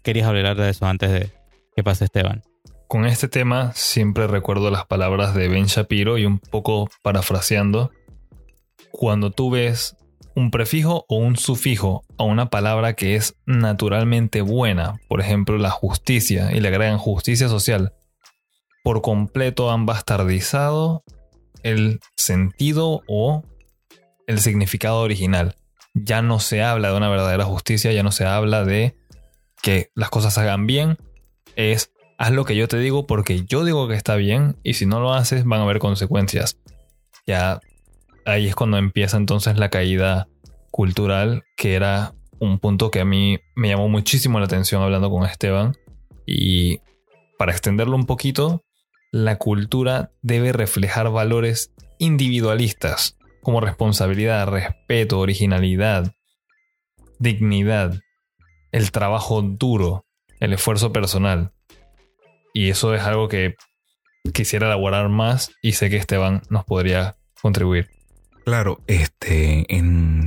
querías 0.03 0.29
hablar 0.29 0.57
de 0.57 0.71
eso 0.71 0.87
antes 0.87 1.11
de 1.11 1.31
que 1.75 1.83
pase 1.83 2.05
Esteban. 2.05 2.43
Con 2.89 3.07
este 3.07 3.29
tema 3.29 3.73
siempre 3.75 4.27
recuerdo 4.27 4.71
las 4.71 4.85
palabras 4.85 5.35
de 5.35 5.49
Ben 5.49 5.65
Shapiro 5.65 6.19
y 6.19 6.27
un 6.27 6.39
poco 6.39 6.91
parafraseando, 7.03 7.91
cuando 8.93 9.31
tú 9.31 9.51
ves 9.51 9.97
un 10.35 10.51
prefijo 10.51 11.05
o 11.09 11.17
un 11.17 11.37
sufijo 11.37 12.05
a 12.17 12.25
una 12.25 12.49
palabra 12.49 12.95
que 12.95 13.17
es 13.17 13.35
naturalmente 13.47 14.41
buena, 14.41 14.95
por 15.09 15.21
ejemplo 15.21 15.59
la 15.59 15.71
justicia, 15.71 16.53
y 16.53 16.61
le 16.61 16.69
agregan 16.69 16.99
justicia 16.99 17.49
social, 17.49 17.93
por 18.85 19.03
completo 19.03 19.71
han 19.71 19.87
bastardizado 19.87 21.05
el 21.63 22.01
sentido 22.17 23.03
o 23.07 23.45
el 24.27 24.41
significado 24.41 25.01
original. 25.01 25.57
Ya 25.95 26.23
no 26.23 26.41
se 26.41 26.63
habla 26.63 26.91
de 26.91 26.97
una 26.97 27.09
verdadera 27.09 27.45
justicia, 27.45 27.93
ya 27.93 28.03
no 28.03 28.13
se 28.13 28.25
habla 28.25 28.65
de 28.65 28.97
que 29.63 29.91
las 29.95 30.11
cosas 30.11 30.39
hagan 30.39 30.67
bien, 30.67 30.99
es 31.57 31.93
haz 32.19 32.31
lo 32.31 32.45
que 32.45 32.57
yo 32.57 32.69
te 32.69 32.79
digo 32.79 33.07
porque 33.07 33.45
yo 33.45 33.65
digo 33.65 33.89
que 33.89 33.95
está 33.95 34.17
bien 34.17 34.57
y 34.63 34.75
si 34.75 34.87
no 34.87 35.01
lo 35.01 35.13
haces 35.13 35.45
van 35.45 35.61
a 35.61 35.65
haber 35.65 35.79
consecuencias. 35.79 36.59
Ya 37.27 37.61
ahí 38.25 38.49
es 38.49 38.55
cuando 38.55 38.79
empieza 38.79 39.17
entonces 39.17 39.59
la 39.59 39.71
caída 39.71 40.29
cultural, 40.71 41.45
que 41.57 41.75
era 41.75 42.15
un 42.39 42.59
punto 42.59 42.91
que 42.91 43.01
a 43.01 43.05
mí 43.05 43.39
me 43.55 43.69
llamó 43.69 43.89
muchísimo 43.89 44.39
la 44.39 44.47
atención 44.47 44.83
hablando 44.83 45.11
con 45.11 45.25
Esteban. 45.25 45.77
Y 46.27 46.81
para 47.39 47.53
extenderlo 47.53 47.97
un 47.97 48.07
poquito, 48.07 48.65
la 49.13 49.37
cultura 49.37 50.11
debe 50.23 50.53
reflejar 50.53 51.11
valores 51.11 51.73
individualistas 51.99 53.17
como 53.43 53.61
responsabilidad, 53.61 54.49
respeto, 54.49 55.19
originalidad, 55.19 56.13
dignidad, 57.19 58.01
el 58.73 58.91
trabajo 58.91 59.43
duro, 59.43 60.07
el 60.41 60.53
esfuerzo 60.53 60.93
personal. 60.93 61.53
Y 62.55 62.71
eso 62.71 62.95
es 62.95 63.03
algo 63.03 63.29
que 63.29 63.55
quisiera 64.33 64.67
elaborar 64.67 65.09
más 65.09 65.53
y 65.63 65.73
sé 65.73 65.91
que 65.91 65.97
Esteban 65.97 66.43
nos 66.49 66.65
podría 66.65 67.17
contribuir. 67.41 67.89
Claro, 68.45 68.81
este, 68.89 69.67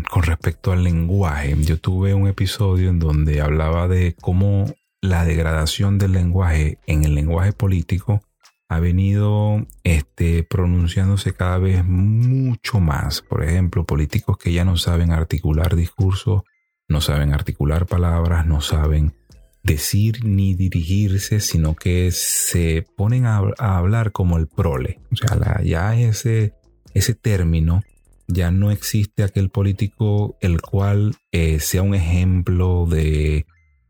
con 0.10 0.24
respecto 0.24 0.72
al 0.72 0.84
lenguaje, 0.84 1.56
yo 1.62 1.80
tuve 1.80 2.14
un 2.14 2.28
episodio 2.28 2.90
en 2.90 3.00
donde 3.00 3.42
hablaba 3.42 3.88
de 3.88 4.16
cómo 4.22 4.74
la 5.02 5.26
degradación 5.26 5.98
del 5.98 6.14
lenguaje 6.14 6.80
en 6.88 7.04
el 7.04 7.14
lenguaje 7.14 7.52
político 7.52 8.22
ha 8.70 8.80
venido 8.80 9.66
este, 9.84 10.44
pronunciándose 10.44 11.34
cada 11.34 11.58
vez 11.58 11.84
mucho 11.84 12.80
más. 12.80 13.22
Por 13.22 13.44
ejemplo, 13.44 13.86
políticos 13.86 14.38
que 14.38 14.54
ya 14.54 14.64
no 14.64 14.78
saben 14.78 15.12
articular 15.12 15.76
discursos, 15.76 16.44
no 16.88 17.02
saben 17.02 17.34
articular 17.34 17.86
palabras, 17.86 18.46
no 18.46 18.62
saben 18.62 19.14
decir 19.62 20.24
ni 20.24 20.56
dirigirse, 20.56 21.40
sino 21.42 21.76
que 21.76 22.12
se 22.12 22.86
ponen 22.96 23.26
a, 23.26 23.42
hablar 23.58 24.12
como 24.12 24.38
el 24.38 24.48
prole. 24.48 25.00
O 25.12 25.16
sea, 25.16 25.62
ya 25.64 26.00
ese, 26.00 26.54
ese 26.94 27.14
término 27.14 27.84
ya 28.28 28.52
no 28.52 28.72
existe 28.72 29.24
aquel 29.24 29.50
político 29.50 30.38
el 30.42 30.62
cual 30.62 31.16
eh, 31.32 31.60
sea 31.60 31.82
un 31.82 31.96
ejemplo 31.96 32.88
de, 32.90 33.46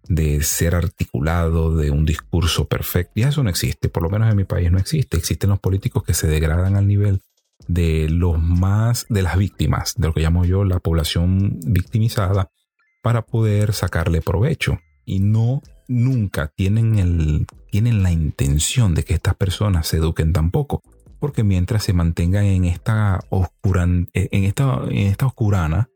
de 0.08 0.44
ser 0.44 0.76
articulado, 0.76 1.76
de 1.76 1.92
un 1.92 2.06
discurso 2.06 2.68
perfecto. 2.68 3.14
Ya 3.16 3.30
eso 3.30 3.44
no 3.44 3.50
existe, 3.50 3.90
por 3.90 4.04
lo 4.04 4.10
menos 4.10 4.30
en 4.30 4.38
mi 4.38 4.44
país 4.44 4.72
no 4.72 4.78
existe. 4.78 5.18
Existen 5.18 5.50
los 5.50 5.60
políticos 5.60 6.04
que 6.04 6.14
se 6.14 6.28
degradan 6.28 6.76
al 6.76 6.88
nivel 6.88 7.22
de 7.68 8.10
los 8.10 8.42
más, 8.42 9.06
de 9.10 9.22
las 9.22 9.38
víctimas, 9.38 9.94
de 9.98 10.08
lo 10.08 10.14
que 10.14 10.22
llamo 10.22 10.46
yo 10.46 10.64
la 10.64 10.80
población 10.80 11.60
victimizada, 11.66 12.50
para 13.02 13.22
poder 13.22 13.74
sacarle 13.74 14.22
provecho 14.22 14.80
y 15.06 15.20
no 15.20 15.62
nunca 15.88 16.52
tienen, 16.56 16.98
el, 16.98 17.46
tienen 17.70 18.02
la 18.02 18.12
intención 18.12 18.96
de 18.96 19.04
que 19.04 19.14
estas 19.14 19.36
personas 19.36 19.88
se 19.88 19.98
eduquen 19.98 20.34
tampoco. 20.34 20.82
Porque 21.26 21.44
mientras 21.44 21.84
se 21.84 21.92
mantengan 21.92 22.46
en 22.46 22.66
esta, 22.66 23.20
oscuran, 23.30 24.10
en 24.14 24.44
esta, 24.44 24.82
en 24.92 25.08
esta 25.08 25.26
oscurana, 25.26 25.90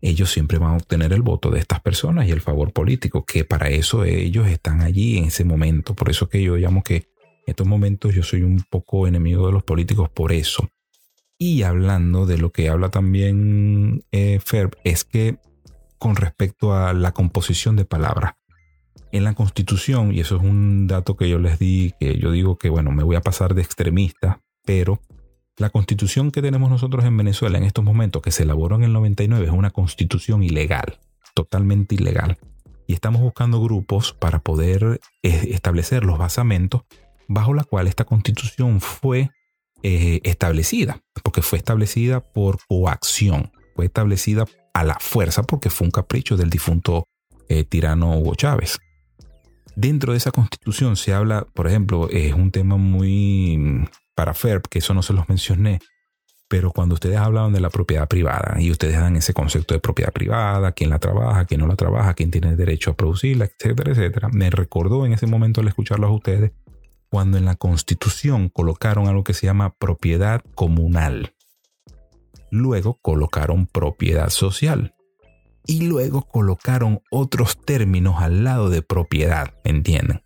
ellos 0.00 0.32
siempre 0.32 0.58
van 0.58 0.72
a 0.72 0.76
obtener 0.76 1.12
el 1.12 1.22
voto 1.22 1.52
de 1.52 1.60
estas 1.60 1.80
personas 1.80 2.26
y 2.26 2.32
el 2.32 2.40
favor 2.40 2.72
político, 2.72 3.24
que 3.24 3.44
para 3.44 3.68
eso 3.68 4.02
ellos 4.02 4.48
están 4.48 4.80
allí 4.80 5.18
en 5.18 5.26
ese 5.26 5.44
momento. 5.44 5.94
Por 5.94 6.10
eso 6.10 6.28
que 6.28 6.42
yo 6.42 6.56
llamo 6.56 6.82
que 6.82 6.96
en 6.96 7.04
estos 7.46 7.64
momentos 7.64 8.12
yo 8.12 8.24
soy 8.24 8.42
un 8.42 8.64
poco 8.68 9.06
enemigo 9.06 9.46
de 9.46 9.52
los 9.52 9.62
políticos 9.62 10.10
por 10.10 10.32
eso. 10.32 10.68
Y 11.38 11.62
hablando 11.62 12.26
de 12.26 12.38
lo 12.38 12.50
que 12.50 12.68
habla 12.68 12.88
también 12.88 14.04
eh, 14.10 14.40
Ferb, 14.44 14.76
es 14.82 15.04
que 15.04 15.38
con 15.96 16.16
respecto 16.16 16.74
a 16.74 16.92
la 16.92 17.12
composición 17.12 17.76
de 17.76 17.84
palabras. 17.84 18.32
En 19.12 19.22
la 19.22 19.34
constitución, 19.34 20.12
y 20.12 20.18
eso 20.18 20.38
es 20.38 20.42
un 20.42 20.88
dato 20.88 21.16
que 21.16 21.28
yo 21.28 21.38
les 21.38 21.60
di, 21.60 21.94
que 22.00 22.18
yo 22.18 22.32
digo 22.32 22.58
que, 22.58 22.68
bueno, 22.68 22.90
me 22.90 23.04
voy 23.04 23.14
a 23.14 23.20
pasar 23.20 23.54
de 23.54 23.62
extremista, 23.62 24.40
pero 24.64 25.00
la 25.56 25.70
constitución 25.70 26.30
que 26.30 26.42
tenemos 26.42 26.70
nosotros 26.70 27.04
en 27.04 27.16
Venezuela 27.16 27.58
en 27.58 27.64
estos 27.64 27.84
momentos, 27.84 28.22
que 28.22 28.30
se 28.30 28.44
elaboró 28.44 28.76
en 28.76 28.84
el 28.84 28.92
99, 28.92 29.46
es 29.46 29.52
una 29.52 29.70
constitución 29.70 30.42
ilegal, 30.42 30.98
totalmente 31.34 31.94
ilegal. 31.94 32.38
Y 32.86 32.94
estamos 32.94 33.20
buscando 33.20 33.62
grupos 33.62 34.12
para 34.12 34.40
poder 34.40 35.00
eh, 35.22 35.48
establecer 35.52 36.04
los 36.04 36.18
basamentos 36.18 36.82
bajo 37.28 37.54
la 37.54 37.64
cual 37.64 37.86
esta 37.86 38.04
constitución 38.04 38.80
fue 38.80 39.30
eh, 39.82 40.20
establecida, 40.24 41.00
porque 41.22 41.42
fue 41.42 41.58
establecida 41.58 42.20
por 42.20 42.58
coacción, 42.66 43.52
fue 43.74 43.86
establecida 43.86 44.46
a 44.74 44.84
la 44.84 44.96
fuerza 45.00 45.42
porque 45.42 45.70
fue 45.70 45.86
un 45.86 45.90
capricho 45.90 46.36
del 46.36 46.50
difunto 46.50 47.04
eh, 47.48 47.64
tirano 47.64 48.18
Hugo 48.18 48.34
Chávez. 48.34 48.78
Dentro 49.74 50.12
de 50.12 50.18
esa 50.18 50.30
constitución 50.30 50.96
se 50.96 51.14
habla, 51.14 51.46
por 51.54 51.66
ejemplo, 51.66 52.08
es 52.10 52.34
un 52.34 52.50
tema 52.50 52.76
muy 52.76 53.88
para 54.14 54.34
FERP, 54.34 54.66
que 54.66 54.78
eso 54.78 54.94
no 54.94 55.02
se 55.02 55.12
los 55.12 55.28
mencioné, 55.28 55.80
pero 56.48 56.70
cuando 56.70 56.94
ustedes 56.94 57.16
hablaban 57.16 57.52
de 57.54 57.60
la 57.60 57.70
propiedad 57.70 58.06
privada 58.06 58.60
y 58.60 58.70
ustedes 58.70 58.96
dan 58.96 59.16
ese 59.16 59.32
concepto 59.32 59.72
de 59.72 59.80
propiedad 59.80 60.12
privada, 60.12 60.72
quién 60.72 60.90
la 60.90 60.98
trabaja, 60.98 61.46
quién 61.46 61.60
no 61.60 61.66
la 61.66 61.76
trabaja, 61.76 62.12
quién 62.12 62.30
tiene 62.30 62.56
derecho 62.56 62.90
a 62.90 62.94
producirla, 62.94 63.46
etcétera, 63.46 63.92
etcétera, 63.92 64.28
me 64.30 64.50
recordó 64.50 65.06
en 65.06 65.14
ese 65.14 65.26
momento 65.26 65.62
al 65.62 65.68
escucharlos 65.68 66.10
a 66.10 66.12
ustedes 66.12 66.52
cuando 67.08 67.38
en 67.38 67.46
la 67.46 67.56
constitución 67.56 68.48
colocaron 68.48 69.08
algo 69.08 69.24
que 69.24 69.34
se 69.34 69.46
llama 69.46 69.74
propiedad 69.78 70.42
comunal. 70.54 71.34
Luego 72.50 72.98
colocaron 73.00 73.66
propiedad 73.66 74.28
social. 74.28 74.94
Y 75.66 75.86
luego 75.86 76.22
colocaron 76.22 77.00
otros 77.10 77.56
términos 77.64 78.16
al 78.18 78.44
lado 78.44 78.68
de 78.68 78.82
propiedad, 78.82 79.54
¿entienden? 79.64 80.22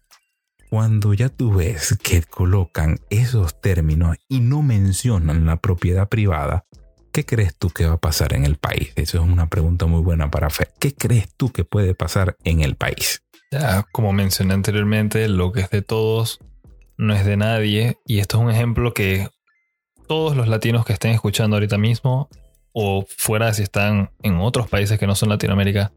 Cuando 0.71 1.15
ya 1.15 1.29
tú 1.29 1.55
ves 1.55 1.97
que 2.03 2.23
colocan 2.23 2.99
esos 3.09 3.61
términos 3.61 4.17
y 4.29 4.41
no 4.41 4.63
mencionan 4.63 5.47
la 5.47 5.57
propiedad 5.57 6.09
privada, 6.09 6.67
¿qué 7.13 7.25
crees 7.25 7.57
tú 7.57 7.71
que 7.71 7.87
va 7.87 7.95
a 7.95 8.01
pasar 8.01 8.35
en 8.35 8.45
el 8.45 8.57
país? 8.57 8.93
Eso 8.97 9.19
es 9.19 9.25
una 9.25 9.49
pregunta 9.49 9.87
muy 9.87 10.03
buena 10.03 10.31
para 10.31 10.51
Fer. 10.51 10.71
¿Qué 10.81 10.93
crees 10.95 11.29
tú 11.37 11.53
que 11.53 11.65
puede 11.65 11.95
pasar 11.95 12.37
en 12.45 12.61
el 12.61 12.75
país? 12.75 13.23
Ya, 13.53 13.85
como 13.93 14.13
mencioné 14.13 14.55
anteriormente, 14.55 15.29
lo 15.29 15.53
que 15.53 15.61
es 15.61 15.71
de 15.71 15.83
todos 15.83 16.41
no 16.99 17.15
es 17.15 17.25
de 17.25 17.37
nadie. 17.37 17.99
Y 18.05 18.19
esto 18.19 18.39
es 18.39 18.45
un 18.45 18.51
ejemplo 18.51 18.93
que 18.93 19.29
todos 20.09 20.37
los 20.37 20.49
latinos 20.49 20.85
que 20.85 20.93
estén 20.93 21.13
escuchando 21.13 21.57
ahorita 21.57 21.79
mismo, 21.79 22.29
o 22.73 23.07
fuera 23.17 23.55
si 23.55 23.63
están 23.63 24.11
en 24.23 24.37
otros 24.39 24.69
países 24.69 24.99
que 24.99 25.07
no 25.07 25.15
son 25.15 25.29
Latinoamérica, 25.29 25.93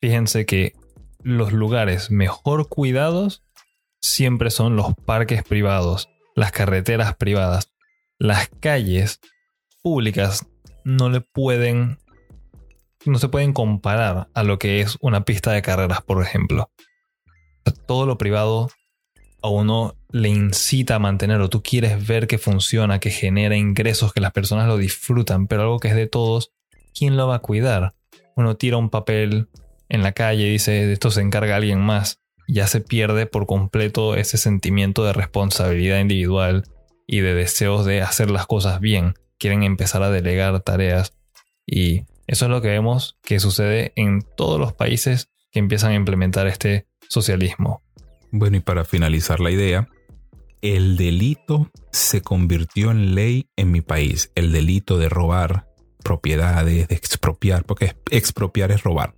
fíjense 0.00 0.46
que 0.46 0.74
los 1.22 1.52
lugares 1.52 2.10
mejor 2.10 2.68
cuidados 2.68 3.42
siempre 4.00 4.50
son 4.50 4.76
los 4.76 4.94
parques 4.94 5.42
privados, 5.42 6.08
las 6.34 6.52
carreteras 6.52 7.16
privadas. 7.16 7.72
Las 8.18 8.48
calles 8.60 9.20
públicas 9.82 10.46
no 10.84 11.08
le 11.08 11.20
pueden 11.20 11.98
no 13.06 13.18
se 13.18 13.28
pueden 13.28 13.52
comparar 13.52 14.28
a 14.34 14.42
lo 14.42 14.58
que 14.58 14.80
es 14.80 14.98
una 15.00 15.24
pista 15.24 15.52
de 15.52 15.62
carreras, 15.62 16.02
por 16.02 16.22
ejemplo. 16.22 16.70
Todo 17.86 18.06
lo 18.06 18.18
privado 18.18 18.70
a 19.42 19.48
uno 19.48 19.94
le 20.10 20.28
incita 20.28 20.96
a 20.96 20.98
mantenerlo. 20.98 21.48
Tú 21.48 21.62
quieres 21.62 22.06
ver 22.06 22.26
que 22.26 22.38
funciona, 22.38 22.98
que 22.98 23.10
genera 23.10 23.56
ingresos, 23.56 24.12
que 24.12 24.20
las 24.20 24.32
personas 24.32 24.66
lo 24.66 24.76
disfrutan, 24.76 25.46
pero 25.46 25.62
algo 25.62 25.78
que 25.78 25.88
es 25.88 25.94
de 25.94 26.06
todos, 26.06 26.52
¿quién 26.94 27.16
lo 27.16 27.28
va 27.28 27.36
a 27.36 27.40
cuidar? 27.40 27.94
Uno 28.36 28.56
tira 28.56 28.76
un 28.76 28.90
papel 28.90 29.48
en 29.88 30.02
la 30.02 30.12
calle 30.12 30.46
y 30.46 30.52
dice, 30.52 30.86
de 30.86 30.92
esto 30.92 31.10
se 31.10 31.20
encarga 31.20 31.56
alguien 31.56 31.80
más. 31.80 32.20
Ya 32.48 32.66
se 32.66 32.80
pierde 32.80 33.26
por 33.26 33.46
completo 33.46 34.16
ese 34.16 34.38
sentimiento 34.38 35.04
de 35.04 35.12
responsabilidad 35.12 36.00
individual 36.00 36.64
y 37.06 37.20
de 37.20 37.34
deseos 37.34 37.84
de 37.84 38.00
hacer 38.00 38.30
las 38.30 38.46
cosas 38.46 38.80
bien. 38.80 39.14
Quieren 39.38 39.62
empezar 39.62 40.02
a 40.02 40.10
delegar 40.10 40.58
tareas. 40.60 41.12
Y 41.66 42.04
eso 42.26 42.46
es 42.46 42.50
lo 42.50 42.62
que 42.62 42.68
vemos 42.68 43.18
que 43.22 43.38
sucede 43.38 43.92
en 43.96 44.22
todos 44.36 44.58
los 44.58 44.72
países 44.72 45.28
que 45.52 45.58
empiezan 45.58 45.92
a 45.92 45.96
implementar 45.96 46.46
este 46.46 46.86
socialismo. 47.08 47.82
Bueno, 48.30 48.56
y 48.56 48.60
para 48.60 48.84
finalizar 48.84 49.40
la 49.40 49.50
idea, 49.50 49.88
el 50.62 50.96
delito 50.96 51.70
se 51.92 52.22
convirtió 52.22 52.90
en 52.90 53.14
ley 53.14 53.50
en 53.56 53.70
mi 53.70 53.82
país. 53.82 54.32
El 54.34 54.52
delito 54.52 54.98
de 54.98 55.10
robar 55.10 55.66
propiedades, 56.02 56.88
de 56.88 56.94
expropiar, 56.94 57.64
porque 57.64 57.94
expropiar 58.10 58.72
es 58.72 58.82
robar. 58.82 59.14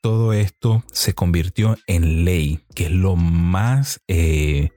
Todo 0.00 0.32
esto 0.32 0.82
se 0.92 1.14
convirtió 1.14 1.76
en 1.86 2.24
ley, 2.24 2.60
que 2.74 2.84
es 2.84 2.90
lo 2.90 3.16
más 3.16 4.00
eh, 4.08 4.70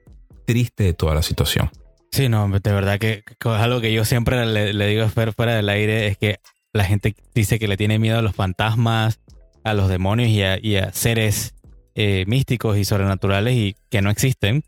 triste 0.46 0.84
de 0.84 0.94
toda 0.94 1.14
la 1.14 1.22
situación. 1.22 1.70
Sí, 2.12 2.28
no, 2.28 2.48
de 2.48 2.72
verdad 2.72 2.98
que, 2.98 3.24
es 3.26 3.46
algo 3.46 3.80
que 3.80 3.92
yo 3.92 4.04
siempre 4.04 4.44
le, 4.46 4.86
digo 4.86 5.04
a 5.04 5.08
Fer 5.08 5.32
fuera 5.32 5.54
del 5.54 5.68
aire, 5.68 6.06
es 6.06 6.18
que 6.18 6.38
la 6.72 6.84
gente 6.84 7.16
dice 7.34 7.58
que 7.58 7.68
le 7.68 7.76
tiene 7.76 7.98
miedo 7.98 8.18
a 8.18 8.22
los 8.22 8.34
fantasmas, 8.34 9.20
a 9.64 9.74
los 9.74 9.88
demonios 9.88 10.28
y 10.28 10.76
a 10.76 10.92
seres 10.92 11.54
eh, 11.96 12.24
místicos 12.26 12.76
y 12.76 12.84
sobrenaturales 12.84 13.54
y 13.54 13.76
que 13.88 14.02
no 14.02 14.10
existen. 14.10 14.64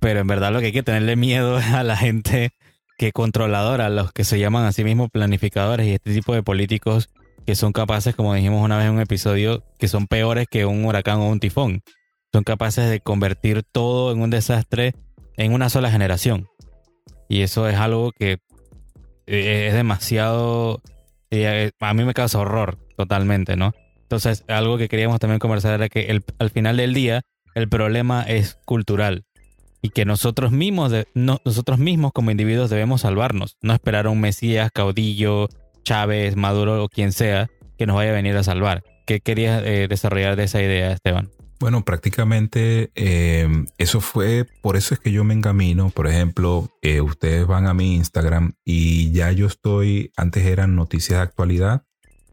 Pero 0.00 0.20
en 0.20 0.26
verdad 0.26 0.52
lo 0.52 0.60
que 0.60 0.66
hay 0.66 0.72
que 0.72 0.82
tenerle 0.82 1.14
miedo 1.14 1.58
es 1.58 1.66
a 1.66 1.84
la 1.84 1.96
gente 1.96 2.50
que 2.96 3.12
controladora, 3.12 3.86
a 3.86 3.90
los 3.90 4.12
que 4.12 4.24
se 4.24 4.40
llaman 4.40 4.64
a 4.64 4.72
sí 4.72 4.82
mismos 4.82 5.08
planificadores 5.10 5.86
y 5.86 5.92
este 5.92 6.12
tipo 6.12 6.34
de 6.34 6.42
políticos 6.42 7.10
que 7.48 7.54
son 7.54 7.72
capaces, 7.72 8.14
como 8.14 8.34
dijimos 8.34 8.62
una 8.62 8.76
vez 8.76 8.88
en 8.88 8.92
un 8.92 9.00
episodio, 9.00 9.64
que 9.78 9.88
son 9.88 10.06
peores 10.06 10.46
que 10.50 10.66
un 10.66 10.84
huracán 10.84 11.20
o 11.20 11.30
un 11.30 11.40
tifón. 11.40 11.80
Son 12.30 12.44
capaces 12.44 12.90
de 12.90 13.00
convertir 13.00 13.62
todo 13.62 14.12
en 14.12 14.20
un 14.20 14.28
desastre 14.28 14.94
en 15.38 15.54
una 15.54 15.70
sola 15.70 15.90
generación. 15.90 16.46
Y 17.26 17.40
eso 17.40 17.66
es 17.66 17.76
algo 17.76 18.12
que 18.12 18.32
eh, 19.26 19.68
es 19.68 19.72
demasiado... 19.72 20.82
Eh, 21.30 21.70
a 21.80 21.94
mí 21.94 22.04
me 22.04 22.12
causa 22.12 22.38
horror 22.38 22.76
totalmente, 22.98 23.56
¿no? 23.56 23.72
Entonces, 24.02 24.44
algo 24.48 24.76
que 24.76 24.90
queríamos 24.90 25.18
también 25.18 25.38
conversar 25.38 25.72
era 25.72 25.88
que 25.88 26.20
al 26.38 26.50
final 26.50 26.76
del 26.76 26.92
día, 26.92 27.22
el 27.54 27.70
problema 27.70 28.24
es 28.24 28.58
cultural 28.66 29.24
y 29.80 29.88
que 29.88 30.04
nosotros 30.04 30.52
mismos, 30.52 30.92
nosotros 31.14 31.78
mismos 31.78 32.12
como 32.12 32.30
individuos 32.30 32.68
debemos 32.68 33.00
salvarnos, 33.00 33.56
no 33.62 33.72
esperar 33.72 34.04
a 34.04 34.10
un 34.10 34.20
Mesías, 34.20 34.70
caudillo, 34.70 35.48
Chávez, 35.82 36.36
Maduro 36.36 36.82
o 36.82 36.88
quien 36.88 37.12
sea 37.12 37.48
que 37.76 37.86
nos 37.86 37.96
vaya 37.96 38.10
a 38.10 38.14
venir 38.14 38.36
a 38.36 38.42
salvar. 38.42 38.82
¿Qué 39.06 39.20
querías 39.20 39.62
eh, 39.64 39.86
desarrollar 39.88 40.36
de 40.36 40.44
esa 40.44 40.60
idea, 40.60 40.92
Esteban? 40.92 41.30
Bueno, 41.60 41.84
prácticamente 41.84 42.92
eh, 42.94 43.48
eso 43.78 44.00
fue, 44.00 44.46
por 44.62 44.76
eso 44.76 44.94
es 44.94 45.00
que 45.00 45.10
yo 45.10 45.24
me 45.24 45.34
encamino. 45.34 45.90
Por 45.90 46.06
ejemplo, 46.06 46.70
eh, 46.82 47.00
ustedes 47.00 47.46
van 47.46 47.66
a 47.66 47.74
mi 47.74 47.96
Instagram 47.96 48.52
y 48.64 49.10
ya 49.12 49.32
yo 49.32 49.46
estoy, 49.46 50.12
antes 50.16 50.44
eran 50.46 50.76
noticias 50.76 51.18
de 51.18 51.22
actualidad 51.22 51.82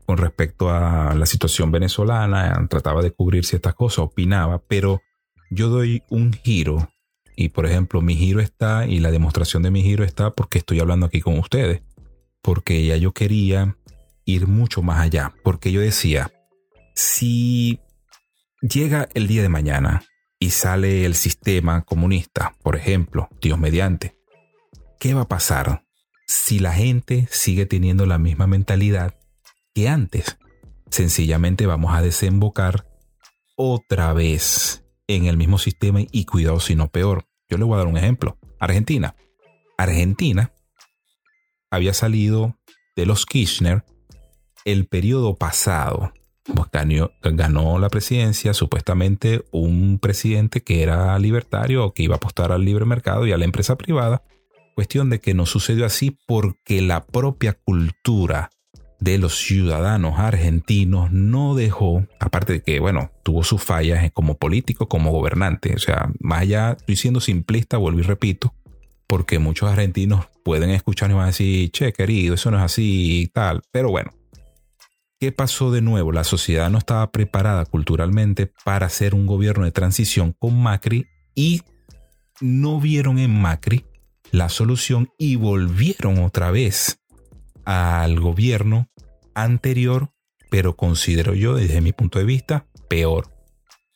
con 0.05 0.17
respecto 0.17 0.69
a 0.69 1.15
la 1.15 1.25
situación 1.25 1.71
venezolana, 1.71 2.67
trataba 2.69 3.01
de 3.01 3.11
cubrir 3.11 3.45
ciertas 3.45 3.73
cosas, 3.73 3.99
opinaba, 3.99 4.61
pero 4.67 5.01
yo 5.49 5.69
doy 5.69 6.03
un 6.09 6.33
giro 6.33 6.89
Y 7.35 7.49
por 7.49 7.65
ejemplo, 7.65 8.01
mi 8.01 8.15
giro 8.15 8.39
está 8.39 8.85
y 8.85 8.99
la 8.99 9.11
demostración 9.11 9.63
de 9.63 9.71
mi 9.71 9.81
giro 9.81 10.03
está 10.03 10.31
porque 10.31 10.59
estoy 10.59 10.79
hablando 10.79 11.07
aquí 11.07 11.21
con 11.21 11.39
ustedes. 11.39 11.81
Porque 12.45 12.85
ya 12.85 12.95
yo 12.95 13.11
quería 13.11 13.75
ir 14.23 14.45
mucho 14.45 14.83
más 14.83 14.99
allá. 14.99 15.33
Porque 15.43 15.71
yo 15.71 15.81
decía, 15.81 16.31
si 16.93 17.79
llega 18.61 19.09
el 19.15 19.25
día 19.25 19.41
de 19.41 19.49
mañana 19.49 20.03
y 20.37 20.51
sale 20.51 21.05
el 21.05 21.15
sistema 21.15 21.81
comunista, 21.81 22.53
por 22.61 22.75
ejemplo, 22.75 23.29
Dios 23.41 23.57
mediante, 23.57 24.15
¿qué 24.99 25.15
va 25.15 25.21
a 25.21 25.27
pasar 25.27 25.85
si 26.27 26.59
la 26.59 26.71
gente 26.71 27.27
sigue 27.31 27.65
teniendo 27.65 28.05
la 28.05 28.19
misma 28.19 28.45
mentalidad 28.45 29.15
que 29.73 29.89
antes? 29.89 30.37
Sencillamente 30.91 31.65
vamos 31.65 31.95
a 31.95 32.03
desembocar 32.03 32.85
otra 33.55 34.13
vez 34.13 34.85
en 35.07 35.25
el 35.25 35.35
mismo 35.35 35.57
sistema 35.57 36.01
y 36.11 36.25
cuidado 36.25 36.59
si 36.59 36.75
no 36.75 36.89
peor. 36.89 37.25
Yo 37.49 37.57
le 37.57 37.63
voy 37.63 37.73
a 37.73 37.77
dar 37.79 37.87
un 37.87 37.97
ejemplo. 37.97 38.37
Argentina. 38.59 39.15
Argentina 39.79 40.53
había 41.75 41.93
salido 41.93 42.57
de 42.95 43.05
los 43.05 43.25
Kirchner 43.25 43.83
el 44.65 44.87
periodo 44.87 45.35
pasado. 45.35 46.13
Pues 46.43 46.69
ganó, 46.71 47.11
ganó, 47.21 47.79
la 47.79 47.89
presidencia 47.89 48.53
supuestamente 48.53 49.43
un 49.51 49.97
presidente 49.99 50.61
que 50.61 50.83
era 50.83 51.17
libertario 51.17 51.83
o 51.83 51.93
que 51.93 52.03
iba 52.03 52.15
a 52.15 52.17
apostar 52.17 52.51
al 52.51 52.63
libre 52.63 52.85
mercado 52.85 53.25
y 53.25 53.31
a 53.31 53.37
la 53.37 53.45
empresa 53.45 53.77
privada. 53.77 54.23
Cuestión 54.75 55.09
de 55.09 55.19
que 55.19 55.33
no 55.33 55.45
sucedió 55.45 55.85
así 55.85 56.17
porque 56.27 56.81
la 56.81 57.03
propia 57.03 57.53
cultura 57.53 58.51
de 58.99 59.17
los 59.17 59.37
ciudadanos 59.37 60.19
argentinos 60.19 61.11
no 61.11 61.55
dejó, 61.55 62.05
aparte 62.19 62.53
de 62.53 62.61
que, 62.61 62.79
bueno, 62.79 63.11
tuvo 63.23 63.43
sus 63.43 63.63
fallas 63.63 64.11
como 64.13 64.37
político, 64.37 64.87
como 64.87 65.11
gobernante. 65.11 65.73
O 65.75 65.79
sea, 65.79 66.11
más 66.19 66.41
allá, 66.41 66.75
estoy 66.77 66.95
siendo 66.95 67.21
simplista, 67.21 67.77
vuelvo 67.77 67.99
y 67.99 68.03
repito, 68.03 68.53
porque 69.07 69.39
muchos 69.39 69.69
argentinos 69.69 70.27
pueden 70.45 70.69
escuchar 70.69 71.09
y 71.09 71.15
van 71.15 71.23
a 71.23 71.27
decir, 71.27 71.71
che, 71.71 71.91
querido, 71.91 72.35
eso 72.35 72.51
no 72.51 72.57
es 72.57 72.63
así 72.63 73.21
y 73.21 73.27
tal. 73.27 73.63
Pero 73.71 73.89
bueno, 73.89 74.11
¿qué 75.19 75.31
pasó 75.31 75.71
de 75.71 75.81
nuevo? 75.81 76.11
La 76.11 76.23
sociedad 76.23 76.69
no 76.69 76.77
estaba 76.77 77.11
preparada 77.11 77.65
culturalmente 77.65 78.53
para 78.63 78.85
hacer 78.85 79.15
un 79.15 79.25
gobierno 79.25 79.65
de 79.65 79.71
transición 79.71 80.35
con 80.37 80.61
Macri 80.61 81.07
y 81.33 81.63
no 82.41 82.79
vieron 82.79 83.17
en 83.17 83.33
Macri 83.33 83.85
la 84.29 84.49
solución 84.49 85.09
y 85.17 85.35
volvieron 85.35 86.19
otra 86.19 86.51
vez 86.51 87.01
al 87.65 88.19
gobierno 88.19 88.87
anterior, 89.33 90.11
pero 90.51 90.75
considero 90.75 91.33
yo 91.33 91.55
desde 91.55 91.81
mi 91.81 91.91
punto 91.91 92.19
de 92.19 92.25
vista 92.25 92.67
peor. 92.87 93.31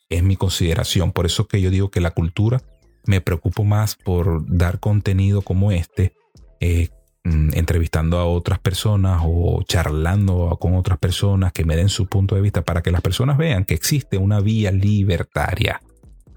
Es 0.09 0.23
mi 0.23 0.35
consideración. 0.35 1.11
Por 1.11 1.27
eso 1.27 1.47
que 1.47 1.61
yo 1.61 1.69
digo 1.69 1.91
que 1.91 2.01
la 2.01 2.09
cultura 2.09 2.59
me 3.05 3.21
preocupo 3.21 3.63
más 3.63 3.95
por 3.95 4.43
dar 4.47 4.79
contenido 4.79 5.43
como 5.43 5.71
este, 5.71 6.13
eh, 6.59 6.89
mm, 7.23 7.51
entrevistando 7.53 8.17
a 8.17 8.25
otras 8.25 8.59
personas 8.59 9.21
o 9.23 9.63
charlando 9.63 10.57
con 10.59 10.75
otras 10.75 10.97
personas 10.97 11.53
que 11.53 11.65
me 11.65 11.75
den 11.75 11.89
su 11.89 12.07
punto 12.07 12.35
de 12.35 12.41
vista 12.41 12.63
para 12.63 12.81
que 12.81 12.91
las 12.91 13.01
personas 13.01 13.37
vean 13.37 13.65
que 13.65 13.73
existe 13.73 14.17
una 14.17 14.39
vía 14.39 14.71
libertaria. 14.71 15.81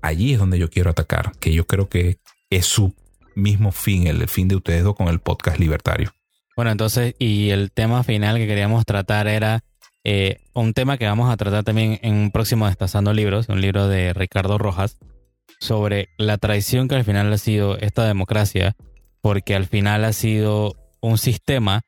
Allí 0.00 0.32
es 0.32 0.38
donde 0.38 0.58
yo 0.58 0.68
quiero 0.68 0.90
atacar, 0.90 1.32
que 1.38 1.52
yo 1.52 1.66
creo 1.66 1.88
que 1.88 2.18
es 2.50 2.66
su 2.66 2.94
mismo 3.34 3.72
fin, 3.72 4.06
el 4.06 4.28
fin 4.28 4.48
de 4.48 4.56
ustedes 4.56 4.84
dos 4.84 4.94
con 4.94 5.08
el 5.08 5.20
podcast 5.20 5.58
libertario. 5.58 6.12
Bueno, 6.56 6.70
entonces, 6.70 7.14
y 7.18 7.50
el 7.50 7.70
tema 7.72 8.02
final 8.02 8.36
que 8.36 8.46
queríamos 8.46 8.84
tratar 8.84 9.26
era 9.26 9.64
eh, 10.04 10.40
un 10.52 10.74
tema 10.74 10.98
que 10.98 11.06
vamos 11.06 11.32
a 11.32 11.36
tratar 11.36 11.64
también 11.64 11.98
en 12.02 12.14
un 12.14 12.30
próximo 12.30 12.66
Destazando 12.66 13.12
Libros, 13.12 13.48
un 13.48 13.60
libro 13.60 13.88
de 13.88 14.12
Ricardo 14.12 14.58
Rojas, 14.58 14.98
sobre 15.60 16.08
la 16.18 16.38
traición 16.38 16.88
que 16.88 16.96
al 16.96 17.04
final 17.04 17.32
ha 17.32 17.38
sido 17.38 17.78
esta 17.78 18.04
democracia, 18.06 18.74
porque 19.22 19.54
al 19.54 19.66
final 19.66 20.04
ha 20.04 20.12
sido 20.12 20.74
un 21.00 21.16
sistema 21.16 21.82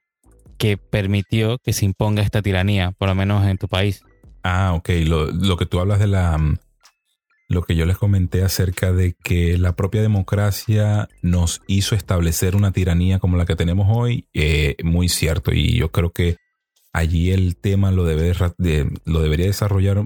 que 0.57 0.79
permitió 0.79 1.59
que 1.59 1.73
se 1.73 1.85
imponga 1.85 2.23
esta 2.23 2.41
tiranía, 2.41 2.93
por 2.93 3.09
lo 3.09 3.15
menos 3.15 3.47
en 3.47 3.59
tu 3.59 3.69
país. 3.69 4.03
Ah, 4.43 4.73
ok. 4.75 4.89
Lo, 5.07 5.27
lo 5.27 5.57
que 5.57 5.67
tú 5.67 5.81
hablas 5.81 5.99
de 5.99 6.07
la, 6.07 6.39
lo 7.49 7.63
que 7.63 7.75
yo 7.75 7.87
les 7.87 7.99
comenté 7.99 8.43
acerca 8.43 8.93
de 8.93 9.15
que 9.15 9.59
la 9.59 9.75
propia 9.75 10.01
democracia 10.01 11.09
nos 11.23 11.61
hizo 11.67 11.95
establecer 11.95 12.57
una 12.57 12.73
tiranía 12.73 13.19
como 13.19 13.37
la 13.37 13.47
que 13.47 13.57
tenemos 13.57 13.89
hoy, 13.91 14.29
eh, 14.33 14.77
muy 14.83 15.09
cierto. 15.09 15.53
Y 15.53 15.77
yo 15.77 15.91
creo 15.91 16.13
que 16.13 16.37
allí 16.93 17.33
el 17.33 17.57
tema 17.57 17.91
lo, 17.91 18.05
debe 18.05 18.33
lo 19.05 19.21
debería 19.21 19.47
desarrollar 19.47 20.05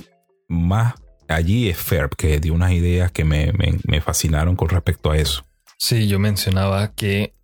más. 0.49 0.95
Allí 1.29 1.69
es 1.69 1.77
Ferb, 1.77 2.17
que 2.17 2.41
dio 2.41 2.55
unas 2.55 2.73
ideas 2.73 3.13
que 3.13 3.25
me, 3.25 3.53
me 3.87 4.01
fascinaron 4.01 4.57
con 4.57 4.71
respecto 4.71 5.11
a 5.11 5.19
eso. 5.19 5.48
Sí, 5.79 6.09
yo 6.09 6.19
mencionaba 6.19 6.93
que 6.93 7.35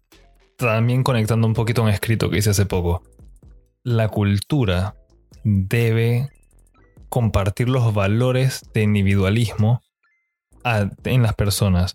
también 0.59 1.05
conectando 1.05 1.47
un 1.47 1.55
poquito 1.55 1.83
un 1.83 1.89
escrito 1.89 2.31
que 2.31 2.39
hice 2.39 2.51
hace 2.51 2.67
poco, 2.67 3.03
la 3.85 4.09
cultura 4.09 4.97
debe 5.45 6.31
compartir 7.09 7.69
los 7.69 7.95
valores 7.95 8.69
de 8.75 8.83
individualismo 8.83 9.83
en 11.05 11.23
las 11.23 11.35
personas, 11.35 11.95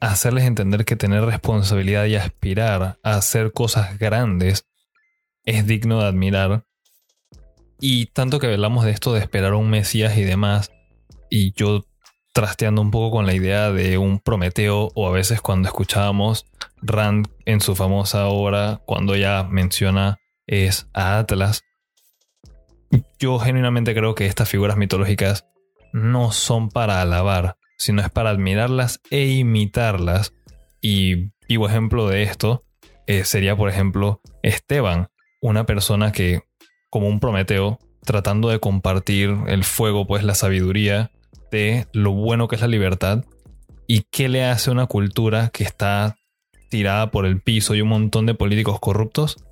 hacerles 0.00 0.44
entender 0.44 0.84
que 0.84 0.96
tener 0.96 1.24
responsabilidad 1.24 2.06
y 2.06 2.16
aspirar 2.16 2.98
a 3.02 3.14
hacer 3.14 3.52
cosas 3.52 3.96
grandes 3.96 4.66
es 5.44 5.66
digno 5.66 6.00
de 6.00 6.08
admirar. 6.08 6.64
Y 7.78 8.06
tanto 8.06 8.40
que 8.40 8.48
hablamos 8.48 8.84
de 8.84 8.90
esto 8.90 9.12
de 9.12 9.20
esperar 9.20 9.54
un 9.54 9.70
Mesías 9.70 10.18
y 10.18 10.24
demás, 10.24 10.72
y 11.30 11.52
yo 11.52 11.84
trasteando 12.32 12.80
un 12.80 12.90
poco 12.90 13.16
con 13.16 13.26
la 13.26 13.34
idea 13.34 13.70
de 13.72 13.98
un 13.98 14.18
Prometeo, 14.18 14.90
o 14.94 15.08
a 15.08 15.12
veces 15.12 15.40
cuando 15.40 15.68
escuchábamos 15.68 16.46
Rand 16.82 17.28
en 17.44 17.60
su 17.60 17.74
famosa 17.74 18.26
obra, 18.28 18.80
cuando 18.86 19.14
ella 19.14 19.44
menciona 19.44 20.18
es 20.46 20.88
a 20.94 21.18
Atlas, 21.18 21.62
yo 23.18 23.38
genuinamente 23.38 23.94
creo 23.94 24.14
que 24.14 24.26
estas 24.26 24.48
figuras 24.48 24.76
mitológicas 24.76 25.46
no 25.92 26.32
son 26.32 26.68
para 26.68 27.00
alabar, 27.00 27.56
sino 27.78 28.02
es 28.02 28.10
para 28.10 28.30
admirarlas 28.30 29.00
e 29.10 29.26
imitarlas. 29.26 30.32
Y 30.80 31.32
vivo 31.48 31.68
ejemplo 31.68 32.08
de 32.08 32.22
esto 32.22 32.64
eh, 33.06 33.24
sería, 33.24 33.56
por 33.56 33.68
ejemplo, 33.68 34.20
Esteban, 34.42 35.08
una 35.40 35.66
persona 35.66 36.12
que, 36.12 36.42
como 36.90 37.08
un 37.08 37.20
Prometeo, 37.20 37.78
tratando 38.04 38.48
de 38.48 38.60
compartir 38.60 39.36
el 39.46 39.64
fuego, 39.64 40.06
pues 40.06 40.24
la 40.24 40.34
sabiduría 40.34 41.10
de 41.50 41.86
lo 41.92 42.12
bueno 42.12 42.48
que 42.48 42.56
es 42.56 42.62
la 42.62 42.68
libertad 42.68 43.24
y 43.86 44.04
qué 44.10 44.28
le 44.28 44.44
hace 44.44 44.70
una 44.70 44.86
cultura 44.86 45.50
que 45.52 45.64
está 45.64 46.16
tirada 46.70 47.10
por 47.10 47.26
el 47.26 47.40
piso 47.40 47.74
y 47.74 47.80
un 47.80 47.88
montón 47.88 48.26
de 48.26 48.34
políticos 48.34 48.78
corruptos. 48.80 49.44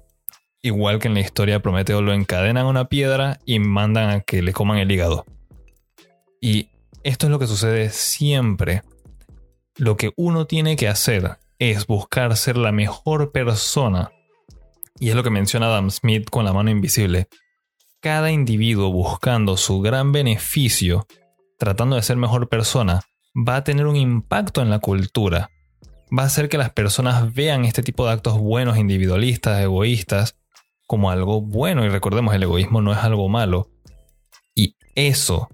Igual 0.62 0.98
que 0.98 1.08
en 1.08 1.14
la 1.14 1.20
historia 1.20 1.54
de 1.54 1.60
Prometeo 1.60 2.02
lo 2.02 2.12
encadenan 2.12 2.66
a 2.66 2.68
una 2.68 2.88
piedra 2.88 3.40
y 3.44 3.58
mandan 3.58 4.10
a 4.10 4.20
que 4.20 4.42
le 4.42 4.52
coman 4.52 4.78
el 4.78 4.90
hígado. 4.90 5.24
Y 6.40 6.68
esto 7.02 7.26
es 7.26 7.30
lo 7.30 7.38
que 7.38 7.46
sucede 7.46 7.90
siempre. 7.90 8.82
Lo 9.76 9.96
que 9.96 10.12
uno 10.16 10.46
tiene 10.46 10.76
que 10.76 10.88
hacer 10.88 11.38
es 11.58 11.86
buscar 11.86 12.36
ser 12.36 12.56
la 12.56 12.72
mejor 12.72 13.32
persona. 13.32 14.12
Y 15.00 15.10
es 15.10 15.14
lo 15.14 15.22
que 15.22 15.30
menciona 15.30 15.66
Adam 15.66 15.90
Smith 15.90 16.28
con 16.30 16.44
la 16.44 16.52
mano 16.52 16.70
invisible. 16.70 17.28
Cada 18.00 18.30
individuo 18.30 18.92
buscando 18.92 19.56
su 19.56 19.80
gran 19.80 20.12
beneficio, 20.12 21.06
tratando 21.58 21.96
de 21.96 22.02
ser 22.02 22.16
mejor 22.16 22.48
persona, 22.48 23.02
va 23.36 23.56
a 23.56 23.64
tener 23.64 23.86
un 23.86 23.96
impacto 23.96 24.62
en 24.62 24.70
la 24.70 24.78
cultura. 24.78 25.50
Va 26.16 26.22
a 26.22 26.26
hacer 26.26 26.48
que 26.48 26.56
las 26.56 26.70
personas 26.70 27.34
vean 27.34 27.64
este 27.64 27.82
tipo 27.82 28.06
de 28.06 28.12
actos 28.12 28.38
buenos, 28.38 28.78
individualistas, 28.78 29.60
egoístas, 29.60 30.38
como 30.86 31.10
algo 31.10 31.42
bueno. 31.42 31.84
Y 31.84 31.88
recordemos, 31.88 32.34
el 32.34 32.44
egoísmo 32.44 32.80
no 32.80 32.92
es 32.92 32.98
algo 32.98 33.28
malo. 33.28 33.68
Y 34.54 34.76
eso 34.94 35.48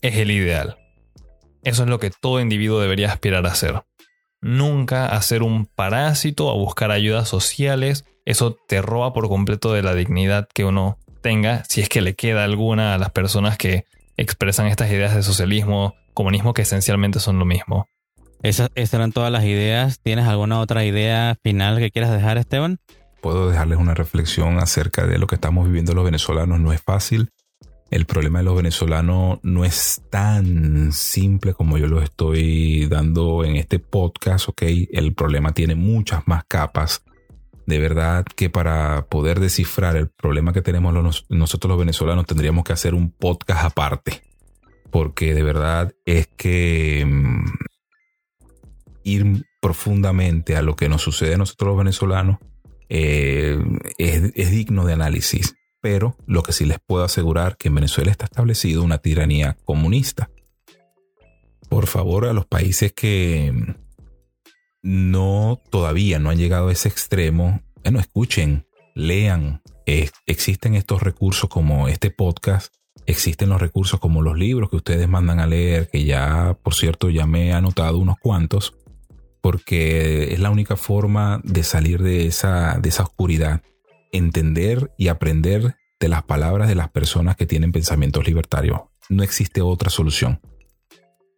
es 0.00 0.16
el 0.16 0.30
ideal. 0.30 0.78
Eso 1.62 1.82
es 1.82 1.88
lo 1.88 1.98
que 1.98 2.10
todo 2.10 2.40
individuo 2.40 2.80
debería 2.80 3.12
aspirar 3.12 3.44
a 3.46 3.50
hacer. 3.50 3.82
Nunca 4.40 5.06
hacer 5.06 5.42
un 5.42 5.66
parásito 5.66 6.50
a 6.50 6.54
buscar 6.54 6.90
ayudas 6.90 7.28
sociales. 7.28 8.04
Eso 8.24 8.56
te 8.68 8.80
roba 8.80 9.12
por 9.12 9.28
completo 9.28 9.72
de 9.72 9.82
la 9.82 9.94
dignidad 9.94 10.48
que 10.54 10.64
uno 10.64 10.98
tenga, 11.20 11.64
si 11.68 11.80
es 11.80 11.88
que 11.88 12.00
le 12.00 12.14
queda 12.14 12.44
alguna 12.44 12.94
a 12.94 12.98
las 12.98 13.10
personas 13.10 13.58
que 13.58 13.84
expresan 14.18 14.66
estas 14.66 14.90
ideas 14.90 15.14
de 15.14 15.22
socialismo, 15.22 15.94
comunismo, 16.12 16.52
que 16.52 16.62
esencialmente 16.62 17.18
son 17.18 17.38
lo 17.38 17.46
mismo. 17.46 17.88
Esas, 18.42 18.68
eran 18.74 19.12
todas 19.12 19.32
las 19.32 19.44
ideas. 19.44 20.00
¿Tienes 20.00 20.26
alguna 20.26 20.60
otra 20.60 20.84
idea 20.84 21.38
final 21.42 21.78
que 21.78 21.90
quieras 21.90 22.12
dejar, 22.12 22.36
Esteban? 22.36 22.78
Puedo 23.22 23.48
dejarles 23.48 23.78
una 23.78 23.94
reflexión 23.94 24.58
acerca 24.58 25.06
de 25.06 25.18
lo 25.18 25.26
que 25.26 25.36
estamos 25.36 25.66
viviendo 25.66 25.94
los 25.94 26.04
venezolanos. 26.04 26.60
No 26.60 26.74
es 26.74 26.82
fácil 26.82 27.30
el 27.90 28.04
problema 28.04 28.40
de 28.40 28.44
los 28.44 28.56
venezolanos 28.56 29.38
no 29.42 29.64
es 29.64 30.02
tan 30.10 30.92
simple 30.92 31.54
como 31.54 31.78
yo 31.78 31.86
lo 31.86 32.02
estoy 32.02 32.86
dando 32.86 33.44
en 33.44 33.56
este 33.56 33.78
podcast, 33.78 34.48
¿ok? 34.50 34.62
El 34.92 35.14
problema 35.14 35.52
tiene 35.52 35.74
muchas 35.74 36.26
más 36.26 36.44
capas. 36.46 37.02
De 37.68 37.78
verdad 37.78 38.24
que 38.24 38.48
para 38.48 39.08
poder 39.10 39.40
descifrar 39.40 39.94
el 39.98 40.08
problema 40.08 40.54
que 40.54 40.62
tenemos 40.62 41.22
nosotros 41.28 41.68
los 41.68 41.78
venezolanos 41.78 42.24
tendríamos 42.24 42.64
que 42.64 42.72
hacer 42.72 42.94
un 42.94 43.10
podcast 43.10 43.62
aparte. 43.62 44.22
Porque 44.90 45.34
de 45.34 45.42
verdad 45.42 45.94
es 46.06 46.28
que... 46.28 47.04
Mm, 47.06 47.44
ir 49.04 49.44
profundamente 49.60 50.56
a 50.56 50.62
lo 50.62 50.76
que 50.76 50.88
nos 50.88 51.02
sucede 51.02 51.34
a 51.34 51.38
nosotros 51.38 51.68
los 51.68 51.78
venezolanos 51.78 52.38
eh, 52.88 53.58
es, 53.98 54.32
es 54.34 54.50
digno 54.50 54.86
de 54.86 54.94
análisis. 54.94 55.54
Pero 55.82 56.16
lo 56.26 56.42
que 56.42 56.52
sí 56.52 56.64
les 56.64 56.78
puedo 56.78 57.04
asegurar 57.04 57.58
que 57.58 57.68
en 57.68 57.74
Venezuela 57.74 58.10
está 58.10 58.24
establecido 58.24 58.82
una 58.82 58.96
tiranía 58.96 59.58
comunista. 59.66 60.30
Por 61.68 61.86
favor, 61.86 62.24
a 62.24 62.32
los 62.32 62.46
países 62.46 62.94
que 62.94 63.52
no 64.82 65.60
todavía 65.70 66.18
no 66.18 66.30
han 66.30 66.38
llegado 66.38 66.68
a 66.68 66.72
ese 66.72 66.88
extremo, 66.88 67.60
bueno, 67.82 68.00
escuchen, 68.00 68.66
lean. 68.94 69.62
existen 69.86 70.74
estos 70.74 71.02
recursos 71.02 71.48
como 71.48 71.88
este 71.88 72.10
podcast, 72.10 72.74
existen 73.06 73.48
los 73.48 73.60
recursos 73.60 74.00
como 74.00 74.22
los 74.22 74.36
libros 74.36 74.68
que 74.70 74.76
ustedes 74.76 75.08
mandan 75.08 75.40
a 75.40 75.46
leer, 75.46 75.88
que 75.88 76.04
ya, 76.04 76.58
por 76.62 76.74
cierto, 76.74 77.08
ya 77.08 77.26
me 77.26 77.48
he 77.48 77.52
anotado 77.52 77.98
unos 77.98 78.18
cuantos, 78.18 78.74
porque 79.40 80.34
es 80.34 80.40
la 80.40 80.50
única 80.50 80.76
forma 80.76 81.40
de 81.44 81.62
salir 81.62 82.02
de 82.02 82.26
esa, 82.26 82.78
de 82.78 82.88
esa 82.90 83.04
oscuridad, 83.04 83.62
entender 84.12 84.92
y 84.98 85.08
aprender 85.08 85.76
de 86.00 86.08
las 86.08 86.22
palabras 86.24 86.68
de 86.68 86.74
las 86.74 86.90
personas 86.90 87.36
que 87.36 87.46
tienen 87.46 87.72
pensamientos 87.72 88.26
libertarios. 88.26 88.80
No 89.08 89.22
existe 89.22 89.62
otra 89.62 89.90
solución. 89.90 90.40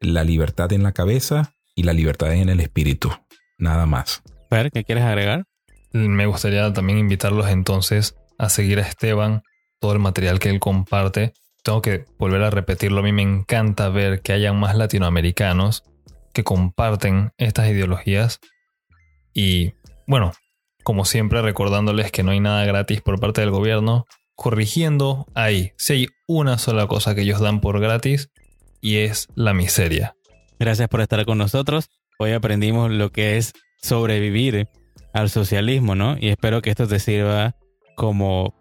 La 0.01 0.24
libertad 0.24 0.72
en 0.72 0.82
la 0.82 0.93
cabeza 0.93 1.55
y 1.74 1.84
la 1.84 1.93
libertad 1.93 2.34
en 2.34 2.49
el 2.49 2.61
espíritu. 2.61 3.11
Nada 3.61 3.86
más. 3.86 4.22
ver, 4.50 4.72
¿qué 4.72 4.82
quieres 4.84 5.04
agregar? 5.04 5.44
Me 5.92 6.26
gustaría 6.26 6.72
también 6.72 6.98
invitarlos 6.98 7.48
entonces 7.48 8.16
a 8.38 8.48
seguir 8.48 8.78
a 8.78 8.82
Esteban, 8.82 9.42
todo 9.78 9.92
el 9.92 9.98
material 9.98 10.38
que 10.38 10.50
él 10.50 10.58
comparte. 10.58 11.34
Tengo 11.62 11.82
que 11.82 12.06
volver 12.18 12.42
a 12.42 12.50
repetirlo, 12.50 13.00
a 13.00 13.02
mí 13.02 13.12
me 13.12 13.22
encanta 13.22 13.90
ver 13.90 14.22
que 14.22 14.32
hayan 14.32 14.58
más 14.58 14.74
latinoamericanos 14.74 15.84
que 16.32 16.42
comparten 16.42 17.32
estas 17.36 17.68
ideologías 17.68 18.40
y 19.34 19.74
bueno, 20.06 20.32
como 20.82 21.04
siempre 21.04 21.42
recordándoles 21.42 22.11
que 22.11 22.22
no 22.22 22.30
hay 22.30 22.40
nada 22.40 22.64
gratis 22.64 23.00
por 23.02 23.20
parte 23.20 23.42
del 23.42 23.50
gobierno, 23.50 24.06
corrigiendo 24.34 25.26
ahí, 25.34 25.72
si 25.76 25.92
hay 25.92 26.06
una 26.26 26.58
sola 26.58 26.86
cosa 26.86 27.14
que 27.14 27.22
ellos 27.22 27.40
dan 27.40 27.61
por 27.61 27.78
gratis 27.80 28.30
y 28.80 28.98
es 28.98 29.28
la 29.34 29.52
miseria. 29.52 30.16
Gracias 30.58 30.88
por 30.88 31.00
estar 31.00 31.24
con 31.26 31.38
nosotros. 31.38 31.90
Hoy 32.23 32.33
aprendimos 32.33 32.91
lo 32.91 33.12
que 33.12 33.39
es 33.39 33.55
sobrevivir 33.81 34.68
al 35.14 35.31
socialismo, 35.31 35.95
¿no? 35.95 36.18
Y 36.21 36.29
espero 36.29 36.61
que 36.61 36.68
esto 36.68 36.87
te 36.87 36.99
sirva 36.99 37.57
como 37.97 38.55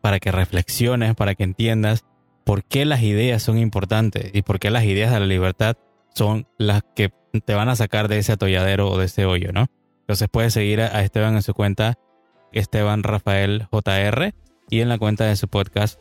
para 0.00 0.20
que 0.20 0.30
reflexiones, 0.30 1.16
para 1.16 1.34
que 1.34 1.42
entiendas 1.42 2.04
por 2.44 2.62
qué 2.62 2.84
las 2.84 3.02
ideas 3.02 3.42
son 3.42 3.58
importantes 3.58 4.30
y 4.32 4.42
por 4.42 4.60
qué 4.60 4.70
las 4.70 4.84
ideas 4.84 5.12
de 5.12 5.18
la 5.18 5.26
libertad 5.26 5.76
son 6.14 6.46
las 6.58 6.84
que 6.94 7.12
te 7.44 7.54
van 7.54 7.68
a 7.68 7.74
sacar 7.74 8.06
de 8.06 8.18
ese 8.18 8.34
atolladero 8.34 8.88
o 8.88 8.96
de 8.96 9.06
ese 9.06 9.26
hoyo, 9.26 9.50
¿no? 9.50 9.66
Entonces 10.02 10.28
puedes 10.30 10.52
seguir 10.52 10.80
a 10.80 11.02
Esteban 11.02 11.34
en 11.34 11.42
su 11.42 11.54
cuenta 11.54 11.98
Esteban 12.52 13.02
Rafael 13.02 13.66
y 14.70 14.78
en 14.78 14.88
la 14.88 14.98
cuenta 14.98 15.24
de 15.24 15.34
su 15.34 15.48
podcast 15.48 15.98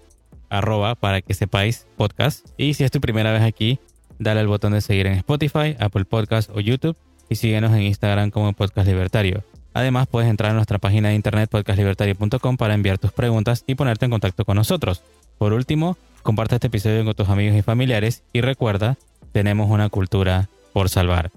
arroba 0.52 0.94
para 0.94 1.24
que 1.24 1.34
sepáis 1.34 1.88
podcast. 1.98 2.48
Y 2.58 2.76
si 2.76 2.84
es 2.84 2.92
tu 2.92 3.02
primera 3.02 3.32
vez 3.32 3.42
aquí, 3.42 3.80
dale 4.22 4.40
al 4.40 4.48
botón 4.48 4.74
de 4.74 4.82
seguir 4.82 5.08
en 5.08 5.14
Spotify, 5.14 5.76
Apple 5.80 6.06
Podcast 6.06 6.50
o 6.54 6.60
YouTube 6.60 6.96
y 7.28 7.36
síguenos 7.36 7.74
en 7.74 7.82
Instagram 7.82 8.30
como 8.30 8.54
Podcast 8.54 8.88
Libertario. 8.88 9.44
Además, 9.74 10.08
puedes 10.08 10.30
entrar 10.30 10.52
a 10.52 10.54
nuestra 10.54 10.78
página 10.78 11.10
de 11.10 11.16
internet 11.16 11.50
podcastlibertario.com 11.50 12.58
para 12.58 12.74
enviar 12.74 12.98
tus 13.00 13.12
preguntas 13.12 13.64
y 13.68 13.76
ponerte 13.76 14.06
en 14.06 14.12
contacto 14.12 14.46
con 14.46 14.58
nosotros. 14.58 15.02
Por 15.38 15.54
último, 15.54 15.98
comparte 16.24 16.56
este 16.56 16.68
episodio 16.68 17.04
con 17.04 17.16
tus 17.16 17.30
amigos 17.30 17.58
y 17.58 17.62
familiares 17.64 18.24
y 18.32 18.42
recuerda, 18.42 18.98
tenemos 19.32 19.72
una 19.72 19.90
cultura 19.90 20.50
por 20.74 20.90
salvar. 20.90 21.32